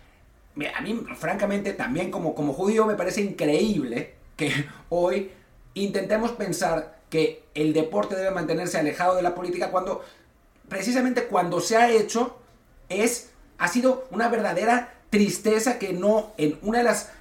a 0.76 0.82
mí 0.82 1.02
francamente 1.18 1.74
también 1.74 2.12
como, 2.12 2.36
como 2.36 2.54
judío 2.54 2.86
me 2.86 2.96
parece 2.96 3.22
increíble 3.22 4.14
que 4.36 4.52
hoy 4.90 5.32
intentemos 5.74 6.32
pensar 6.32 6.99
que 7.10 7.44
el 7.56 7.74
deporte 7.74 8.16
debe 8.16 8.32
mantenerse 8.32 8.78
alejado 8.78 9.16
de 9.16 9.22
la 9.22 9.36
política 9.36 9.72
cuando 9.72 10.04
precisamente 10.68 11.26
cuando 11.26 11.60
se 11.60 11.78
ha 11.78 11.90
hecho 11.90 12.38
es 12.88 13.32
ha 13.58 13.68
sido 13.68 14.08
una 14.12 14.30
verdadera 14.30 14.94
tristeza 15.10 15.80
que 15.80 15.94
no 15.94 16.34
en 16.38 16.58
una 16.62 16.80
de 16.80 16.84
las 16.86 17.12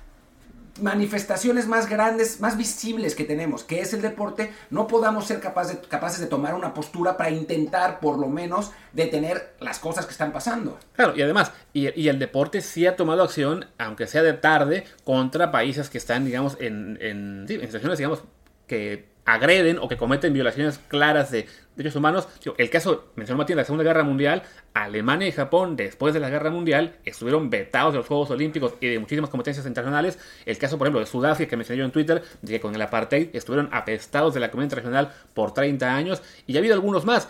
manifestaciones 0.80 1.66
más 1.66 1.88
grandes, 1.88 2.40
más 2.40 2.56
visibles 2.56 3.14
que 3.14 3.24
tenemos, 3.24 3.64
que 3.64 3.80
es 3.80 3.92
el 3.94 4.02
deporte, 4.02 4.52
no 4.70 4.86
podamos 4.86 5.26
ser 5.26 5.40
capaces 5.40 5.80
de, 5.80 5.88
capaces 5.88 6.20
de 6.20 6.26
tomar 6.26 6.54
una 6.54 6.72
postura 6.74 7.16
para 7.16 7.30
intentar, 7.30 8.00
por 8.00 8.18
lo 8.18 8.28
menos, 8.28 8.70
detener 8.92 9.54
las 9.60 9.80
cosas 9.80 10.06
que 10.06 10.12
están 10.12 10.32
pasando. 10.32 10.78
Claro, 10.92 11.14
y 11.16 11.22
además, 11.22 11.52
y, 11.72 12.08
el 12.08 12.18
deporte 12.18 12.60
sí 12.60 12.86
ha 12.86 12.94
tomado 12.96 13.22
acción, 13.22 13.66
aunque 13.78 14.06
sea 14.06 14.22
de 14.22 14.34
tarde, 14.34 14.84
contra 15.04 15.50
países 15.50 15.90
que 15.90 15.98
están, 15.98 16.24
digamos, 16.24 16.56
en, 16.60 16.98
en 17.00 17.46
situaciones, 17.48 17.98
digamos, 17.98 18.22
que 18.66 19.08
agreden 19.28 19.78
o 19.78 19.88
que 19.88 19.98
cometen 19.98 20.32
violaciones 20.32 20.80
claras 20.88 21.30
de 21.30 21.46
derechos 21.76 21.96
humanos. 21.96 22.28
El 22.56 22.70
caso, 22.70 23.12
mencionó 23.14 23.38
Matías, 23.38 23.58
la 23.58 23.64
Segunda 23.64 23.84
Guerra 23.84 24.02
Mundial, 24.02 24.42
Alemania 24.72 25.28
y 25.28 25.32
Japón, 25.32 25.76
después 25.76 26.14
de 26.14 26.20
la 26.20 26.30
Guerra 26.30 26.50
Mundial, 26.50 26.96
estuvieron 27.04 27.50
vetados 27.50 27.92
de 27.92 27.98
los 27.98 28.06
Juegos 28.06 28.30
Olímpicos 28.30 28.74
y 28.80 28.88
de 28.88 28.98
muchísimas 28.98 29.28
competencias 29.28 29.66
internacionales. 29.66 30.18
El 30.46 30.56
caso, 30.56 30.78
por 30.78 30.86
ejemplo, 30.86 31.00
de 31.00 31.06
Sudáfrica, 31.06 31.50
que 31.50 31.56
mencioné 31.56 31.80
yo 31.80 31.84
en 31.84 31.92
Twitter, 31.92 32.22
de 32.40 32.52
que 32.54 32.60
con 32.60 32.74
el 32.74 32.80
apartheid 32.80 33.28
estuvieron 33.34 33.68
apestados 33.70 34.32
de 34.32 34.40
la 34.40 34.50
comunidad 34.50 34.72
internacional 34.72 35.12
por 35.34 35.52
30 35.52 35.94
años, 35.94 36.22
y 36.46 36.54
ya 36.54 36.58
ha 36.58 36.60
habido 36.60 36.74
algunos 36.74 37.04
más. 37.04 37.28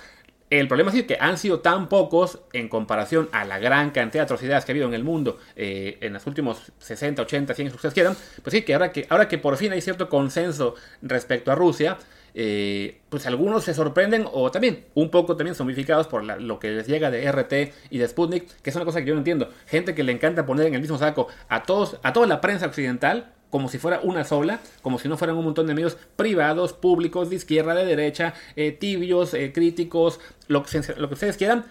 El 0.51 0.67
problema 0.67 0.91
es 0.91 1.05
que 1.05 1.19
han 1.21 1.37
sido 1.37 1.61
tan 1.61 1.89
pocos 1.89 2.41
en 2.55 2.69
comparación 2.69 3.29
a 3.33 3.45
la 3.45 3.59
gran 3.59 3.91
cantidad 3.91 4.23
de 4.23 4.25
atrocidades 4.25 4.65
que 4.65 4.73
ha 4.73 4.75
habido 4.75 4.89
en 4.89 4.95
el 4.95 5.05
mundo 5.05 5.39
eh, 5.57 5.99
en 6.01 6.15
los 6.15 6.27
últimos 6.27 6.73
60, 6.79 7.21
80, 7.23 7.55
100 7.55 7.67
años 7.67 7.73
que 7.73 7.77
ustedes 7.77 7.95
quieran. 7.95 8.17
Pues 8.43 8.53
sí, 8.53 8.63
que 8.63 8.73
ahora, 8.73 8.91
que 8.91 9.07
ahora 9.11 9.29
que 9.29 9.37
por 9.37 9.59
fin 9.59 9.73
hay 9.73 9.83
cierto 9.83 10.09
consenso 10.09 10.75
respecto 11.03 11.53
a 11.53 11.55
Rusia, 11.55 11.99
eh, 12.35 13.01
pues 13.11 13.27
algunos 13.27 13.65
se 13.65 13.75
sorprenden 13.75 14.27
o 14.33 14.51
también 14.51 14.85
un 14.95 15.11
poco 15.11 15.37
también 15.37 15.55
zombificados 15.55 16.07
por 16.07 16.25
lo 16.25 16.59
que 16.59 16.71
les 16.71 16.87
llega 16.87 17.11
de 17.11 17.31
RT 17.31 17.75
y 17.91 17.99
de 17.99 18.09
Sputnik, 18.09 18.49
que 18.63 18.71
es 18.71 18.77
una 18.77 18.87
cosa 18.87 19.01
que 19.01 19.07
yo 19.07 19.15
no 19.15 19.21
entiendo. 19.21 19.51
Gente 19.67 19.95
que 19.95 20.03
le 20.03 20.13
encanta 20.13 20.47
poner 20.47 20.67
en 20.67 20.75
el 20.75 20.81
mismo 20.81 20.97
saco 20.97 21.29
a 21.49 21.63
todos, 21.65 21.99
a 22.03 22.15
toda 22.15 22.27
la 22.27 22.41
prensa 22.41 22.67
occidental, 22.67 23.35
como 23.51 23.69
si 23.69 23.79
fuera 23.79 24.01
una 24.03 24.25
sola, 24.25 24.61
como 24.83 24.99
si 24.99 25.09
no 25.09 25.17
fueran 25.17 25.37
un 25.37 25.45
montón 25.45 25.67
de 25.67 25.75
medios 25.75 25.97
privados, 26.17 26.73
públicos, 26.73 27.31
de 27.31 27.37
izquierda, 27.37 27.75
de 27.75 27.85
derecha, 27.85 28.35
eh, 28.57 28.73
tibios, 28.73 29.35
eh, 29.35 29.53
críticos, 29.53 30.21
lo 30.49 30.63
que, 30.63 30.81
lo 30.97 31.09
que 31.09 31.15
ustedes 31.15 31.37
quieran, 31.37 31.65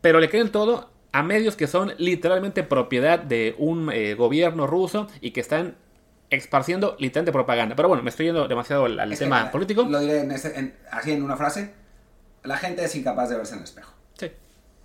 pero 0.00 0.20
le 0.20 0.28
creen 0.28 0.50
todo 0.50 0.90
a 1.12 1.22
medios 1.22 1.56
que 1.56 1.66
son 1.66 1.92
literalmente 1.98 2.62
propiedad 2.62 3.18
de 3.18 3.54
un 3.58 3.90
eh, 3.92 4.14
gobierno 4.14 4.66
ruso 4.66 5.08
y 5.20 5.32
que 5.32 5.40
están 5.40 5.76
esparciendo 6.30 6.96
literalmente 6.98 7.32
propaganda. 7.32 7.74
Pero 7.74 7.88
bueno, 7.88 8.02
me 8.02 8.10
estoy 8.10 8.26
yendo 8.26 8.46
demasiado 8.46 8.84
al, 8.84 9.18
tema 9.18 9.50
político. 9.50 9.84
Lo 9.84 10.00
diré 10.00 10.28
así 10.90 11.12
en 11.12 11.22
una 11.22 11.36
frase. 11.36 11.72
La 12.44 12.56
gente 12.56 12.84
es 12.84 12.94
incapaz 12.94 13.30
de 13.30 13.36
verse 13.36 13.54
en 13.54 13.60
el 13.60 13.64
espejo. 13.64 13.97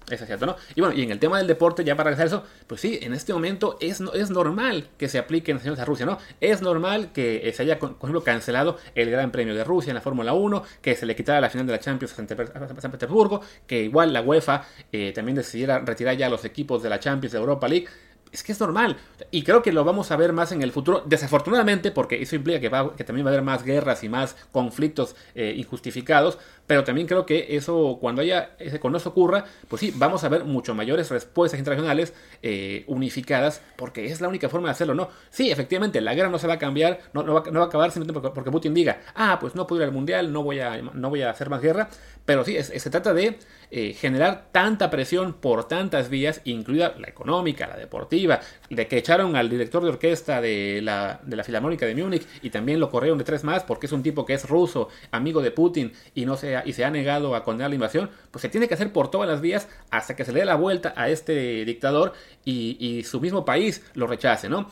Es 0.10 0.26
cierto, 0.26 0.46
¿no? 0.46 0.56
Y 0.76 0.82
bueno, 0.82 0.96
y 0.96 1.04
en 1.04 1.12
el 1.12 1.20
tema 1.20 1.38
del 1.38 1.48
deporte, 1.48 1.84
ya 1.84 1.96
para 1.96 2.10
regresar 2.10 2.28
eso, 2.28 2.44
pues 2.68 2.82
sí, 2.82 3.00
en 3.02 3.14
este 3.14 3.34
momento 3.34 3.78
es, 3.80 4.02
es 4.14 4.30
normal 4.30 4.90
que 4.98 5.08
se 5.08 5.18
apliquen 5.18 5.58
sanciones 5.58 5.80
a 5.80 5.86
Rusia, 5.86 6.06
¿no? 6.06 6.18
Es 6.42 6.62
normal 6.62 7.12
que 7.14 7.52
se 7.56 7.64
haya, 7.64 7.80
por 7.80 7.92
ejemplo, 7.92 8.24
cancelado 8.24 8.78
el 8.96 9.10
Gran 9.10 9.32
Premio 9.32 9.56
de 9.56 9.64
Rusia 9.64 9.92
en 9.92 9.96
la 9.96 10.02
Fórmula 10.02 10.34
1, 10.34 10.64
que 10.82 10.96
se 10.96 11.06
le 11.06 11.16
quitara 11.16 11.40
la 11.40 11.50
final 11.50 11.66
de 11.68 11.74
la 11.74 11.80
Champions 11.80 12.14
a 12.14 12.82
San 12.82 12.92
Petersburgo, 12.92 13.42
que 13.66 13.84
igual 13.84 14.14
la 14.14 14.22
UEFA 14.22 14.66
eh, 14.92 15.12
también 15.14 15.36
decidiera 15.36 15.80
retirar 15.80 16.18
ya 16.18 16.30
los 16.30 16.44
equipos 16.46 16.84
de 16.84 16.90
la 16.90 17.00
Champions 17.00 17.32
de 17.32 17.40
Europa 17.40 17.68
League 17.68 17.88
es 18.34 18.44
que 18.44 18.52
es 18.52 18.60
normal. 18.60 18.98
Y 19.32 19.44
creo 19.44 19.62
que 19.62 19.72
lo 19.72 19.84
vamos 19.84 20.12
a 20.12 20.18
ver 20.18 20.34
más 20.34 20.52
en 20.52 20.62
el 20.64 20.72
futuro, 20.72 21.04
desafortunadamente, 21.06 21.92
porque 21.92 22.22
eso 22.22 22.36
implica 22.36 22.60
que, 22.60 22.68
va, 22.68 22.96
que 22.96 23.04
también 23.04 23.26
va 23.26 23.30
a 23.30 23.34
haber 23.34 23.44
más 23.44 23.64
guerras 23.64 24.04
y 24.04 24.10
más 24.10 24.36
conflictos 24.52 25.16
eh, 25.36 25.54
injustificados. 25.56 26.40
Pero 26.66 26.84
también 26.84 27.08
creo 27.08 27.26
que 27.26 27.56
eso, 27.56 27.98
cuando 28.00 28.22
haya, 28.22 28.56
cuando 28.80 28.98
eso 28.98 29.10
ocurra, 29.10 29.46
pues 29.68 29.82
sí, 29.82 29.94
vamos 29.96 30.24
a 30.24 30.30
ver 30.30 30.46
mucho 30.46 30.74
mayores 30.74 31.12
respuestas 31.12 31.60
internacionales 31.60 32.14
eh, 32.42 32.86
unificadas, 32.88 33.62
porque 33.76 34.06
es 34.06 34.22
la 34.22 34.30
única 34.30 34.50
forma 34.50 34.70
de 34.70 34.72
hacerlo, 34.72 34.96
¿no? 34.96 35.10
Sí, 35.30 35.52
efectivamente, 35.52 36.00
la 36.02 36.16
guerra 36.16 36.30
no 36.30 36.40
se 36.40 36.48
va 36.48 36.54
a 36.54 36.60
cambiar, 36.60 37.02
no, 37.14 37.22
no, 37.22 37.34
va, 37.34 37.44
no 37.52 37.60
va, 37.60 37.66
a 37.66 37.68
acabar 37.68 37.92
simplemente 37.92 38.30
porque, 38.34 38.50
Putin 38.50 38.74
diga, 38.74 39.02
ah, 39.14 39.38
pues 39.42 39.56
no 39.56 39.68
puedo 39.68 39.82
ir 39.82 39.88
al 39.88 39.94
mundial, 39.94 40.32
no 40.32 40.42
voy 40.42 40.62
a, 40.62 40.82
no 40.82 41.10
voy 41.10 41.22
a 41.22 41.30
hacer 41.30 41.50
más 41.50 41.62
guerra. 41.62 41.90
Pero 42.26 42.46
sí, 42.46 42.56
se 42.64 42.90
trata 42.90 43.14
de 43.14 43.38
eh, 43.76 43.96
generar 43.96 44.50
tanta 44.52 44.92
presión 44.92 45.34
por 45.34 45.68
tantas 45.68 46.08
vías, 46.08 46.42
incluida 46.44 46.94
la 47.00 47.08
económica, 47.08 47.66
la 47.66 47.76
deportiva, 47.76 48.40
de 48.70 48.86
que 48.86 49.00
echaron 49.00 49.36
al 49.36 49.50
director 49.50 49.82
de 49.82 49.90
orquesta 49.90 50.42
de 50.42 50.80
la, 50.84 51.20
de 51.24 51.36
la 51.36 51.44
Filarmónica 51.44 51.88
de 51.88 51.96
Múnich 51.96 52.28
y 52.44 52.52
también 52.52 52.80
lo 52.80 52.92
corrieron 52.92 53.18
de 53.18 53.24
tres 53.24 53.44
más 53.44 53.64
porque 53.64 53.88
es 53.88 53.92
un 53.92 54.04
tipo 54.04 54.28
que 54.28 54.36
es 54.36 54.48
ruso, 54.48 54.90
amigo 55.10 55.42
de 55.42 55.50
Putin 55.50 55.92
y, 56.14 56.24
no 56.26 56.38
se, 56.38 56.62
y 56.66 56.74
se 56.74 56.86
ha 56.86 56.92
negado 56.92 57.34
a 57.36 57.44
condenar 57.44 57.72
la 57.72 57.76
invasión, 57.76 58.12
pues 58.30 58.44
se 58.44 58.50
tiene 58.50 58.68
que 58.68 58.76
hacer 58.76 58.94
por 58.94 59.10
todas 59.10 59.28
las 59.28 59.42
vías 59.42 59.68
hasta 59.90 60.16
que 60.16 60.24
se 60.24 60.34
le 60.34 60.42
dé 60.42 60.46
la 60.46 60.54
vuelta 60.54 60.94
a 60.96 61.10
este 61.10 61.66
dictador 61.66 62.14
y, 62.46 62.78
y 62.80 63.04
su 63.06 63.20
mismo 63.20 63.44
país 63.44 63.84
lo 63.96 64.06
rechace, 64.06 64.50
¿no? 64.50 64.70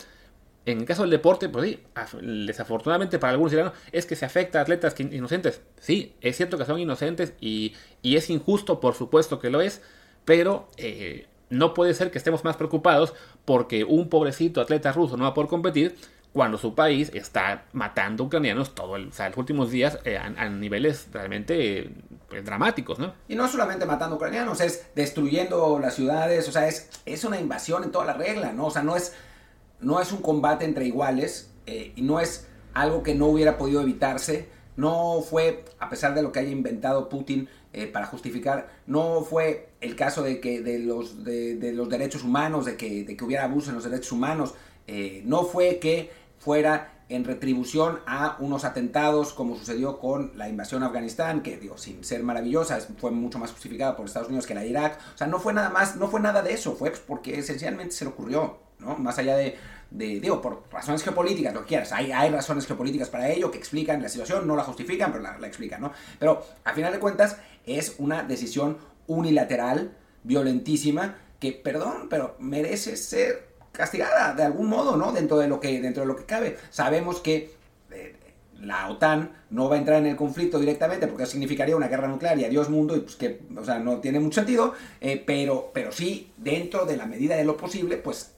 En 0.66 0.80
el 0.80 0.86
caso 0.86 1.02
del 1.02 1.12
deporte, 1.12 1.50
pues 1.50 1.72
sí, 1.72 1.80
desafortunadamente 2.22 3.18
para 3.18 3.32
algunos 3.32 3.52
ciudadanos 3.52 3.78
es 3.92 4.06
que 4.06 4.16
se 4.16 4.26
afecta 4.26 4.60
a 4.60 4.62
atletas 4.62 5.00
inocentes. 5.00 5.62
Sí, 5.80 6.16
es 6.22 6.38
cierto 6.38 6.58
que 6.58 6.66
son 6.66 6.80
inocentes 6.80 7.34
y, 7.42 7.74
es 8.04 8.30
injusto, 8.30 8.80
por 8.80 8.94
supuesto 8.94 9.40
que 9.40 9.50
lo 9.50 9.62
es, 9.62 9.82
pero 10.24 10.68
eh, 10.78 11.28
no 11.50 11.74
puede 11.74 11.96
ser 11.96 12.12
que 12.12 12.20
estemos 12.20 12.44
más 12.44 12.58
preocupados 12.58 13.16
porque 13.44 13.84
un 13.84 14.08
pobrecito 14.08 14.62
atleta 14.62 14.92
ruso 14.92 15.18
no 15.18 15.24
va 15.24 15.32
a 15.32 15.34
poder 15.34 15.50
competir 15.50 15.96
cuando 16.34 16.58
su 16.58 16.76
país 16.76 17.12
está 17.14 17.66
matando 17.74 18.24
ucranianos 18.24 18.74
todo 18.74 18.96
el, 18.96 19.10
o 19.10 19.12
sea, 19.12 19.30
los 19.30 19.38
últimos 19.38 19.70
días 19.70 20.00
eh, 20.06 20.18
a, 20.18 20.50
niveles 20.50 21.08
realmente 21.12 21.92
pues, 22.30 22.46
dramáticos, 22.46 23.00
¿no? 23.00 23.14
Y 23.28 23.36
no 23.36 23.48
solamente 23.48 23.86
matando 23.86 24.16
ucranianos, 24.16 24.62
es 24.62 24.86
destruyendo 24.96 25.80
las 25.80 25.96
ciudades, 25.96 26.48
o 26.48 26.52
sea, 26.52 26.68
es, 26.68 26.90
es 27.06 27.26
una 27.26 27.40
invasión 27.40 27.84
en 27.84 27.92
toda 27.92 28.06
la 28.06 28.14
regla, 28.14 28.54
¿no? 28.54 28.68
O 28.68 28.72
sea, 28.72 28.82
no 28.82 28.96
es 28.96 29.14
no 29.82 30.00
es 30.00 30.12
un 30.12 30.22
combate 30.22 30.66
entre 30.66 30.86
iguales 30.86 31.52
eh, 31.66 31.92
y 31.96 32.02
no 32.02 32.20
es 32.20 32.48
algo 32.74 33.04
que 33.04 33.16
no 33.16 33.28
hubiera 33.28 33.58
podido 33.58 33.82
evitarse. 33.82 34.48
No 34.78 35.22
fue, 35.22 35.66
a 35.80 35.90
pesar 35.90 36.16
de 36.16 36.22
lo 36.22 36.32
que 36.32 36.40
haya 36.40 36.52
inventado 36.52 37.10
Putin 37.10 37.50
eh, 37.74 37.88
para 37.88 38.06
justificar, 38.06 38.70
no 38.88 39.22
fue 39.22 39.70
el 39.82 39.96
caso 39.96 40.24
de 40.24 40.40
que 40.40 40.62
de 40.62 40.80
los, 40.80 41.24
de, 41.24 41.74
los 41.74 41.90
derechos 41.90 42.24
humanos, 42.24 42.66
de 42.66 42.78
que, 42.78 43.18
hubiera 43.22 43.44
abuso 43.44 43.70
en 43.70 43.76
los 43.76 43.84
derechos 43.84 44.12
humanos. 44.12 44.54
Eh, 44.88 45.22
no 45.26 45.44
fue 45.44 45.80
que 45.80 46.10
fuera 46.40 47.01
en 47.12 47.26
retribución 47.26 48.00
a 48.06 48.38
unos 48.40 48.64
atentados 48.64 49.34
como 49.34 49.58
sucedió 49.58 50.00
con 50.00 50.32
la 50.36 50.48
invasión 50.48 50.82
a 50.82 50.88
Afganistán, 50.88 51.44
que 51.44 51.58
digo, 51.58 51.78
sin 51.78 52.04
ser 52.04 52.24
maravillosa, 52.24 52.80
fue 52.98 53.12
mucho 53.12 53.38
más 53.38 53.52
justificada 53.52 53.96
por 53.96 54.06
Estados 54.06 54.30
Unidos 54.30 54.48
que 54.48 54.56
la 54.56 54.62
de 54.62 54.70
Irak. 54.70 54.98
O 55.14 55.18
sea, 55.18 55.28
no 55.28 55.40
fue 55.40 55.54
nada 55.54 55.70
más, 55.70 55.98
no 55.98 56.08
fue 56.08 56.22
nada 56.22 56.42
de 56.42 56.54
eso, 56.54 56.76
fue 56.76 56.92
porque 57.06 57.38
esencialmente 57.38 57.94
se 57.94 58.06
le 58.06 58.12
ocurrió. 58.12 58.60
¿no? 58.80 58.96
Más 58.96 59.18
allá 59.18 59.36
de, 59.36 59.58
de, 59.92 60.20
digo, 60.20 60.42
por 60.42 60.64
razones 60.72 61.04
geopolíticas, 61.04 61.54
lo 61.54 61.62
que 61.62 61.68
quieras, 61.68 61.92
hay, 61.92 62.12
hay 62.12 62.30
razones 62.30 62.66
geopolíticas 62.66 63.10
para 63.10 63.30
ello 63.30 63.52
que 63.52 63.58
explican 63.58 64.02
la 64.02 64.10
situación, 64.10 64.48
no 64.48 64.56
la 64.56 64.64
justifican, 64.64 65.12
pero 65.12 65.24
la, 65.24 65.38
la 65.38 65.48
explican, 65.48 65.82
¿no? 65.82 65.92
Pero 66.18 66.44
a 66.64 66.74
final 66.74 66.94
de 66.94 67.00
cuentas 67.00 67.38
es 67.66 67.96
una 68.00 68.24
decisión 68.24 68.78
unilateral, 69.08 69.98
violentísima, 70.24 71.16
que, 71.40 71.52
perdón, 71.52 72.08
pero 72.10 72.36
merece 72.40 72.96
ser 72.96 73.51
castigada 73.72 74.34
de 74.34 74.44
algún 74.44 74.68
modo, 74.68 74.98
¿no? 74.98 75.12
Dentro 75.12 75.38
de 75.38 75.48
lo 75.48 75.60
que, 75.60 75.82
dentro 75.82 76.04
de 76.04 76.08
lo 76.08 76.16
que 76.16 76.26
cabe. 76.26 76.58
Sabemos 76.70 77.20
que 77.20 77.54
eh, 77.92 78.16
la 78.60 78.90
OTAN 78.90 79.32
no 79.50 79.70
va 79.70 79.76
a 79.76 79.80
entrar 79.80 79.98
en 79.98 80.08
el 80.08 80.16
conflicto 80.16 80.60
directamente 80.60 81.08
porque 81.08 81.26
significaría 81.26 81.76
una 81.76 81.88
guerra 81.88 82.08
nuclear 82.08 82.38
y 82.40 82.46
adiós 82.46 82.70
mundo 82.70 82.96
y 82.96 83.02
pues 83.02 83.16
que, 83.16 83.42
o 83.58 83.64
sea, 83.64 83.80
no 83.80 84.00
tiene 84.00 84.20
mucho 84.20 84.42
sentido, 84.42 84.74
eh, 85.00 85.22
pero, 85.26 85.72
pero 85.74 85.92
sí, 85.92 86.32
dentro 86.38 86.86
de 86.86 86.98
la 86.98 87.06
medida 87.06 87.36
de 87.36 87.44
lo 87.44 87.58
posible, 87.58 87.98
pues 87.98 88.32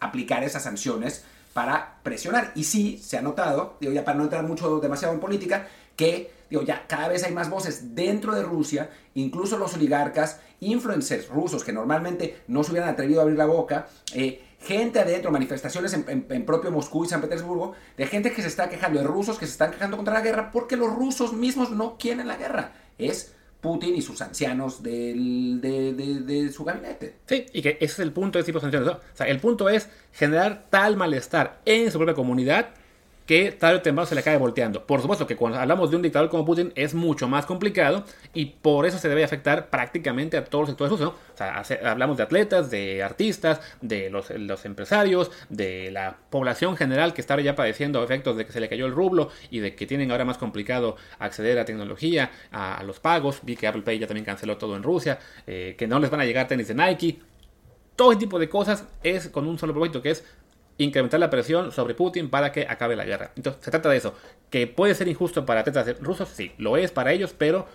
aplicar 0.00 0.42
esas 0.42 0.64
sanciones 0.64 1.24
para 1.52 1.98
presionar. 2.02 2.52
Y 2.54 2.64
sí, 2.64 2.98
se 2.98 3.18
ha 3.18 3.22
notado, 3.22 3.76
digo 3.80 3.92
ya 3.92 4.04
para 4.04 4.18
no 4.18 4.24
entrar 4.24 4.44
mucho 4.44 4.80
demasiado 4.80 5.14
en 5.14 5.20
política, 5.20 5.68
que 5.96 6.32
digo 6.50 6.62
ya 6.62 6.86
cada 6.86 7.08
vez 7.08 7.24
hay 7.24 7.32
más 7.32 7.48
voces 7.48 7.94
dentro 7.94 8.34
de 8.34 8.42
Rusia, 8.42 8.90
incluso 9.14 9.58
los 9.58 9.74
oligarcas, 9.74 10.40
influencers 10.60 11.28
rusos 11.28 11.64
que 11.64 11.72
normalmente 11.72 12.42
no 12.46 12.62
se 12.62 12.72
hubieran 12.72 12.90
atrevido 12.90 13.20
a 13.20 13.22
abrir 13.22 13.38
la 13.38 13.46
boca, 13.46 13.88
eh, 14.14 14.42
gente 14.62 15.00
adentro, 15.00 15.30
manifestaciones 15.30 15.92
en, 15.94 16.46
propio 16.46 16.70
Moscú 16.70 17.04
y 17.04 17.08
San 17.08 17.20
Petersburgo, 17.20 17.74
de 17.96 18.06
gente 18.06 18.32
que 18.32 18.42
se 18.42 18.48
está 18.48 18.68
quejando, 18.68 19.00
de 19.00 19.06
rusos 19.06 19.38
que 19.38 19.46
se 19.46 19.52
están 19.52 19.70
quejando 19.72 19.96
contra 19.96 20.14
la 20.14 20.20
guerra, 20.20 20.50
porque 20.50 20.76
los 20.76 20.92
rusos 20.94 21.32
mismos 21.32 21.70
no 21.70 21.96
quieren 21.98 22.26
la 22.28 22.36
guerra. 22.36 22.72
Es 22.98 23.34
Putin 23.60 23.94
y 23.94 24.02
sus 24.02 24.20
ancianos 24.22 24.82
del- 24.82 25.60
de, 25.60 26.50
su 26.52 26.64
gabinete. 26.64 27.16
Sí, 27.26 27.46
y 27.52 27.62
que 27.62 27.70
ese 27.80 27.84
es 27.84 27.98
el 28.00 28.12
punto 28.12 28.38
de 28.38 28.44
tipo 28.44 28.58
de 28.58 28.62
sanciones. 28.62 28.88
O 28.88 29.00
sea, 29.14 29.26
el 29.26 29.38
punto 29.40 29.68
es 29.68 29.88
generar 30.12 30.66
tal 30.70 30.96
malestar 30.96 31.60
en 31.64 31.90
su 31.90 31.98
propia 31.98 32.14
comunidad 32.14 32.70
que 33.26 33.52
tarde 33.52 33.76
o 33.76 33.82
temprano 33.82 34.06
se 34.06 34.14
le 34.14 34.20
acabe 34.20 34.36
volteando. 34.36 34.86
Por 34.86 35.00
supuesto 35.00 35.26
que 35.26 35.36
cuando 35.36 35.58
hablamos 35.58 35.90
de 35.90 35.96
un 35.96 36.02
dictador 36.02 36.28
como 36.28 36.44
Putin 36.44 36.72
es 36.74 36.94
mucho 36.94 37.28
más 37.28 37.46
complicado 37.46 38.04
y 38.34 38.46
por 38.46 38.86
eso 38.86 38.98
se 38.98 39.08
debe 39.08 39.24
afectar 39.24 39.70
prácticamente 39.70 40.36
a 40.36 40.44
todos 40.44 40.62
los 40.62 40.70
sectores. 40.70 41.00
¿no? 41.00 41.08
O 41.08 41.36
sea, 41.36 41.62
hablamos 41.90 42.16
de 42.16 42.22
atletas, 42.22 42.70
de 42.70 43.02
artistas, 43.02 43.60
de 43.80 44.10
los, 44.10 44.30
empresarios, 44.64 45.30
de 45.48 45.90
la 45.90 46.16
población 46.30 46.76
general 46.76 47.14
que 47.14 47.20
está 47.20 47.40
ya 47.40 47.54
padeciendo 47.54 48.02
efectos 48.04 48.36
de 48.36 48.44
que 48.44 48.52
se 48.52 48.60
le 48.60 48.68
cayó 48.68 48.86
el 48.86 48.92
rublo 48.92 49.30
y 49.50 49.60
de 49.60 49.74
que 49.74 49.86
tienen 49.86 50.10
ahora 50.10 50.24
más 50.24 50.38
complicado 50.38 50.96
acceder 51.18 51.58
a 51.58 51.64
tecnología, 51.64 52.30
a, 52.50 52.76
a 52.76 52.82
los 52.82 53.00
pagos. 53.00 53.40
Vi 53.42 53.56
que 53.56 53.66
Apple 53.66 53.82
Pay 53.82 53.98
ya 53.98 54.06
también 54.06 54.24
canceló 54.24 54.56
todo 54.58 54.76
en 54.76 54.82
Rusia, 54.82 55.18
eh, 55.46 55.74
que 55.78 55.86
no 55.86 55.98
les 55.98 56.10
van 56.10 56.20
a 56.20 56.24
llegar 56.24 56.48
tenis 56.48 56.68
de 56.68 56.74
Nike 56.74 57.18
todo 57.96 58.12
ese 58.12 58.20
tipo 58.20 58.38
de 58.38 58.48
cosas 58.48 58.86
es 59.02 59.28
con 59.28 59.46
un 59.46 59.58
solo 59.58 59.72
propósito, 59.72 60.02
que 60.02 60.10
es 60.10 60.24
incrementar 60.84 61.20
la 61.20 61.30
presión 61.30 61.72
sobre 61.72 61.94
Putin 61.94 62.30
para 62.30 62.52
que 62.52 62.66
acabe 62.68 62.96
la 62.96 63.04
guerra. 63.04 63.32
Entonces, 63.36 63.64
se 63.64 63.70
trata 63.70 63.88
de 63.88 63.96
eso. 63.96 64.14
Que 64.50 64.66
puede 64.66 64.94
ser 64.94 65.08
injusto 65.08 65.44
para 65.46 65.60
atletas 65.60 65.98
rusos, 66.00 66.28
sí, 66.28 66.52
lo 66.58 66.76
es 66.76 66.90
para 66.92 67.12
ellos, 67.12 67.34
pero 67.36 67.66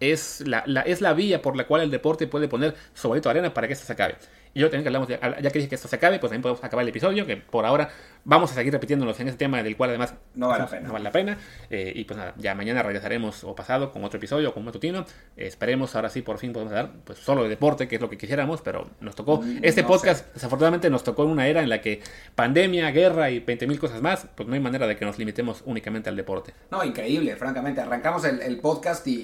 es 0.00 0.42
la, 0.46 0.62
la- 0.66 0.80
es 0.82 1.00
la 1.00 1.12
vía 1.12 1.42
por 1.42 1.56
la 1.56 1.66
cual 1.66 1.82
el 1.82 1.90
deporte 1.90 2.26
puede 2.26 2.48
poner 2.48 2.74
su 2.94 3.08
bonito 3.08 3.28
arena 3.28 3.52
para 3.52 3.66
que 3.66 3.74
esto 3.74 3.86
se 3.86 3.92
acabe. 3.92 4.16
Y 4.52 4.60
yo 4.60 4.66
también 4.66 4.82
que 4.82 4.88
hablamos, 4.88 5.08
de- 5.08 5.18
ya 5.42 5.50
que 5.50 5.58
dije 5.58 5.68
que 5.68 5.74
esto 5.76 5.86
se 5.88 5.96
acabe, 5.96 6.18
pues 6.18 6.30
también 6.30 6.42
podemos 6.42 6.62
acabar 6.64 6.82
el 6.82 6.88
episodio, 6.88 7.24
que 7.26 7.36
por 7.36 7.64
ahora 7.66 7.88
vamos 8.24 8.50
a 8.50 8.54
seguir 8.54 8.72
repitiéndonos 8.72 9.18
en 9.20 9.28
este 9.28 9.38
tema 9.38 9.62
del 9.62 9.76
cual 9.76 9.90
además 9.90 10.14
No 10.34 10.48
vale 10.48 10.64
la 10.64 10.68
pena. 10.70 10.86
no 10.88 10.92
vale 10.92 11.04
la 11.04 11.12
pena. 11.12 11.38
Eh, 11.70 11.92
y 11.94 12.04
pues 12.04 12.16
nada, 12.18 12.34
ya 12.36 12.54
mañana 12.54 12.82
regresaremos 12.82 13.44
o 13.44 13.54
pasado 13.54 13.92
con 13.92 14.02
otro 14.04 14.18
episodio, 14.18 14.52
con 14.52 14.62
un 14.62 14.66
matutino. 14.66 15.00
Eh, 15.36 15.46
esperemos 15.46 15.94
ahora 15.94 16.10
sí 16.10 16.22
por 16.22 16.38
fin 16.38 16.52
podemos 16.52 16.72
dar 16.74 16.90
pues 17.04 17.18
solo 17.20 17.44
de 17.44 17.48
deporte, 17.48 17.86
que 17.88 17.94
es 17.96 18.00
lo 18.00 18.10
que 18.10 18.18
quisiéramos, 18.18 18.60
pero 18.60 18.90
nos 19.00 19.14
tocó. 19.14 19.40
Mm, 19.40 19.60
Este 19.62 19.82
no 19.82 19.88
podcast 19.88 20.34
desafortunadamente 20.34 20.90
nos 20.90 21.04
tocó 21.04 21.22
en 21.24 21.30
una 21.30 21.46
era 21.46 21.62
en 21.62 21.68
la 21.68 21.80
que 21.80 22.02
pandemia, 22.34 22.90
guerra 22.90 23.30
y 23.30 23.40
20.000 23.40 23.78
cosas 23.78 24.02
más, 24.02 24.26
pues 24.34 24.48
no 24.48 24.54
hay 24.54 24.60
manera 24.60 24.86
de 24.86 24.96
que 24.96 25.04
nos 25.04 25.18
limitemos 25.18 25.62
únicamente 25.64 26.08
al 26.08 26.16
deporte. 26.16 26.52
No, 26.70 26.82
increíble, 26.84 27.36
francamente. 27.36 27.80
Arrancamos 27.80 28.24
el, 28.24 28.40
el 28.42 28.58
podcast 28.58 29.06
y, 29.06 29.14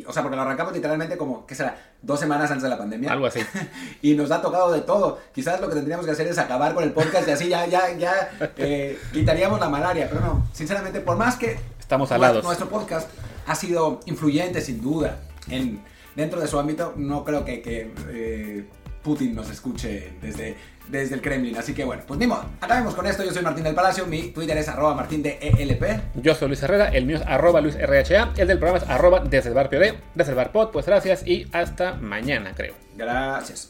y- 0.00 0.04
O 0.06 0.12
sea, 0.12 0.22
porque 0.22 0.36
lo 0.36 0.42
arrancamos 0.42 0.72
literalmente 0.72 1.16
como, 1.16 1.46
¿qué 1.46 1.54
será? 1.54 1.76
Dos 2.02 2.18
semanas 2.18 2.50
antes 2.50 2.64
de 2.64 2.68
la 2.68 2.78
pandemia. 2.78 3.12
Algo 3.12 3.26
así. 3.26 3.40
y 4.02 4.14
nos 4.14 4.30
ha 4.32 4.42
tocado 4.42 4.72
de 4.72 4.80
todo. 4.80 5.20
Quizás 5.32 5.60
lo 5.60 5.68
que 5.68 5.74
tendríamos 5.76 6.04
que 6.04 6.12
hacer 6.12 6.26
es 6.26 6.36
acabar 6.38 6.74
con 6.74 6.82
el 6.82 6.92
podcast 6.92 7.28
y 7.28 7.30
así 7.30 7.48
ya, 7.48 7.64
ya, 7.66 7.96
ya 7.96 8.30
eh, 8.56 8.98
quitaríamos 9.12 9.60
la 9.60 9.68
malaria. 9.68 10.08
Pero 10.10 10.20
no, 10.20 10.46
sinceramente, 10.52 11.00
por 11.00 11.16
más 11.16 11.36
que 11.36 11.58
Estamos 11.78 12.10
nuestro- 12.10 12.16
alados. 12.16 12.44
nuestro 12.44 12.68
podcast 12.68 13.08
ha 13.46 13.54
sido 13.54 14.00
influyente, 14.06 14.60
sin 14.60 14.80
duda, 14.82 15.20
en, 15.48 15.80
dentro 16.16 16.40
de 16.40 16.48
su 16.48 16.58
ámbito, 16.58 16.92
no 16.96 17.24
creo 17.24 17.44
que, 17.44 17.62
que, 17.62 17.92
eh, 18.10 18.64
Putin 19.02 19.34
nos 19.34 19.50
escuche 19.50 20.12
desde, 20.22 20.56
desde 20.88 21.14
el 21.14 21.22
Kremlin. 21.22 21.56
Así 21.56 21.74
que 21.74 21.84
bueno, 21.84 22.02
pues 22.06 22.18
ni 22.18 22.26
modo. 22.26 22.44
Acabemos 22.60 22.94
con 22.94 23.06
esto. 23.06 23.24
Yo 23.24 23.32
soy 23.32 23.42
Martín 23.42 23.64
del 23.64 23.74
Palacio. 23.74 24.06
Mi 24.06 24.28
Twitter 24.28 24.56
es 24.56 24.68
arroba 24.68 24.94
martín 24.94 25.22
de 25.22 25.38
ELP. 25.40 25.84
Yo 26.16 26.34
soy 26.34 26.48
Luis 26.48 26.62
Herrera, 26.62 26.88
el 26.88 27.06
mío 27.06 27.16
es 27.16 27.22
arroba 27.22 27.60
Luis 27.60 27.76
RHA, 27.76 28.32
el 28.36 28.48
del 28.48 28.58
programa 28.58 28.78
es 28.78 28.88
arroba 28.88 29.20
desde 29.20 29.48
el 29.48 29.54
bar 29.54 29.70
POD, 29.70 29.94
desde 30.14 30.30
el 30.30 30.36
bar 30.36 30.52
pod, 30.52 30.70
pues 30.70 30.86
gracias 30.86 31.26
y 31.26 31.46
hasta 31.52 31.94
mañana 31.94 32.52
creo. 32.54 32.74
Gracias. 32.96 33.68